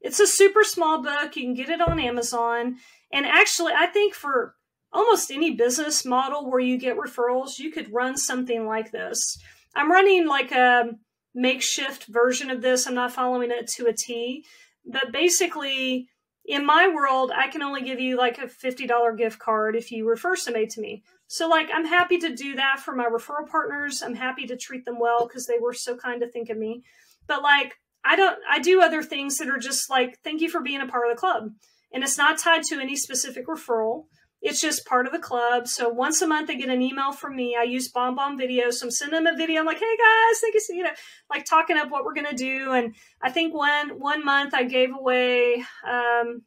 It's 0.00 0.20
a 0.20 0.28
super 0.28 0.62
small 0.62 1.02
book. 1.02 1.34
You 1.34 1.42
can 1.42 1.54
get 1.54 1.70
it 1.70 1.80
on 1.80 1.98
Amazon. 1.98 2.76
And 3.12 3.26
actually, 3.26 3.72
I 3.76 3.86
think 3.86 4.14
for 4.14 4.54
almost 4.92 5.32
any 5.32 5.56
business 5.56 6.04
model 6.04 6.48
where 6.48 6.60
you 6.60 6.78
get 6.78 6.96
referrals, 6.96 7.58
you 7.58 7.72
could 7.72 7.92
run 7.92 8.16
something 8.16 8.64
like 8.64 8.92
this. 8.92 9.38
I'm 9.74 9.90
running 9.90 10.26
like 10.26 10.52
a 10.52 10.90
makeshift 11.34 12.06
version 12.06 12.50
of 12.50 12.62
this. 12.62 12.86
I'm 12.86 12.94
not 12.94 13.12
following 13.12 13.50
it 13.50 13.66
to 13.76 13.86
a 13.86 13.92
T, 13.92 14.44
but 14.84 15.12
basically, 15.12 16.08
in 16.44 16.66
my 16.66 16.88
world, 16.88 17.32
I 17.34 17.48
can 17.48 17.62
only 17.62 17.82
give 17.82 18.00
you 18.00 18.16
like 18.16 18.38
a 18.38 18.46
$50 18.46 19.16
gift 19.16 19.38
card 19.38 19.76
if 19.76 19.92
you 19.92 20.08
refer 20.08 20.34
somebody 20.36 20.66
to 20.66 20.80
me. 20.80 21.04
So, 21.28 21.48
like, 21.48 21.68
I'm 21.72 21.86
happy 21.86 22.18
to 22.18 22.34
do 22.34 22.56
that 22.56 22.80
for 22.80 22.94
my 22.94 23.06
referral 23.06 23.48
partners. 23.48 24.02
I'm 24.02 24.14
happy 24.14 24.46
to 24.46 24.56
treat 24.56 24.84
them 24.84 24.98
well 25.00 25.26
because 25.26 25.46
they 25.46 25.58
were 25.58 25.72
so 25.72 25.96
kind 25.96 26.20
to 26.20 26.28
think 26.28 26.50
of 26.50 26.58
me. 26.58 26.82
But, 27.26 27.42
like, 27.42 27.74
I 28.04 28.16
don't, 28.16 28.38
I 28.50 28.58
do 28.58 28.82
other 28.82 29.02
things 29.02 29.38
that 29.38 29.48
are 29.48 29.58
just 29.58 29.88
like, 29.88 30.18
thank 30.24 30.40
you 30.40 30.50
for 30.50 30.60
being 30.60 30.80
a 30.80 30.86
part 30.86 31.08
of 31.08 31.16
the 31.16 31.20
club. 31.20 31.52
And 31.92 32.02
it's 32.02 32.18
not 32.18 32.38
tied 32.38 32.64
to 32.64 32.80
any 32.80 32.96
specific 32.96 33.46
referral. 33.46 34.06
It's 34.42 34.60
just 34.60 34.84
part 34.84 35.06
of 35.06 35.12
the 35.12 35.20
club. 35.20 35.68
So 35.68 35.88
once 35.88 36.20
a 36.20 36.26
month, 36.26 36.48
they 36.48 36.56
get 36.56 36.68
an 36.68 36.82
email 36.82 37.12
from 37.12 37.36
me. 37.36 37.56
I 37.58 37.62
use 37.62 37.92
BombBomb 37.92 38.36
Video. 38.36 38.70
So 38.70 38.86
I'm 38.86 38.90
sending 38.90 39.22
them 39.22 39.32
a 39.32 39.36
video. 39.36 39.60
I'm 39.60 39.66
like, 39.66 39.78
hey 39.78 39.96
guys, 39.96 40.40
thank 40.40 40.54
you. 40.54 40.60
So, 40.60 40.72
you 40.72 40.82
know, 40.82 40.90
like 41.30 41.44
talking 41.44 41.76
up 41.76 41.90
what 41.90 42.04
we're 42.04 42.14
going 42.14 42.26
to 42.26 42.34
do. 42.34 42.72
And 42.72 42.94
I 43.22 43.30
think 43.30 43.54
one, 43.54 44.00
one 44.00 44.24
month 44.24 44.52
I 44.52 44.64
gave 44.64 44.90
away, 44.92 45.64
um, 45.88 46.42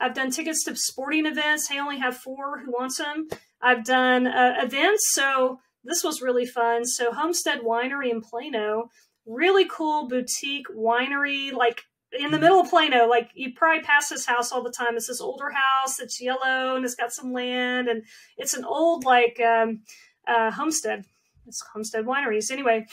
I've 0.00 0.14
done 0.14 0.30
tickets 0.30 0.64
to 0.64 0.74
sporting 0.76 1.26
events. 1.26 1.70
I 1.70 1.78
only 1.78 1.98
have 1.98 2.16
four 2.16 2.60
who 2.60 2.72
wants 2.72 2.98
them. 2.98 3.28
I've 3.60 3.84
done 3.84 4.26
uh, 4.26 4.54
events. 4.62 5.04
So 5.12 5.60
this 5.84 6.02
was 6.02 6.22
really 6.22 6.46
fun. 6.46 6.84
So 6.86 7.12
Homestead 7.12 7.60
Winery 7.60 8.10
in 8.10 8.22
Plano, 8.22 8.88
really 9.26 9.66
cool 9.66 10.08
boutique 10.08 10.66
winery, 10.74 11.52
like 11.52 11.82
in 12.18 12.30
the 12.30 12.38
middle 12.38 12.60
of 12.60 12.70
Plano, 12.70 13.06
like 13.06 13.30
you 13.34 13.52
probably 13.54 13.82
pass 13.82 14.08
this 14.08 14.26
house 14.26 14.52
all 14.52 14.62
the 14.62 14.70
time. 14.70 14.96
It's 14.96 15.08
this 15.08 15.20
older 15.20 15.50
house. 15.50 15.98
It's 16.00 16.20
yellow 16.20 16.76
and 16.76 16.84
it's 16.84 16.94
got 16.94 17.12
some 17.12 17.32
land 17.32 17.88
and 17.88 18.04
it's 18.36 18.54
an 18.54 18.64
old 18.64 19.04
like 19.04 19.40
um, 19.40 19.82
uh, 20.26 20.50
homestead. 20.50 21.04
It's 21.46 21.62
homestead 21.72 22.06
wineries. 22.06 22.50
Anyway, 22.50 22.86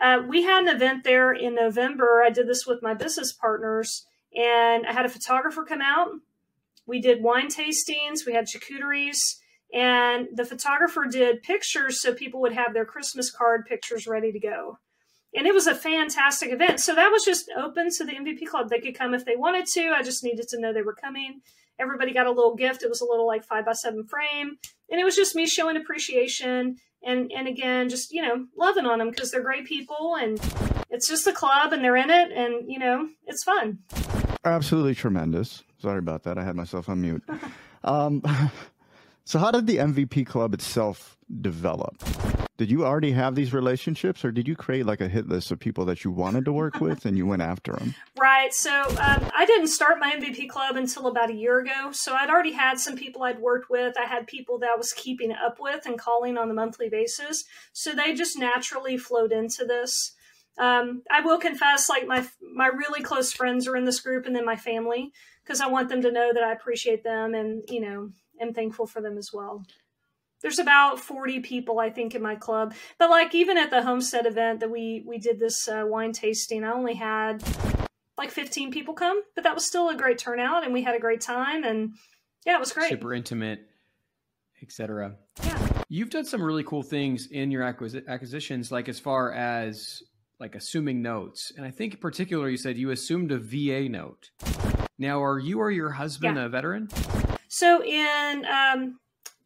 uh, 0.00 0.22
we 0.26 0.42
had 0.42 0.62
an 0.62 0.74
event 0.74 1.04
there 1.04 1.32
in 1.32 1.54
November. 1.54 2.22
I 2.24 2.30
did 2.30 2.48
this 2.48 2.66
with 2.66 2.82
my 2.82 2.94
business 2.94 3.32
partners, 3.32 4.06
and 4.34 4.86
I 4.86 4.92
had 4.92 5.06
a 5.06 5.10
photographer 5.10 5.64
come 5.64 5.82
out. 5.82 6.08
We 6.86 7.00
did 7.00 7.22
wine 7.22 7.48
tastings. 7.48 8.24
We 8.26 8.32
had 8.32 8.46
charcuteries, 8.46 9.18
And 9.74 10.28
the 10.32 10.44
photographer 10.44 11.04
did 11.04 11.42
pictures 11.42 12.00
so 12.00 12.14
people 12.14 12.40
would 12.40 12.54
have 12.54 12.72
their 12.72 12.86
Christmas 12.86 13.30
card 13.30 13.66
pictures 13.66 14.06
ready 14.06 14.32
to 14.32 14.40
go. 14.40 14.78
And 15.34 15.46
it 15.46 15.54
was 15.54 15.66
a 15.66 15.74
fantastic 15.74 16.50
event. 16.50 16.80
So 16.80 16.94
that 16.94 17.10
was 17.10 17.24
just 17.24 17.50
open 17.56 17.90
to 17.96 18.04
the 18.04 18.12
MVP 18.12 18.46
Club. 18.46 18.70
They 18.70 18.80
could 18.80 18.98
come 18.98 19.14
if 19.14 19.24
they 19.24 19.36
wanted 19.36 19.66
to. 19.74 19.90
I 19.90 20.02
just 20.02 20.24
needed 20.24 20.48
to 20.48 20.60
know 20.60 20.72
they 20.72 20.82
were 20.82 20.94
coming. 20.94 21.42
Everybody 21.78 22.12
got 22.12 22.26
a 22.26 22.32
little 22.32 22.56
gift. 22.56 22.82
It 22.82 22.88
was 22.88 23.00
a 23.00 23.04
little 23.04 23.26
like 23.26 23.44
five 23.44 23.66
by 23.66 23.74
seven 23.74 24.04
frame. 24.04 24.56
And 24.90 25.00
it 25.00 25.04
was 25.04 25.14
just 25.14 25.36
me 25.36 25.46
showing 25.46 25.76
appreciation 25.76 26.76
and 27.04 27.30
and 27.32 27.46
again 27.46 27.88
just 27.88 28.12
you 28.12 28.22
know 28.22 28.46
loving 28.56 28.86
on 28.86 28.98
them 28.98 29.10
because 29.10 29.30
they're 29.30 29.42
great 29.42 29.64
people 29.64 30.16
and 30.16 30.40
it's 30.90 31.06
just 31.06 31.26
a 31.26 31.32
club 31.32 31.72
and 31.72 31.84
they're 31.84 31.96
in 31.96 32.10
it 32.10 32.32
and 32.32 32.70
you 32.70 32.78
know 32.78 33.08
it's 33.26 33.44
fun 33.44 33.78
absolutely 34.44 34.94
tremendous 34.94 35.62
sorry 35.78 35.98
about 35.98 36.22
that 36.24 36.38
i 36.38 36.44
had 36.44 36.56
myself 36.56 36.88
on 36.88 37.00
mute 37.00 37.22
um, 37.84 38.22
so 39.24 39.38
how 39.38 39.50
did 39.50 39.66
the 39.66 39.76
mvp 39.76 40.26
club 40.26 40.54
itself 40.54 41.16
develop 41.40 41.96
did 42.58 42.72
you 42.72 42.84
already 42.84 43.12
have 43.12 43.36
these 43.36 43.54
relationships 43.54 44.24
or 44.24 44.32
did 44.32 44.48
you 44.48 44.56
create 44.56 44.84
like 44.84 45.00
a 45.00 45.08
hit 45.08 45.28
list 45.28 45.52
of 45.52 45.58
people 45.58 45.84
that 45.84 46.04
you 46.04 46.10
wanted 46.10 46.44
to 46.44 46.52
work 46.52 46.80
with 46.80 47.06
and 47.06 47.16
you 47.16 47.24
went 47.24 47.40
after 47.40 47.72
them 47.72 47.94
right 48.18 48.52
so 48.52 48.82
um, 49.00 49.30
i 49.34 49.46
didn't 49.46 49.68
start 49.68 49.98
my 49.98 50.12
mvp 50.12 50.48
club 50.48 50.76
until 50.76 51.06
about 51.06 51.30
a 51.30 51.34
year 51.34 51.60
ago 51.60 51.90
so 51.92 52.14
i'd 52.14 52.28
already 52.28 52.52
had 52.52 52.78
some 52.78 52.96
people 52.96 53.22
i'd 53.22 53.38
worked 53.38 53.70
with. 53.70 53.96
I 53.96 54.04
had 54.04 54.26
people 54.26 54.58
that 54.58 54.70
i 54.70 54.76
was 54.76 54.92
keeping 54.92 55.32
up 55.32 55.58
with 55.58 55.86
and 55.86 55.98
calling 55.98 56.36
on 56.36 56.50
a 56.50 56.54
monthly 56.54 56.90
basis 56.90 57.44
so 57.72 57.94
they 57.94 58.12
just 58.12 58.38
naturally 58.38 58.98
flowed 58.98 59.32
into 59.32 59.64
this. 59.64 60.14
Um, 60.58 61.02
i 61.10 61.20
will 61.20 61.38
confess 61.38 61.88
like 61.88 62.06
my 62.06 62.26
my 62.42 62.66
really 62.66 63.02
close 63.02 63.32
friends 63.32 63.68
are 63.68 63.76
in 63.76 63.84
this 63.84 64.00
group 64.00 64.26
and 64.26 64.34
then 64.34 64.44
my 64.44 64.56
family 64.56 65.12
because 65.44 65.60
i 65.60 65.68
want 65.68 65.88
them 65.88 66.02
to 66.02 66.10
know 66.10 66.32
that 66.34 66.42
i 66.42 66.52
appreciate 66.52 67.04
them 67.04 67.34
and 67.34 67.62
you 67.68 67.80
know 67.80 68.10
am 68.40 68.52
thankful 68.52 68.86
for 68.86 69.00
them 69.00 69.16
as 69.16 69.30
well 69.32 69.62
there's 70.42 70.58
about 70.58 71.00
40 71.00 71.40
people 71.40 71.78
i 71.78 71.90
think 71.90 72.14
in 72.14 72.22
my 72.22 72.34
club. 72.34 72.74
But 72.98 73.10
like 73.10 73.34
even 73.34 73.58
at 73.58 73.70
the 73.70 73.82
homestead 73.82 74.26
event 74.26 74.60
that 74.60 74.70
we 74.70 75.04
we 75.06 75.18
did 75.18 75.38
this 75.38 75.68
uh, 75.68 75.84
wine 75.86 76.12
tasting 76.12 76.64
i 76.64 76.72
only 76.72 76.94
had 76.94 77.42
like 78.16 78.30
15 78.30 78.70
people 78.70 78.94
come 78.94 79.22
but 79.34 79.44
that 79.44 79.54
was 79.54 79.66
still 79.66 79.88
a 79.90 79.96
great 79.96 80.18
turnout 80.18 80.64
and 80.64 80.72
we 80.72 80.82
had 80.82 80.94
a 80.94 81.00
great 81.00 81.20
time 81.20 81.64
and 81.64 81.94
yeah 82.44 82.56
it 82.56 82.60
was 82.60 82.72
great. 82.72 82.90
Super 82.90 83.14
intimate 83.14 83.60
etc 84.62 85.16
yeah. 85.44 85.68
You've 85.90 86.10
done 86.10 86.26
some 86.26 86.42
really 86.42 86.64
cool 86.64 86.82
things 86.82 87.28
in 87.30 87.50
your 87.50 87.62
acquis- 87.62 88.06
acquisitions 88.06 88.70
like 88.70 88.90
as 88.90 89.00
far 89.00 89.32
as 89.32 90.02
like 90.38 90.54
assuming 90.54 91.02
notes. 91.02 91.52
And 91.56 91.64
i 91.64 91.70
think 91.70 91.94
in 91.94 92.00
particular 92.00 92.48
you 92.48 92.56
said 92.56 92.76
you 92.76 92.90
assumed 92.90 93.32
a 93.32 93.38
va 93.38 93.88
note. 93.88 94.30
Now 94.98 95.22
are 95.22 95.38
you 95.38 95.60
or 95.60 95.70
your 95.70 95.90
husband 95.90 96.36
yeah. 96.36 96.44
a 96.44 96.48
veteran? 96.48 96.88
So 97.48 97.82
in 97.82 98.44
um, 98.44 98.98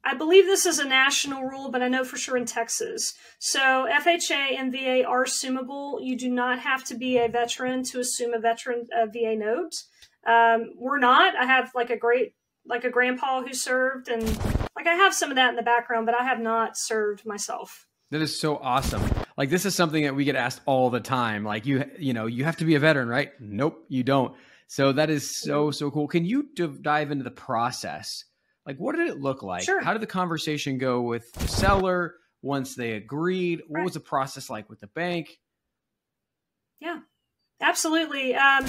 I 0.04 0.14
believe 0.14 0.46
this 0.46 0.66
is 0.66 0.78
a 0.78 0.84
national 0.84 1.44
rule, 1.44 1.70
but 1.70 1.82
I 1.82 1.88
know 1.88 2.04
for 2.04 2.16
sure 2.16 2.36
in 2.36 2.44
Texas. 2.44 3.14
So 3.38 3.86
FHA 3.88 4.58
and 4.58 4.72
VA 4.72 5.04
are 5.06 5.24
assumable. 5.24 6.04
You 6.04 6.18
do 6.18 6.28
not 6.28 6.58
have 6.58 6.82
to 6.84 6.96
be 6.96 7.18
a 7.18 7.28
veteran 7.28 7.84
to 7.84 8.00
assume 8.00 8.34
a 8.34 8.40
veteran 8.40 8.88
uh, 8.96 9.06
VA 9.06 9.36
note. 9.36 9.84
Um, 10.26 10.72
we're 10.76 10.98
not. 10.98 11.36
I 11.36 11.44
have 11.44 11.70
like 11.74 11.90
a 11.90 11.96
great, 11.96 12.34
like 12.66 12.84
a 12.84 12.90
grandpa 12.90 13.42
who 13.42 13.54
served, 13.54 14.08
and 14.08 14.24
like 14.76 14.86
I 14.86 14.94
have 14.94 15.14
some 15.14 15.30
of 15.30 15.36
that 15.36 15.50
in 15.50 15.56
the 15.56 15.62
background, 15.62 16.06
but 16.06 16.16
I 16.16 16.24
have 16.24 16.40
not 16.40 16.76
served 16.76 17.24
myself. 17.24 17.86
That 18.10 18.22
is 18.22 18.38
so 18.38 18.56
awesome. 18.56 19.02
Like 19.36 19.50
this 19.50 19.64
is 19.64 19.74
something 19.74 20.02
that 20.02 20.14
we 20.14 20.24
get 20.24 20.36
asked 20.36 20.60
all 20.66 20.90
the 20.90 21.00
time. 21.00 21.44
Like 21.44 21.64
you, 21.64 21.84
you 21.98 22.12
know, 22.12 22.26
you 22.26 22.44
have 22.44 22.56
to 22.56 22.64
be 22.64 22.74
a 22.74 22.80
veteran, 22.80 23.08
right? 23.08 23.30
Nope, 23.40 23.84
you 23.88 24.02
don't. 24.02 24.34
So 24.66 24.92
that 24.92 25.10
is 25.10 25.38
so 25.38 25.70
so 25.70 25.90
cool. 25.90 26.08
Can 26.08 26.24
you 26.24 26.48
dive 26.82 27.10
into 27.10 27.24
the 27.24 27.30
process? 27.30 28.24
Like, 28.66 28.76
what 28.78 28.96
did 28.96 29.08
it 29.08 29.18
look 29.18 29.42
like? 29.42 29.64
Sure. 29.64 29.80
How 29.80 29.92
did 29.92 30.02
the 30.02 30.06
conversation 30.06 30.78
go 30.78 31.00
with 31.00 31.32
the 31.32 31.48
seller 31.48 32.14
once 32.42 32.74
they 32.74 32.92
agreed? 32.92 33.62
What 33.66 33.78
right. 33.78 33.84
was 33.84 33.94
the 33.94 34.00
process 34.00 34.48
like 34.48 34.68
with 34.70 34.80
the 34.80 34.86
bank? 34.88 35.38
Yeah, 36.80 37.00
absolutely. 37.60 38.34
Um, 38.34 38.66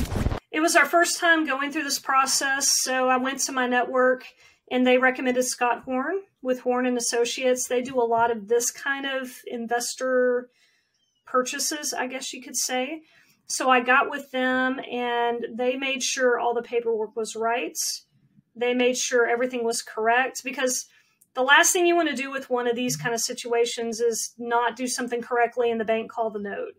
it 0.52 0.60
was 0.60 0.76
our 0.76 0.86
first 0.86 1.20
time 1.20 1.46
going 1.46 1.72
through 1.72 1.84
this 1.84 2.00
process, 2.00 2.82
so 2.82 3.08
I 3.10 3.18
went 3.18 3.40
to 3.42 3.52
my 3.52 3.68
network 3.68 4.26
and 4.72 4.86
they 4.86 4.98
recommended 4.98 5.44
Scott 5.44 5.84
Horn 5.84 6.22
with 6.42 6.62
Horn 6.62 6.86
and 6.86 6.98
Associates. 6.98 7.68
They 7.68 7.82
do 7.82 8.00
a 8.00 8.06
lot 8.06 8.32
of 8.32 8.48
this 8.48 8.72
kind 8.72 9.06
of 9.06 9.42
investor 9.48 10.50
purchases, 11.26 11.94
I 11.94 12.08
guess 12.08 12.34
you 12.34 12.42
could 12.42 12.56
say. 12.56 13.02
So 13.48 13.70
I 13.70 13.82
got 13.82 14.10
with 14.10 14.32
them 14.32 14.80
and 14.80 15.46
they 15.56 15.76
made 15.76 16.02
sure 16.02 16.40
all 16.40 16.54
the 16.54 16.62
paperwork 16.62 17.16
was 17.16 17.36
right. 17.36 17.78
They 18.56 18.74
made 18.74 18.98
sure 18.98 19.28
everything 19.28 19.64
was 19.64 19.82
correct 19.82 20.44
because 20.44 20.86
the 21.34 21.44
last 21.44 21.72
thing 21.72 21.88
you 21.88 21.96
want 21.96 22.10
to 22.10 22.16
do 22.16 22.32
with 22.32 22.50
one 22.50 22.68
of 22.68 22.76
these 22.76 22.96
kind 22.96 23.14
of 23.14 23.22
situations 23.22 24.00
is 24.00 24.34
not 24.38 24.76
do 24.76 24.88
something 24.88 25.22
correctly 25.22 25.72
and 25.72 25.80
the 25.80 25.86
bank 25.86 26.12
call 26.12 26.30
the 26.30 26.40
note. 26.40 26.74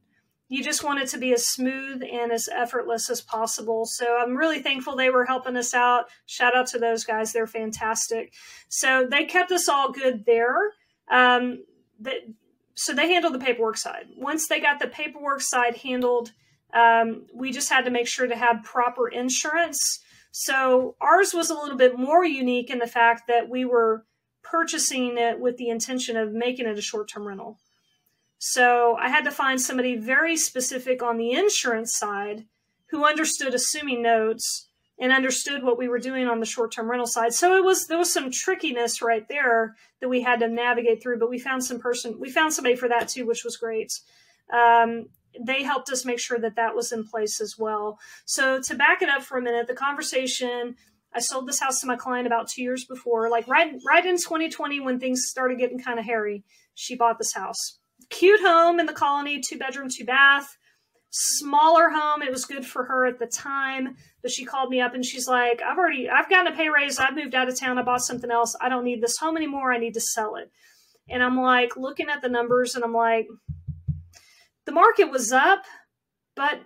You 0.48 0.62
just 0.62 0.84
want 0.84 1.00
it 1.00 1.08
to 1.08 1.18
be 1.18 1.32
as 1.32 1.48
smooth 1.48 2.02
and 2.02 2.30
as 2.30 2.48
effortless 2.48 3.10
as 3.10 3.20
possible. 3.20 3.87
So 3.87 4.18
I'm 4.18 4.37
really 4.37 4.60
thankful 4.60 4.94
they 4.94 5.10
were 5.10 5.24
helping 5.24 5.56
us 5.56 5.74
out. 5.74 6.04
Shout 6.26 6.54
out 6.54 6.68
to 6.68 6.78
those 6.78 7.04
guys. 7.04 7.32
They're 7.32 7.46
fantastic. 7.46 8.32
So 8.68 9.06
they 9.10 9.24
kept 9.24 9.50
us 9.50 9.68
all 9.68 9.90
good 9.90 10.24
there. 10.26 10.56
Um, 11.10 11.64
so 12.74 12.92
they 12.92 13.08
handled 13.08 13.34
the 13.34 13.38
paperwork 13.38 13.78
side. 13.78 14.06
Once 14.16 14.46
they 14.46 14.60
got 14.60 14.78
the 14.78 14.87
paperwork 14.87 15.40
side 15.40 15.76
handled, 15.78 16.32
um, 16.74 17.26
we 17.34 17.50
just 17.50 17.70
had 17.70 17.84
to 17.87 17.90
make 17.90 18.06
sure 18.06 18.26
to 18.26 18.37
have 18.37 18.64
proper 18.64 19.08
insurance 19.08 20.00
so 20.36 20.96
ours 21.00 21.32
was 21.32 21.48
a 21.48 21.54
little 21.54 21.76
bit 21.76 21.96
more 21.96 22.24
unique 22.24 22.68
in 22.68 22.80
the 22.80 22.88
fact 22.88 23.28
that 23.28 23.48
we 23.48 23.64
were 23.64 24.04
purchasing 24.42 25.16
it 25.16 25.38
with 25.38 25.58
the 25.58 25.68
intention 25.68 26.16
of 26.16 26.32
making 26.32 26.66
it 26.66 26.76
a 26.76 26.82
short 26.82 27.08
term 27.08 27.28
rental. 27.28 27.60
So 28.38 28.96
I 28.96 29.10
had 29.10 29.22
to 29.26 29.30
find 29.30 29.60
somebody 29.60 29.94
very 29.94 30.36
specific 30.36 31.04
on 31.04 31.18
the 31.18 31.30
insurance 31.30 31.96
side 31.96 32.46
who 32.86 33.06
understood 33.06 33.54
assuming 33.54 34.02
notes 34.02 34.66
and 34.98 35.12
understood 35.12 35.62
what 35.62 35.78
we 35.78 35.86
were 35.86 36.00
doing 36.00 36.26
on 36.26 36.40
the 36.40 36.46
short 36.46 36.72
term 36.72 36.90
rental 36.90 37.06
side. 37.06 37.32
So 37.32 37.56
it 37.56 37.64
was 37.64 37.86
there 37.86 37.96
was 37.96 38.12
some 38.12 38.32
trickiness 38.32 39.00
right 39.00 39.28
there 39.28 39.76
that 40.00 40.08
we 40.08 40.22
had 40.22 40.40
to 40.40 40.48
navigate 40.48 41.00
through, 41.00 41.20
but 41.20 41.30
we 41.30 41.38
found 41.38 41.62
some 41.62 41.78
person 41.78 42.18
we 42.18 42.28
found 42.28 42.52
somebody 42.52 42.74
for 42.74 42.88
that 42.88 43.06
too, 43.06 43.24
which 43.24 43.44
was 43.44 43.56
great. 43.56 43.92
Um, 44.52 45.06
they 45.40 45.62
helped 45.62 45.90
us 45.90 46.04
make 46.04 46.20
sure 46.20 46.38
that 46.38 46.56
that 46.56 46.74
was 46.74 46.92
in 46.92 47.04
place 47.06 47.40
as 47.40 47.56
well. 47.58 47.98
So 48.24 48.60
to 48.62 48.74
back 48.74 49.02
it 49.02 49.08
up 49.08 49.22
for 49.22 49.38
a 49.38 49.42
minute, 49.42 49.66
the 49.66 49.74
conversation. 49.74 50.76
I 51.16 51.20
sold 51.20 51.46
this 51.46 51.60
house 51.60 51.80
to 51.80 51.86
my 51.86 51.94
client 51.94 52.26
about 52.26 52.48
two 52.48 52.60
years 52.60 52.84
before, 52.84 53.30
like 53.30 53.46
right 53.46 53.72
right 53.86 54.04
in 54.04 54.16
2020 54.16 54.80
when 54.80 54.98
things 54.98 55.22
started 55.28 55.58
getting 55.58 55.78
kind 55.78 56.00
of 56.00 56.04
hairy. 56.04 56.42
She 56.74 56.96
bought 56.96 57.18
this 57.18 57.32
house, 57.34 57.78
cute 58.10 58.40
home 58.40 58.80
in 58.80 58.86
the 58.86 58.92
colony, 58.92 59.40
two 59.40 59.56
bedroom, 59.56 59.88
two 59.88 60.04
bath, 60.04 60.56
smaller 61.10 61.90
home. 61.90 62.22
It 62.22 62.32
was 62.32 62.44
good 62.44 62.66
for 62.66 62.84
her 62.86 63.06
at 63.06 63.20
the 63.20 63.26
time, 63.26 63.94
but 64.22 64.32
she 64.32 64.44
called 64.44 64.70
me 64.70 64.80
up 64.80 64.92
and 64.94 65.04
she's 65.04 65.28
like, 65.28 65.62
"I've 65.62 65.78
already 65.78 66.10
I've 66.10 66.28
gotten 66.28 66.52
a 66.52 66.56
pay 66.56 66.68
raise. 66.68 66.98
I've 66.98 67.14
moved 67.14 67.36
out 67.36 67.48
of 67.48 67.58
town. 67.58 67.78
I 67.78 67.82
bought 67.82 68.02
something 68.02 68.32
else. 68.32 68.56
I 68.60 68.68
don't 68.68 68.84
need 68.84 69.00
this 69.00 69.18
home 69.18 69.36
anymore. 69.36 69.72
I 69.72 69.78
need 69.78 69.94
to 69.94 70.00
sell 70.00 70.34
it." 70.34 70.50
And 71.08 71.22
I'm 71.22 71.40
like 71.40 71.76
looking 71.76 72.08
at 72.08 72.22
the 72.22 72.28
numbers 72.28 72.74
and 72.74 72.82
I'm 72.82 72.94
like, 72.94 73.28
the 74.66 74.72
market 74.72 75.11
was 75.11 75.33
up, 75.33 75.64
but 76.35 76.62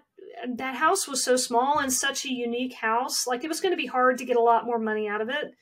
that 0.56 0.76
house 0.76 1.08
was 1.08 1.24
so 1.24 1.36
small 1.36 1.78
and 1.78 1.92
such 1.92 2.24
a 2.24 2.32
unique 2.32 2.74
house. 2.74 3.26
Like 3.26 3.44
it 3.44 3.48
was 3.48 3.60
going 3.60 3.72
to 3.72 3.76
be 3.76 3.86
hard 3.86 4.18
to 4.18 4.24
get 4.24 4.36
a 4.36 4.42
lot 4.42 4.66
more 4.66 4.78
money 4.78 5.08
out 5.08 5.20
of 5.20 5.28
it. 5.28 5.54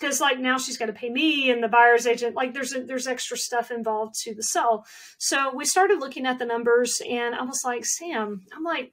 because 0.00 0.20
like 0.20 0.38
now 0.38 0.58
she's 0.58 0.78
got 0.78 0.86
to 0.86 0.92
pay 0.92 1.10
me 1.10 1.50
and 1.50 1.62
the 1.62 1.68
buyer's 1.68 2.06
agent. 2.06 2.36
Like 2.36 2.54
there's 2.54 2.74
a, 2.74 2.84
there's 2.84 3.06
extra 3.06 3.36
stuff 3.36 3.70
involved 3.70 4.14
to 4.22 4.34
the 4.34 4.42
sell. 4.42 4.84
So 5.18 5.54
we 5.54 5.64
started 5.64 5.98
looking 5.98 6.26
at 6.26 6.38
the 6.38 6.46
numbers, 6.46 7.02
and 7.08 7.34
I 7.34 7.42
was 7.42 7.62
like, 7.64 7.84
Sam, 7.84 8.42
I'm 8.56 8.62
like, 8.62 8.92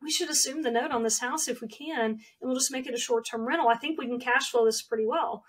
we 0.00 0.10
should 0.10 0.30
assume 0.30 0.62
the 0.62 0.70
note 0.70 0.92
on 0.92 1.02
this 1.02 1.18
house 1.18 1.48
if 1.48 1.60
we 1.60 1.68
can, 1.68 2.00
and 2.00 2.20
we'll 2.40 2.54
just 2.54 2.72
make 2.72 2.86
it 2.86 2.94
a 2.94 2.98
short 2.98 3.26
term 3.28 3.46
rental. 3.46 3.68
I 3.68 3.74
think 3.74 3.98
we 3.98 4.06
can 4.06 4.20
cash 4.20 4.50
flow 4.50 4.64
this 4.64 4.82
pretty 4.82 5.06
well. 5.06 5.42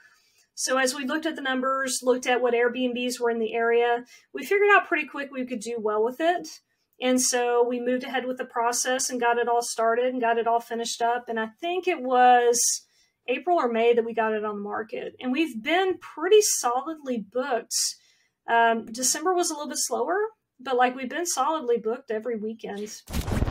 So 0.59 0.77
as 0.77 0.93
we 0.93 1.05
looked 1.05 1.25
at 1.25 1.37
the 1.37 1.41
numbers, 1.41 2.01
looked 2.03 2.27
at 2.27 2.41
what 2.41 2.53
Airbnbs 2.53 3.17
were 3.17 3.29
in 3.29 3.39
the 3.39 3.53
area, 3.53 4.03
we 4.33 4.43
figured 4.43 4.67
out 4.73 4.89
pretty 4.89 5.07
quick 5.07 5.31
we 5.31 5.45
could 5.45 5.61
do 5.61 5.77
well 5.79 6.03
with 6.03 6.17
it. 6.19 6.49
And 7.01 7.21
so 7.21 7.65
we 7.65 7.79
moved 7.79 8.03
ahead 8.03 8.25
with 8.25 8.37
the 8.37 8.43
process 8.43 9.09
and 9.09 9.21
got 9.21 9.37
it 9.37 9.47
all 9.47 9.61
started 9.61 10.07
and 10.07 10.19
got 10.19 10.37
it 10.37 10.47
all 10.47 10.59
finished 10.59 11.01
up. 11.01 11.29
And 11.29 11.39
I 11.39 11.47
think 11.61 11.87
it 11.87 12.01
was 12.01 12.61
April 13.29 13.57
or 13.57 13.71
May 13.71 13.93
that 13.93 14.03
we 14.03 14.13
got 14.13 14.33
it 14.33 14.43
on 14.43 14.57
the 14.57 14.61
market. 14.61 15.15
And 15.21 15.31
we've 15.31 15.63
been 15.63 15.97
pretty 15.97 16.41
solidly 16.41 17.25
booked. 17.31 17.77
Um, 18.51 18.85
December 18.87 19.33
was 19.33 19.51
a 19.51 19.53
little 19.53 19.69
bit 19.69 19.77
slower, 19.77 20.17
but 20.59 20.75
like 20.75 20.93
we've 20.93 21.07
been 21.07 21.25
solidly 21.25 21.77
booked 21.77 22.11
every 22.11 22.35
weekend, 22.35 23.01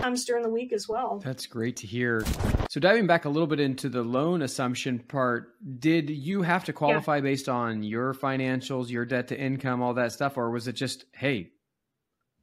times 0.02 0.26
during 0.26 0.42
the 0.42 0.50
week 0.50 0.74
as 0.74 0.86
well. 0.86 1.22
That's 1.24 1.46
great 1.46 1.76
to 1.78 1.86
hear. 1.86 2.22
So 2.68 2.80
diving 2.80 3.06
back 3.06 3.24
a 3.24 3.30
little 3.30 3.46
bit 3.46 3.60
into 3.60 3.88
the 3.88 4.02
loan 4.02 4.42
assumption 4.42 4.98
part, 4.98 5.54
did 5.80 6.10
you 6.10 6.42
have 6.42 6.64
to 6.64 6.72
qualify 6.74 7.16
yeah. 7.16 7.22
based 7.22 7.48
on 7.48 7.82
your 7.82 8.12
financials, 8.12 8.90
your 8.90 9.06
debt 9.06 9.28
to 9.28 9.38
income, 9.38 9.82
all 9.82 9.94
that 9.94 10.12
stuff, 10.12 10.36
or 10.36 10.50
was 10.50 10.68
it 10.68 10.74
just 10.74 11.06
hey, 11.14 11.50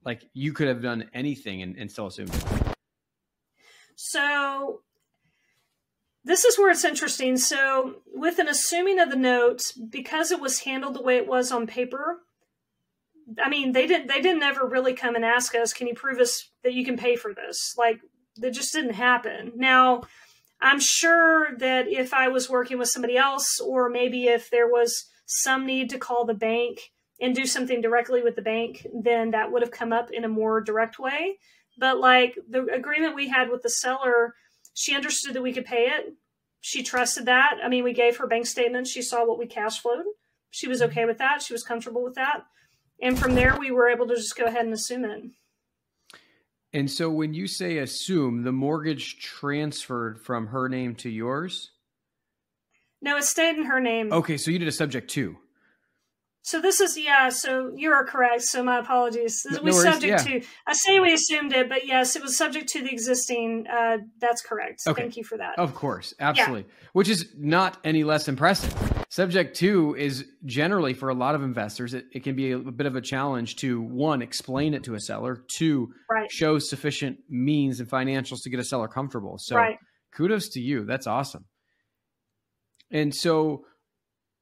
like 0.03 0.23
you 0.33 0.51
could 0.53 0.67
have 0.67 0.81
done 0.81 1.09
anything 1.13 1.61
and, 1.61 1.77
and 1.77 1.91
still 1.91 2.07
assumed 2.07 2.33
it? 2.33 2.75
So 3.95 4.81
this 6.23 6.43
is 6.43 6.57
where 6.57 6.71
it's 6.71 6.83
interesting. 6.83 7.37
So, 7.37 8.01
with 8.11 8.39
an 8.39 8.47
assuming 8.47 8.99
of 8.99 9.11
the 9.11 9.15
notes, 9.15 9.71
because 9.73 10.31
it 10.31 10.41
was 10.41 10.61
handled 10.61 10.95
the 10.95 11.03
way 11.03 11.17
it 11.17 11.27
was 11.27 11.51
on 11.51 11.67
paper, 11.67 12.23
I 13.43 13.47
mean, 13.47 13.73
they 13.73 13.85
didn't 13.85 14.07
they 14.07 14.21
didn't 14.21 14.41
ever 14.41 14.65
really 14.67 14.93
come 14.93 15.15
and 15.15 15.23
ask 15.23 15.53
us, 15.53 15.71
"Can 15.71 15.85
you 15.85 15.93
prove 15.93 16.19
us 16.19 16.49
that 16.63 16.73
you 16.73 16.83
can 16.83 16.97
pay 16.97 17.15
for 17.15 17.31
this?" 17.31 17.75
Like 17.77 18.01
that 18.37 18.51
just 18.51 18.73
didn't 18.73 18.93
happen. 18.93 19.53
Now, 19.55 20.03
I'm 20.61 20.79
sure 20.79 21.55
that 21.57 21.87
if 21.87 22.13
I 22.13 22.27
was 22.27 22.49
working 22.49 22.77
with 22.77 22.89
somebody 22.89 23.17
else, 23.17 23.59
or 23.59 23.89
maybe 23.89 24.25
if 24.25 24.49
there 24.49 24.67
was 24.67 25.09
some 25.25 25.65
need 25.65 25.89
to 25.89 25.97
call 25.97 26.25
the 26.25 26.33
bank 26.33 26.91
and 27.19 27.35
do 27.35 27.45
something 27.45 27.81
directly 27.81 28.21
with 28.21 28.35
the 28.35 28.41
bank, 28.41 28.85
then 28.93 29.31
that 29.31 29.51
would 29.51 29.61
have 29.61 29.71
come 29.71 29.93
up 29.93 30.11
in 30.11 30.23
a 30.23 30.29
more 30.29 30.61
direct 30.61 30.99
way. 30.99 31.37
But 31.77 31.99
like 31.99 32.37
the 32.49 32.65
agreement 32.65 33.15
we 33.15 33.29
had 33.29 33.49
with 33.49 33.61
the 33.61 33.69
seller 33.69 34.33
she 34.75 34.93
understood 34.93 35.33
that 35.33 35.41
we 35.41 35.53
could 35.53 35.65
pay 35.65 35.87
it. 35.87 36.13
She 36.61 36.83
trusted 36.83 37.25
that. 37.25 37.57
I 37.63 37.69
mean, 37.69 37.83
we 37.83 37.93
gave 37.93 38.17
her 38.17 38.27
bank 38.27 38.45
statements. 38.45 38.91
She 38.91 39.01
saw 39.01 39.25
what 39.25 39.39
we 39.39 39.47
cash 39.47 39.79
flowed. 39.79 40.05
She 40.51 40.67
was 40.67 40.81
mm-hmm. 40.81 40.91
okay 40.91 41.05
with 41.05 41.17
that. 41.17 41.41
She 41.41 41.53
was 41.53 41.63
comfortable 41.63 42.03
with 42.03 42.15
that. 42.15 42.41
And 43.01 43.17
from 43.17 43.35
there, 43.35 43.57
we 43.57 43.71
were 43.71 43.89
able 43.89 44.07
to 44.07 44.15
just 44.15 44.37
go 44.37 44.45
ahead 44.45 44.65
and 44.65 44.73
assume 44.73 45.05
it. 45.05 45.23
And 46.75 46.91
so 46.91 47.09
when 47.09 47.33
you 47.33 47.47
say 47.47 47.77
assume, 47.77 48.43
the 48.43 48.51
mortgage 48.51 49.17
transferred 49.19 50.19
from 50.19 50.47
her 50.47 50.67
name 50.67 50.93
to 50.95 51.09
yours? 51.09 51.71
No, 53.01 53.15
it 53.15 53.23
stayed 53.23 53.55
in 53.55 53.63
her 53.63 53.79
name. 53.79 54.11
Okay, 54.11 54.35
so 54.35 54.51
you 54.51 54.59
did 54.59 54.67
a 54.67 54.73
subject 54.73 55.09
to. 55.11 55.37
So 56.41 56.59
this 56.59 56.81
is 56.81 56.97
yeah. 56.97 57.29
So 57.29 57.71
you 57.73 57.91
are 57.91 58.03
correct. 58.03 58.41
So 58.43 58.61
my 58.61 58.79
apologies. 58.79 59.47
No, 59.49 59.61
we 59.61 59.71
subject 59.71 60.27
yeah. 60.27 60.39
to. 60.39 60.45
I 60.67 60.73
say 60.73 60.99
we 60.99 61.13
assumed 61.13 61.53
it, 61.53 61.69
but 61.69 61.87
yes, 61.87 62.17
it 62.17 62.21
was 62.21 62.37
subject 62.37 62.67
to 62.69 62.83
the 62.83 62.91
existing. 62.91 63.67
Uh, 63.67 63.99
that's 64.19 64.41
correct. 64.41 64.81
Okay. 64.85 65.01
Thank 65.01 65.15
you 65.15 65.23
for 65.23 65.37
that. 65.37 65.57
Of 65.57 65.73
course, 65.73 66.13
absolutely. 66.19 66.63
Yeah. 66.67 66.87
Which 66.91 67.07
is 67.07 67.29
not 67.37 67.77
any 67.85 68.03
less 68.03 68.27
impressive. 68.27 68.94
Subject 69.15 69.55
to 69.59 69.95
is 69.97 70.25
generally 70.43 70.93
for 70.93 71.07
a 71.07 71.13
lot 71.13 71.35
of 71.35 71.41
investors, 71.41 71.93
it, 71.93 72.03
it 72.11 72.25
can 72.25 72.35
be 72.35 72.51
a, 72.51 72.57
a, 72.57 72.71
bit 72.73 72.85
of 72.85 72.97
a 72.97 73.01
challenge 73.01 73.55
to 73.55 73.79
one 73.81 74.21
explain 74.21 74.73
it 74.73 74.83
to 74.83 74.93
a 74.93 74.99
seller, 74.99 75.41
two 75.47 75.93
right. 76.11 76.29
show 76.29 76.59
sufficient 76.59 77.19
means 77.29 77.79
and 77.79 77.89
financials 77.89 78.43
to 78.43 78.49
get 78.49 78.59
a 78.59 78.63
seller 78.65 78.89
comfortable. 78.89 79.37
So 79.37 79.55
right. 79.55 79.77
kudos 80.13 80.49
to 80.49 80.59
you. 80.59 80.83
That's 80.83 81.07
awesome. 81.07 81.45
And 82.91 83.15
so 83.15 83.63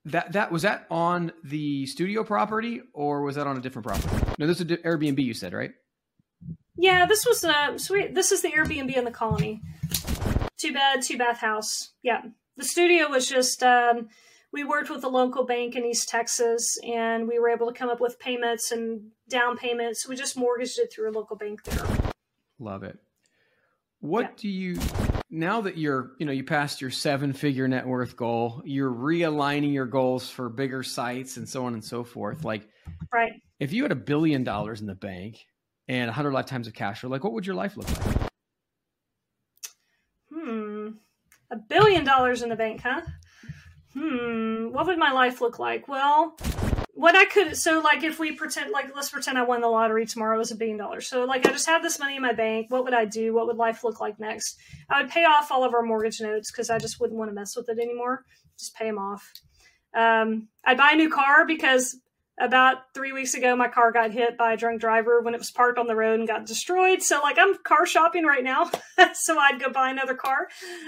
that 0.06 0.32
that 0.32 0.52
was 0.52 0.64
that 0.64 0.88
on 0.90 1.34
the 1.44 1.86
studio 1.86 2.24
property 2.24 2.82
or 2.96 3.22
was 3.22 3.36
that 3.36 3.46
on 3.46 3.56
a 3.56 3.62
different 3.62 3.86
property? 3.86 4.26
No, 4.40 4.48
this 4.48 4.60
is 4.60 4.66
Airbnb. 4.66 5.24
You 5.24 5.36
said 5.36 5.54
right? 5.54 5.70
Yeah, 6.78 7.06
this 7.06 7.28
was 7.28 7.44
uh 7.44 7.78
sweet. 7.78 8.16
This 8.16 8.32
is 8.32 8.42
the 8.42 8.50
Airbnb 8.50 8.98
in 8.98 9.06
the 9.06 9.12
colony. 9.12 9.62
Two 10.60 10.74
bed, 10.74 11.04
two 11.04 11.20
bath 11.20 11.42
house. 11.42 11.94
Yeah, 12.02 12.22
the 12.58 12.66
studio 12.66 13.08
was 13.10 13.30
just. 13.30 13.62
Um, 13.62 14.10
we 14.54 14.64
worked 14.64 14.92
with 14.92 15.04
a 15.04 15.10
local 15.10 15.46
bank 15.46 15.76
in 15.76 15.84
East 15.84 16.08
Texas, 16.08 16.78
and 16.88 17.28
we 17.28 17.40
were 17.40 17.50
able 17.50 17.68
to 17.68 17.78
come 17.78 17.90
up 17.90 18.00
with 18.00 18.20
payments 18.20 18.72
and 18.72 19.10
down 19.28 19.58
payments. 19.58 20.08
We 20.08 20.16
just 20.16 20.38
mortgaged 20.38 20.78
it 20.78 20.94
through 20.94 21.10
a 21.10 21.12
local 21.12 21.36
bank 21.36 21.64
there. 21.64 21.86
Love 22.60 22.84
it. 22.84 23.00
What 24.00 24.22
yeah. 24.22 24.32
do 24.38 24.50
you 24.50 24.80
now 25.32 25.62
that 25.62 25.78
you're, 25.78 26.12
you 26.20 26.28
know, 26.28 26.32
you 26.32 26.44
passed 26.44 26.80
your 26.80 26.92
seven 26.92 27.34
figure 27.34 27.68
net 27.68 27.88
worth 27.88 28.16
goal, 28.16 28.62
you're 28.64 28.94
realigning 28.94 29.74
your 29.74 29.88
goals 29.88 30.30
for 30.30 30.48
bigger 30.48 30.84
sites 30.84 31.38
and 31.38 31.50
so 31.50 31.66
on 31.66 31.74
and 31.74 31.84
so 31.84 32.04
forth. 32.04 32.46
Like, 32.46 32.70
right. 33.12 33.32
If 33.60 33.74
you 33.74 33.82
had 33.82 33.92
a 33.92 33.96
billion 33.96 34.44
dollars 34.44 34.82
in 34.82 34.88
the 34.88 34.94
bank 34.94 35.40
and 35.88 36.10
a 36.10 36.14
hundred 36.14 36.34
lifetimes 36.34 36.68
of 36.68 36.76
cash 36.76 37.00
flow, 37.02 37.10
like 37.10 37.24
what 37.24 37.34
would 37.34 37.48
your 37.48 37.56
life 37.56 37.76
look 37.76 37.90
like? 37.90 38.30
Hmm. 40.32 40.90
A 41.52 41.56
billion 41.68 42.04
dollars 42.04 42.44
in 42.44 42.50
the 42.50 42.56
bank, 42.56 42.82
huh? 42.82 43.02
Hmm. 43.94 44.72
What 44.72 44.88
would 44.88 44.98
my 44.98 45.12
life 45.12 45.42
look 45.42 45.60
like? 45.60 45.88
Well, 45.88 46.36
what 46.96 47.16
I 47.16 47.26
could 47.26 47.58
so 47.58 47.80
like 47.80 48.04
if 48.04 48.20
we 48.20 48.32
pretend 48.32 48.72
like 48.72 48.96
let's 48.96 49.10
pretend 49.10 49.38
I 49.38 49.44
won 49.44 49.62
the 49.62 49.68
lottery 49.68 50.06
tomorrow 50.06 50.38
was 50.38 50.52
a 50.52 50.56
billion 50.56 50.78
dollars. 50.78 51.08
So 51.08 51.26
like 51.26 51.46
I 51.46 51.52
just 51.52 51.66
have 51.68 51.84
this 51.84 52.00
money 52.00 52.16
in 52.16 52.22
my 52.22 52.34
bank. 52.34 52.68
What 52.70 52.86
would 52.86 52.94
I 52.94 53.06
do? 53.06 53.34
What 53.34 53.48
would 53.48 53.58
life 53.58 53.84
look 53.84 54.00
like 54.00 54.20
next? 54.20 54.58
I 54.90 55.02
would 55.02 55.12
pay 55.12 55.26
off 55.26 55.52
all 55.52 55.64
of 55.64 55.74
our 55.74 55.82
mortgage 55.82 56.22
notes 56.22 56.52
because 56.52 56.70
I 56.70 56.78
just 56.78 57.00
wouldn't 57.00 57.18
want 57.18 57.30
to 57.30 57.36
mess 57.36 57.56
with 57.56 57.70
it 57.70 57.80
anymore. 57.80 58.26
Just 58.58 58.76
pay 58.76 58.86
them 58.86 59.00
off. 59.00 59.32
Um, 59.96 60.48
I'd 60.64 60.78
buy 60.78 60.92
a 60.94 60.96
new 60.96 61.10
car 61.10 61.46
because 61.46 62.00
about 62.40 62.78
three 62.96 63.12
weeks 63.12 63.36
ago 63.36 63.56
my 63.56 63.68
car 63.68 63.92
got 63.92 64.12
hit 64.12 64.38
by 64.38 64.54
a 64.54 64.58
drunk 64.58 64.82
driver 64.82 65.22
when 65.22 65.36
it 65.36 65.40
was 65.40 65.52
parked 65.52 65.78
on 65.78 65.88
the 65.88 65.96
road 65.96 66.20
and 66.20 66.28
got 66.28 66.46
destroyed. 66.46 67.02
So 67.02 67.22
like 67.22 67.38
I'm 67.40 67.56
car 67.64 67.86
shopping 67.86 68.26
right 68.26 68.44
now. 68.44 68.72
so 69.14 69.38
I'd 69.38 69.60
go 69.60 69.70
buy 69.70 69.90
another 69.90 70.16
car. 70.16 70.48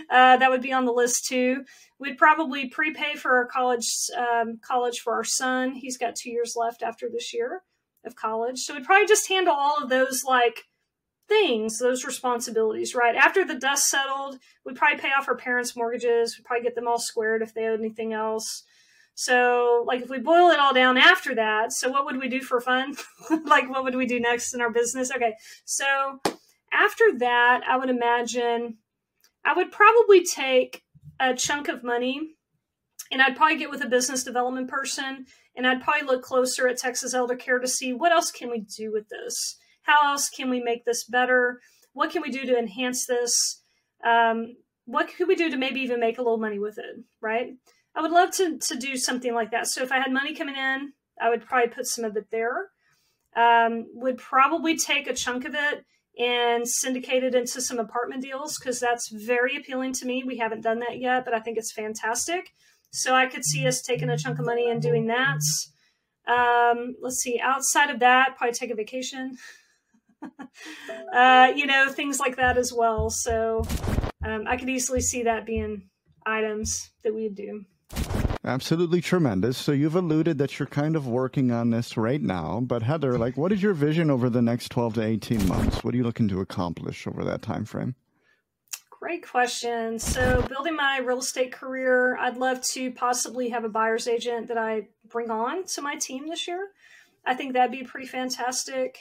Uh, 0.09 0.37
that 0.37 0.49
would 0.49 0.61
be 0.61 0.73
on 0.73 0.85
the 0.85 0.91
list 0.91 1.25
too 1.27 1.63
we'd 1.99 2.17
probably 2.17 2.69
prepay 2.69 3.15
for 3.15 3.37
our 3.37 3.45
college 3.45 3.87
um, 4.17 4.59
college 4.61 4.99
for 4.99 5.13
our 5.13 5.23
son. 5.23 5.73
He's 5.73 5.97
got 5.97 6.15
two 6.15 6.31
years 6.31 6.55
left 6.55 6.83
after 6.83 7.09
this 7.09 7.33
year 7.33 7.63
of 8.05 8.15
college, 8.15 8.59
so 8.59 8.73
we'd 8.73 8.85
probably 8.85 9.07
just 9.07 9.29
handle 9.29 9.53
all 9.53 9.81
of 9.81 9.89
those 9.89 10.23
like 10.25 10.63
things, 11.27 11.79
those 11.79 12.05
responsibilities. 12.05 12.95
Right 12.95 13.15
after 13.15 13.45
the 13.45 13.55
dust 13.55 13.87
settled, 13.87 14.39
we'd 14.65 14.75
probably 14.75 14.99
pay 14.99 15.11
off 15.17 15.27
our 15.27 15.37
parents' 15.37 15.75
mortgages. 15.75 16.37
We'd 16.37 16.45
probably 16.45 16.63
get 16.63 16.75
them 16.75 16.87
all 16.87 16.99
squared 16.99 17.41
if 17.41 17.53
they 17.53 17.65
owed 17.65 17.79
anything 17.79 18.13
else. 18.13 18.63
So, 19.15 19.85
like, 19.87 20.01
if 20.01 20.09
we 20.09 20.19
boil 20.19 20.49
it 20.49 20.59
all 20.59 20.73
down 20.73 20.97
after 20.97 21.33
that, 21.35 21.71
so 21.71 21.89
what 21.89 22.05
would 22.05 22.17
we 22.17 22.27
do 22.27 22.41
for 22.41 22.59
fun? 22.59 22.95
like, 23.45 23.69
what 23.69 23.85
would 23.85 23.95
we 23.95 24.05
do 24.05 24.19
next 24.19 24.53
in 24.53 24.61
our 24.61 24.69
business? 24.69 25.09
Okay, 25.09 25.35
so 25.63 26.19
after 26.73 27.17
that, 27.19 27.61
I 27.67 27.77
would 27.77 27.89
imagine 27.89 28.77
I 29.45 29.53
would 29.53 29.71
probably 29.71 30.23
take 30.25 30.83
a 31.19 31.33
chunk 31.33 31.69
of 31.69 31.83
money 31.83 32.35
and 33.09 33.21
I'd 33.21 33.37
probably 33.37 33.57
get 33.57 33.69
with 33.69 33.83
a 33.83 33.87
business 33.87 34.23
development 34.23 34.69
person 34.69 35.25
and 35.55 35.65
I'd 35.65 35.81
probably 35.81 36.05
look 36.07 36.21
closer 36.21 36.67
at 36.67 36.77
Texas 36.77 37.13
Elder 37.13 37.35
Care 37.35 37.59
to 37.59 37.67
see 37.67 37.93
what 37.93 38.11
else 38.11 38.31
can 38.31 38.49
we 38.49 38.59
do 38.59 38.91
with 38.91 39.07
this? 39.07 39.57
How 39.83 40.11
else 40.11 40.29
can 40.29 40.49
we 40.49 40.59
make 40.59 40.83
this 40.83 41.05
better? 41.05 41.61
What 41.93 42.11
can 42.11 42.21
we 42.21 42.31
do 42.31 42.45
to 42.45 42.57
enhance 42.57 43.05
this? 43.05 43.61
Um, 44.05 44.57
what 44.85 45.07
could 45.15 45.29
we 45.29 45.35
do 45.35 45.49
to 45.49 45.57
maybe 45.57 45.79
even 45.81 45.99
make 45.99 46.17
a 46.17 46.21
little 46.21 46.37
money 46.37 46.59
with 46.59 46.77
it? 46.77 47.03
Right? 47.21 47.53
I 47.95 48.01
would 48.01 48.11
love 48.11 48.31
to 48.31 48.57
to 48.57 48.75
do 48.75 48.97
something 48.97 49.33
like 49.33 49.51
that. 49.51 49.67
So 49.67 49.81
if 49.83 49.91
I 49.91 49.99
had 49.99 50.11
money 50.11 50.35
coming 50.35 50.55
in, 50.55 50.93
I 51.21 51.29
would 51.29 51.45
probably 51.45 51.69
put 51.69 51.87
some 51.87 52.05
of 52.05 52.15
it 52.17 52.27
there. 52.31 52.69
Um, 53.35 53.85
would 53.93 54.17
probably 54.17 54.77
take 54.77 55.07
a 55.07 55.13
chunk 55.13 55.45
of 55.45 55.55
it 55.55 55.85
and 56.17 56.67
syndicate 56.67 57.23
it 57.23 57.35
into 57.35 57.59
some 57.59 57.79
apartment 57.79 58.21
deals 58.21 58.57
because 58.57 58.79
that's 58.79 59.09
very 59.09 59.57
appealing 59.57 59.93
to 59.93 60.05
me. 60.05 60.23
We 60.25 60.37
haven't 60.37 60.61
done 60.61 60.79
that 60.79 60.99
yet, 60.99 61.25
but 61.25 61.33
I 61.33 61.39
think 61.39 61.57
it's 61.57 61.73
fantastic. 61.73 62.51
So 62.91 63.13
I 63.13 63.25
could 63.25 63.43
see 63.43 63.67
us 63.67 63.81
taking 63.81 64.09
a 64.09 64.17
chunk 64.17 64.39
of 64.39 64.45
money 64.45 64.69
and 64.69 64.81
doing 64.81 65.07
that. 65.07 65.41
Um, 66.27 66.95
let's 67.01 67.17
see, 67.17 67.39
outside 67.41 67.89
of 67.89 67.99
that, 67.99 68.35
probably 68.37 68.53
take 68.53 68.71
a 68.71 68.75
vacation. 68.75 69.37
uh, 71.13 71.51
you 71.55 71.65
know, 71.65 71.91
things 71.91 72.19
like 72.19 72.37
that 72.37 72.57
as 72.57 72.71
well. 72.73 73.09
So 73.09 73.63
um, 74.23 74.45
I 74.47 74.55
could 74.55 74.69
easily 74.69 75.01
see 75.01 75.23
that 75.23 75.45
being 75.45 75.89
items 76.25 76.89
that 77.03 77.13
we'd 77.13 77.35
do. 77.35 77.65
Absolutely 78.45 79.01
tremendous. 79.01 79.57
So 79.57 79.71
you've 79.71 79.95
alluded 79.95 80.37
that 80.37 80.59
you're 80.59 80.67
kind 80.67 80.95
of 80.95 81.07
working 81.07 81.51
on 81.51 81.71
this 81.71 81.97
right 81.97 82.21
now, 82.21 82.59
but 82.61 82.83
Heather, 82.83 83.17
like 83.17 83.37
what 83.37 83.51
is 83.51 83.63
your 83.63 83.73
vision 83.73 84.11
over 84.11 84.29
the 84.29 84.41
next 84.41 84.69
12 84.69 84.93
to 84.95 85.03
18 85.03 85.47
months? 85.47 85.83
What 85.83 85.95
are 85.95 85.97
you 85.97 86.03
looking 86.03 86.27
to 86.27 86.41
accomplish 86.41 87.07
over 87.07 87.23
that 87.23 87.41
time 87.41 87.65
frame? 87.65 87.95
Great 88.91 89.27
question. 89.27 89.97
So 89.97 90.43
building 90.43 90.75
my 90.75 90.99
real 90.99 91.19
estate 91.19 91.51
career, 91.51 92.17
I'd 92.17 92.37
love 92.37 92.61
to 92.73 92.91
possibly 92.91 93.49
have 93.49 93.63
a 93.63 93.69
buyer's 93.69 94.07
agent 94.07 94.47
that 94.49 94.57
I 94.59 94.89
bring 95.09 95.31
on 95.31 95.65
to 95.65 95.81
my 95.81 95.95
team 95.95 96.27
this 96.27 96.47
year. 96.47 96.69
I 97.25 97.33
think 97.33 97.53
that'd 97.53 97.71
be 97.71 97.83
pretty 97.83 98.07
fantastic. 98.07 98.99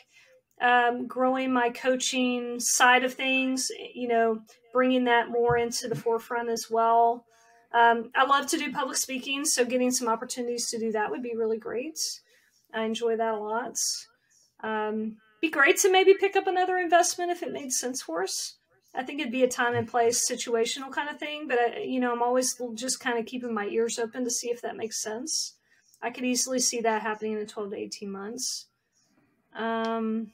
Um, 0.61 1.07
growing 1.07 1.53
my 1.53 1.69
coaching 1.69 2.61
side 2.61 3.05
of 3.05 3.13
things, 3.13 3.69
you 3.95 4.09
know, 4.09 4.41
bringing 4.73 5.05
that 5.05 5.29
more 5.29 5.59
into 5.59 5.89
the 5.89 5.97
forefront 5.97 6.49
as 6.49 6.69
well. 6.71 7.27
Um, 7.75 8.11
I 8.15 8.25
love 8.25 8.47
to 8.47 8.57
do 8.57 8.73
public 8.73 8.97
speaking, 8.97 9.45
so 9.45 9.65
getting 9.65 9.91
some 9.91 10.09
opportunities 10.09 10.71
to 10.71 10.79
do 10.79 10.93
that 10.93 11.11
would 11.11 11.23
be 11.23 11.35
really 11.35 11.59
great. 11.59 11.99
I 12.73 12.85
enjoy 12.85 13.17
that 13.17 13.35
a 13.35 13.39
lot. 13.39 13.77
Um, 14.61 15.17
be 15.41 15.51
great 15.51 15.79
to 15.79 15.91
maybe 15.91 16.15
pick 16.15 16.37
up 16.37 16.47
another 16.47 16.79
investment 16.79 17.33
if 17.33 17.43
it 17.43 17.53
made 17.53 17.73
sense 17.73 18.01
for 18.01 18.23
us. 18.23 18.55
I 18.95 19.03
think 19.03 19.21
it'd 19.21 19.33
be 19.33 19.43
a 19.43 19.49
time 19.49 19.75
and 19.75 19.89
place 19.89 20.31
situational 20.31 20.93
kind 20.93 21.09
of 21.09 21.19
thing, 21.19 21.49
but 21.49 21.59
I, 21.59 21.79
you 21.81 21.99
know, 21.99 22.13
I'm 22.13 22.23
always 22.23 22.57
just 22.75 23.01
kind 23.01 23.19
of 23.19 23.27
keeping 23.27 23.53
my 23.53 23.67
ears 23.67 23.99
open 23.99 24.23
to 24.23 24.31
see 24.31 24.51
if 24.51 24.63
that 24.63 24.77
makes 24.77 25.03
sense. 25.03 25.55
I 26.01 26.11
could 26.11 26.25
easily 26.25 26.61
see 26.61 26.81
that 26.83 27.03
happening 27.03 27.33
in 27.33 27.47
12 27.47 27.71
to 27.71 27.77
18 27.77 28.11
months. 28.11 28.67
Um, 29.53 30.31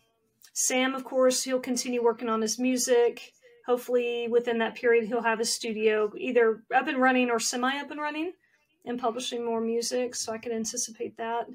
Sam, 0.52 0.94
of 0.94 1.04
course, 1.04 1.42
he'll 1.42 1.60
continue 1.60 2.02
working 2.02 2.28
on 2.28 2.42
his 2.42 2.58
music 2.58 3.32
hopefully 3.70 4.26
within 4.28 4.58
that 4.58 4.74
period 4.74 5.06
he'll 5.06 5.22
have 5.22 5.38
his 5.38 5.54
studio 5.54 6.12
either 6.16 6.62
up 6.74 6.88
and 6.88 6.98
running 6.98 7.30
or 7.30 7.38
semi 7.38 7.78
up 7.78 7.90
and 7.90 8.00
running 8.00 8.32
and 8.84 8.98
publishing 8.98 9.44
more 9.44 9.60
music 9.60 10.14
so 10.14 10.32
i 10.32 10.38
can 10.38 10.52
anticipate 10.52 11.16
that 11.16 11.48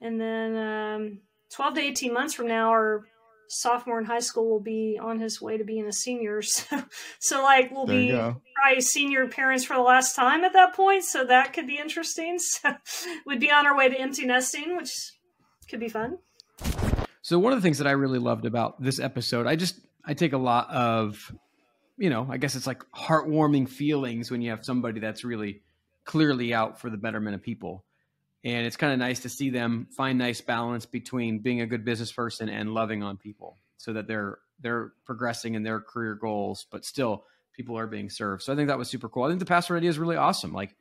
and 0.00 0.20
then 0.20 0.56
um, 0.56 1.18
12 1.50 1.74
to 1.74 1.80
18 1.80 2.14
months 2.14 2.34
from 2.34 2.48
now 2.48 2.70
our 2.70 3.04
sophomore 3.48 3.98
in 3.98 4.04
high 4.04 4.20
school 4.20 4.48
will 4.48 4.60
be 4.60 4.98
on 5.02 5.18
his 5.18 5.42
way 5.42 5.58
to 5.58 5.64
being 5.64 5.86
a 5.86 5.92
senior 5.92 6.40
so, 6.42 6.82
so 7.18 7.42
like 7.42 7.70
we'll 7.70 7.86
there 7.86 8.32
be 8.32 8.40
probably 8.60 8.80
senior 8.80 9.26
parents 9.26 9.64
for 9.64 9.74
the 9.74 9.82
last 9.82 10.14
time 10.14 10.44
at 10.44 10.52
that 10.52 10.74
point, 10.74 11.04
so 11.04 11.24
that 11.24 11.52
could 11.52 11.66
be 11.66 11.78
interesting. 11.78 12.38
So 12.62 12.74
we'd 13.26 13.40
be 13.40 13.50
on 13.50 13.66
our 13.66 13.76
way 13.76 13.88
to 13.88 13.98
empty 13.98 14.26
nesting, 14.26 14.76
which 14.76 14.90
could 15.68 15.80
be 15.80 15.88
fun. 15.88 16.18
So 17.22 17.38
one 17.38 17.52
of 17.52 17.58
the 17.58 17.62
things 17.62 17.78
that 17.78 17.86
I 17.86 17.92
really 17.92 18.18
loved 18.18 18.44
about 18.44 18.80
this 18.82 18.98
episode, 18.98 19.46
I 19.46 19.56
just 19.56 19.76
I 20.04 20.14
take 20.14 20.32
a 20.32 20.38
lot 20.38 20.70
of, 20.70 21.32
you 21.96 22.10
know, 22.10 22.26
I 22.30 22.38
guess 22.38 22.56
it's 22.56 22.66
like 22.66 22.82
heartwarming 22.92 23.68
feelings 23.68 24.30
when 24.30 24.42
you 24.42 24.50
have 24.50 24.64
somebody 24.64 25.00
that's 25.00 25.24
really 25.24 25.62
clearly 26.04 26.52
out 26.54 26.80
for 26.80 26.90
the 26.90 26.96
betterment 26.96 27.34
of 27.34 27.42
people. 27.42 27.84
And 28.42 28.66
it's 28.66 28.76
kind 28.76 28.92
of 28.92 28.98
nice 28.98 29.20
to 29.20 29.28
see 29.28 29.50
them 29.50 29.86
find 29.96 30.18
nice 30.18 30.40
balance 30.40 30.86
between 30.86 31.40
being 31.40 31.60
a 31.60 31.66
good 31.66 31.84
business 31.84 32.10
person 32.10 32.48
and 32.48 32.72
loving 32.72 33.02
on 33.02 33.16
people 33.16 33.56
so 33.76 33.92
that 33.92 34.06
they're 34.06 34.38
they're 34.62 34.92
progressing 35.06 35.54
in 35.54 35.62
their 35.62 35.80
career 35.80 36.14
goals, 36.14 36.66
but 36.70 36.84
still 36.84 37.24
people 37.54 37.78
are 37.78 37.86
being 37.86 38.10
served. 38.10 38.42
So 38.42 38.52
I 38.52 38.56
think 38.56 38.68
that 38.68 38.78
was 38.78 38.88
super 38.88 39.08
cool. 39.08 39.24
I 39.24 39.28
think 39.28 39.40
the 39.40 39.46
password 39.46 39.78
idea 39.78 39.90
is 39.90 39.98
really 39.98 40.16
awesome. 40.16 40.52
Like 40.52 40.76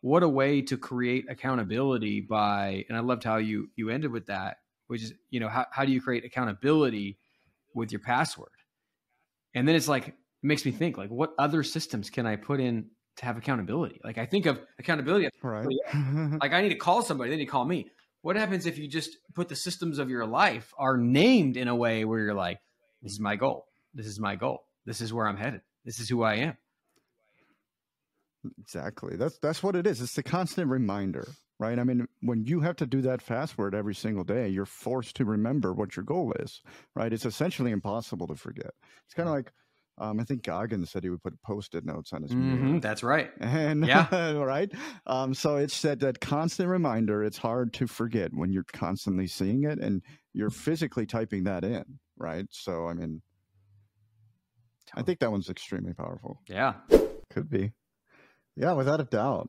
what 0.00 0.22
a 0.22 0.28
way 0.28 0.62
to 0.62 0.76
create 0.76 1.26
accountability 1.30 2.20
by 2.20 2.84
and 2.88 2.96
I 2.98 3.00
loved 3.00 3.24
how 3.24 3.36
you 3.36 3.70
you 3.76 3.90
ended 3.90 4.10
with 4.10 4.26
that, 4.26 4.58
which 4.88 5.02
is, 5.02 5.14
you 5.30 5.40
know, 5.40 5.48
how, 5.48 5.66
how 5.70 5.84
do 5.84 5.92
you 5.92 6.00
create 6.00 6.24
accountability 6.24 7.18
with 7.74 7.92
your 7.92 8.00
password? 8.00 8.50
And 9.54 9.66
then 9.66 9.74
it's 9.74 9.88
like 9.88 10.08
it 10.08 10.14
makes 10.42 10.64
me 10.64 10.72
think 10.72 10.98
like 10.98 11.10
what 11.10 11.32
other 11.38 11.62
systems 11.62 12.10
can 12.10 12.26
I 12.26 12.36
put 12.36 12.60
in 12.60 12.90
to 13.16 13.24
have 13.24 13.36
accountability? 13.36 14.00
Like 14.04 14.18
I 14.18 14.26
think 14.26 14.46
of 14.46 14.60
accountability 14.78 15.28
right. 15.42 15.66
like 16.40 16.52
I 16.52 16.60
need 16.62 16.70
to 16.70 16.76
call 16.76 17.02
somebody, 17.02 17.30
they 17.30 17.36
need 17.36 17.46
to 17.46 17.50
call 17.50 17.64
me. 17.64 17.86
What 18.22 18.36
happens 18.36 18.66
if 18.66 18.78
you 18.78 18.88
just 18.88 19.18
put 19.34 19.48
the 19.48 19.56
systems 19.56 19.98
of 19.98 20.08
your 20.08 20.24
life 20.24 20.72
are 20.78 20.96
named 20.96 21.56
in 21.56 21.68
a 21.68 21.76
way 21.76 22.04
where 22.04 22.20
you're 22.20 22.34
like, 22.34 22.58
this 23.02 23.12
is 23.12 23.20
my 23.20 23.36
goal. 23.36 23.66
This 23.92 24.06
is 24.06 24.18
my 24.18 24.34
goal. 24.34 24.64
This 24.86 25.02
is 25.02 25.12
where 25.12 25.28
I'm 25.28 25.36
headed. 25.36 25.60
This 25.84 26.00
is 26.00 26.08
who 26.08 26.22
I 26.22 26.36
am. 26.36 26.56
Exactly. 28.58 29.16
That's 29.16 29.38
that's 29.38 29.62
what 29.62 29.76
it 29.76 29.86
is. 29.86 30.00
It's 30.00 30.14
the 30.14 30.22
constant 30.22 30.68
reminder, 30.68 31.26
right? 31.58 31.78
I 31.78 31.84
mean, 31.84 32.06
when 32.20 32.44
you 32.44 32.60
have 32.60 32.76
to 32.76 32.86
do 32.86 33.00
that 33.02 33.24
password 33.24 33.74
every 33.74 33.94
single 33.94 34.24
day, 34.24 34.48
you're 34.48 34.66
forced 34.66 35.16
to 35.16 35.24
remember 35.24 35.72
what 35.72 35.96
your 35.96 36.04
goal 36.04 36.32
is, 36.38 36.62
right? 36.94 37.12
It's 37.12 37.26
essentially 37.26 37.70
impossible 37.70 38.26
to 38.28 38.36
forget. 38.36 38.72
It's 39.06 39.14
kind 39.14 39.28
of 39.28 39.34
like 39.34 39.52
um, 39.98 40.18
I 40.18 40.24
think 40.24 40.42
Goggins 40.42 40.90
said 40.90 41.04
he 41.04 41.10
would 41.10 41.22
put 41.22 41.40
post-it 41.42 41.84
notes 41.84 42.12
on 42.12 42.22
his 42.22 42.32
mm-hmm. 42.32 42.80
That's 42.80 43.02
right. 43.02 43.30
And 43.40 43.86
yeah, 43.86 44.32
right. 44.32 44.72
Um, 45.06 45.34
so 45.34 45.56
it's 45.56 45.80
that 45.82 46.00
that 46.00 46.20
constant 46.20 46.68
reminder. 46.68 47.22
It's 47.22 47.38
hard 47.38 47.72
to 47.74 47.86
forget 47.86 48.34
when 48.34 48.52
you're 48.52 48.64
constantly 48.64 49.26
seeing 49.26 49.64
it 49.64 49.78
and 49.78 50.02
you're 50.32 50.50
physically 50.50 51.06
typing 51.06 51.44
that 51.44 51.64
in, 51.64 51.84
right? 52.18 52.46
So 52.50 52.88
I 52.88 52.94
mean, 52.94 53.22
I 54.94 55.02
think 55.02 55.20
that 55.20 55.30
one's 55.30 55.48
extremely 55.48 55.94
powerful. 55.94 56.40
Yeah, 56.48 56.74
could 57.30 57.48
be. 57.48 57.72
Yeah, 58.56 58.72
without 58.72 59.00
a 59.00 59.04
doubt. 59.04 59.48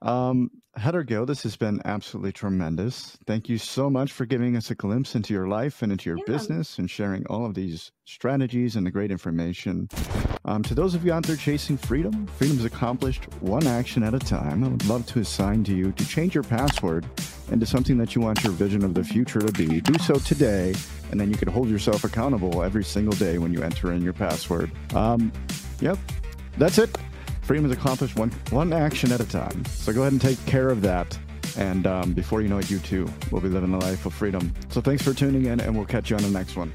Um, 0.00 0.50
Heather 0.74 1.02
Gill, 1.02 1.26
this 1.26 1.42
has 1.42 1.54
been 1.54 1.80
absolutely 1.84 2.32
tremendous. 2.32 3.16
Thank 3.26 3.48
you 3.48 3.58
so 3.58 3.90
much 3.90 4.10
for 4.10 4.24
giving 4.24 4.56
us 4.56 4.70
a 4.70 4.74
glimpse 4.74 5.14
into 5.14 5.34
your 5.34 5.46
life 5.46 5.82
and 5.82 5.92
into 5.92 6.08
your 6.08 6.18
yeah. 6.18 6.24
business 6.26 6.78
and 6.78 6.90
sharing 6.90 7.26
all 7.26 7.44
of 7.44 7.54
these 7.54 7.92
strategies 8.04 8.74
and 8.74 8.86
the 8.86 8.90
great 8.90 9.10
information. 9.10 9.88
Um, 10.44 10.62
to 10.64 10.74
those 10.74 10.94
of 10.94 11.04
you 11.04 11.12
out 11.12 11.24
there 11.24 11.36
chasing 11.36 11.76
freedom, 11.76 12.26
freedom 12.26 12.58
is 12.58 12.64
accomplished 12.64 13.24
one 13.40 13.66
action 13.66 14.02
at 14.02 14.14
a 14.14 14.18
time. 14.18 14.64
I 14.64 14.68
would 14.68 14.86
love 14.86 15.06
to 15.08 15.20
assign 15.20 15.62
to 15.64 15.74
you 15.74 15.92
to 15.92 16.08
change 16.08 16.34
your 16.34 16.42
password 16.42 17.06
into 17.50 17.66
something 17.66 17.98
that 17.98 18.16
you 18.16 18.22
want 18.22 18.42
your 18.42 18.52
vision 18.52 18.82
of 18.82 18.94
the 18.94 19.04
future 19.04 19.40
to 19.40 19.52
be. 19.52 19.80
Do 19.82 19.98
so 19.98 20.14
today, 20.14 20.74
and 21.10 21.20
then 21.20 21.30
you 21.30 21.36
can 21.36 21.48
hold 21.48 21.68
yourself 21.68 22.02
accountable 22.02 22.62
every 22.62 22.82
single 22.82 23.14
day 23.14 23.38
when 23.38 23.52
you 23.52 23.62
enter 23.62 23.92
in 23.92 24.02
your 24.02 24.14
password. 24.14 24.70
Um, 24.94 25.30
yep, 25.80 25.98
that's 26.56 26.78
it. 26.78 26.96
Is 27.52 27.70
accomplished 27.70 28.18
one 28.18 28.30
one 28.48 28.72
action 28.72 29.12
at 29.12 29.20
a 29.20 29.28
time. 29.28 29.62
So 29.66 29.92
go 29.92 30.00
ahead 30.00 30.12
and 30.12 30.20
take 30.20 30.42
care 30.46 30.70
of 30.70 30.80
that. 30.82 31.18
And 31.58 31.86
um, 31.86 32.14
before 32.14 32.40
you 32.40 32.48
know 32.48 32.56
it, 32.56 32.70
you 32.70 32.78
too 32.78 33.06
will 33.30 33.42
be 33.42 33.50
living 33.50 33.74
a 33.74 33.78
life 33.78 34.06
of 34.06 34.14
freedom. 34.14 34.54
So 34.70 34.80
thanks 34.80 35.02
for 35.02 35.12
tuning 35.12 35.44
in, 35.44 35.60
and 35.60 35.76
we'll 35.76 35.84
catch 35.84 36.08
you 36.08 36.16
on 36.16 36.22
the 36.22 36.30
next 36.30 36.56
one. 36.56 36.72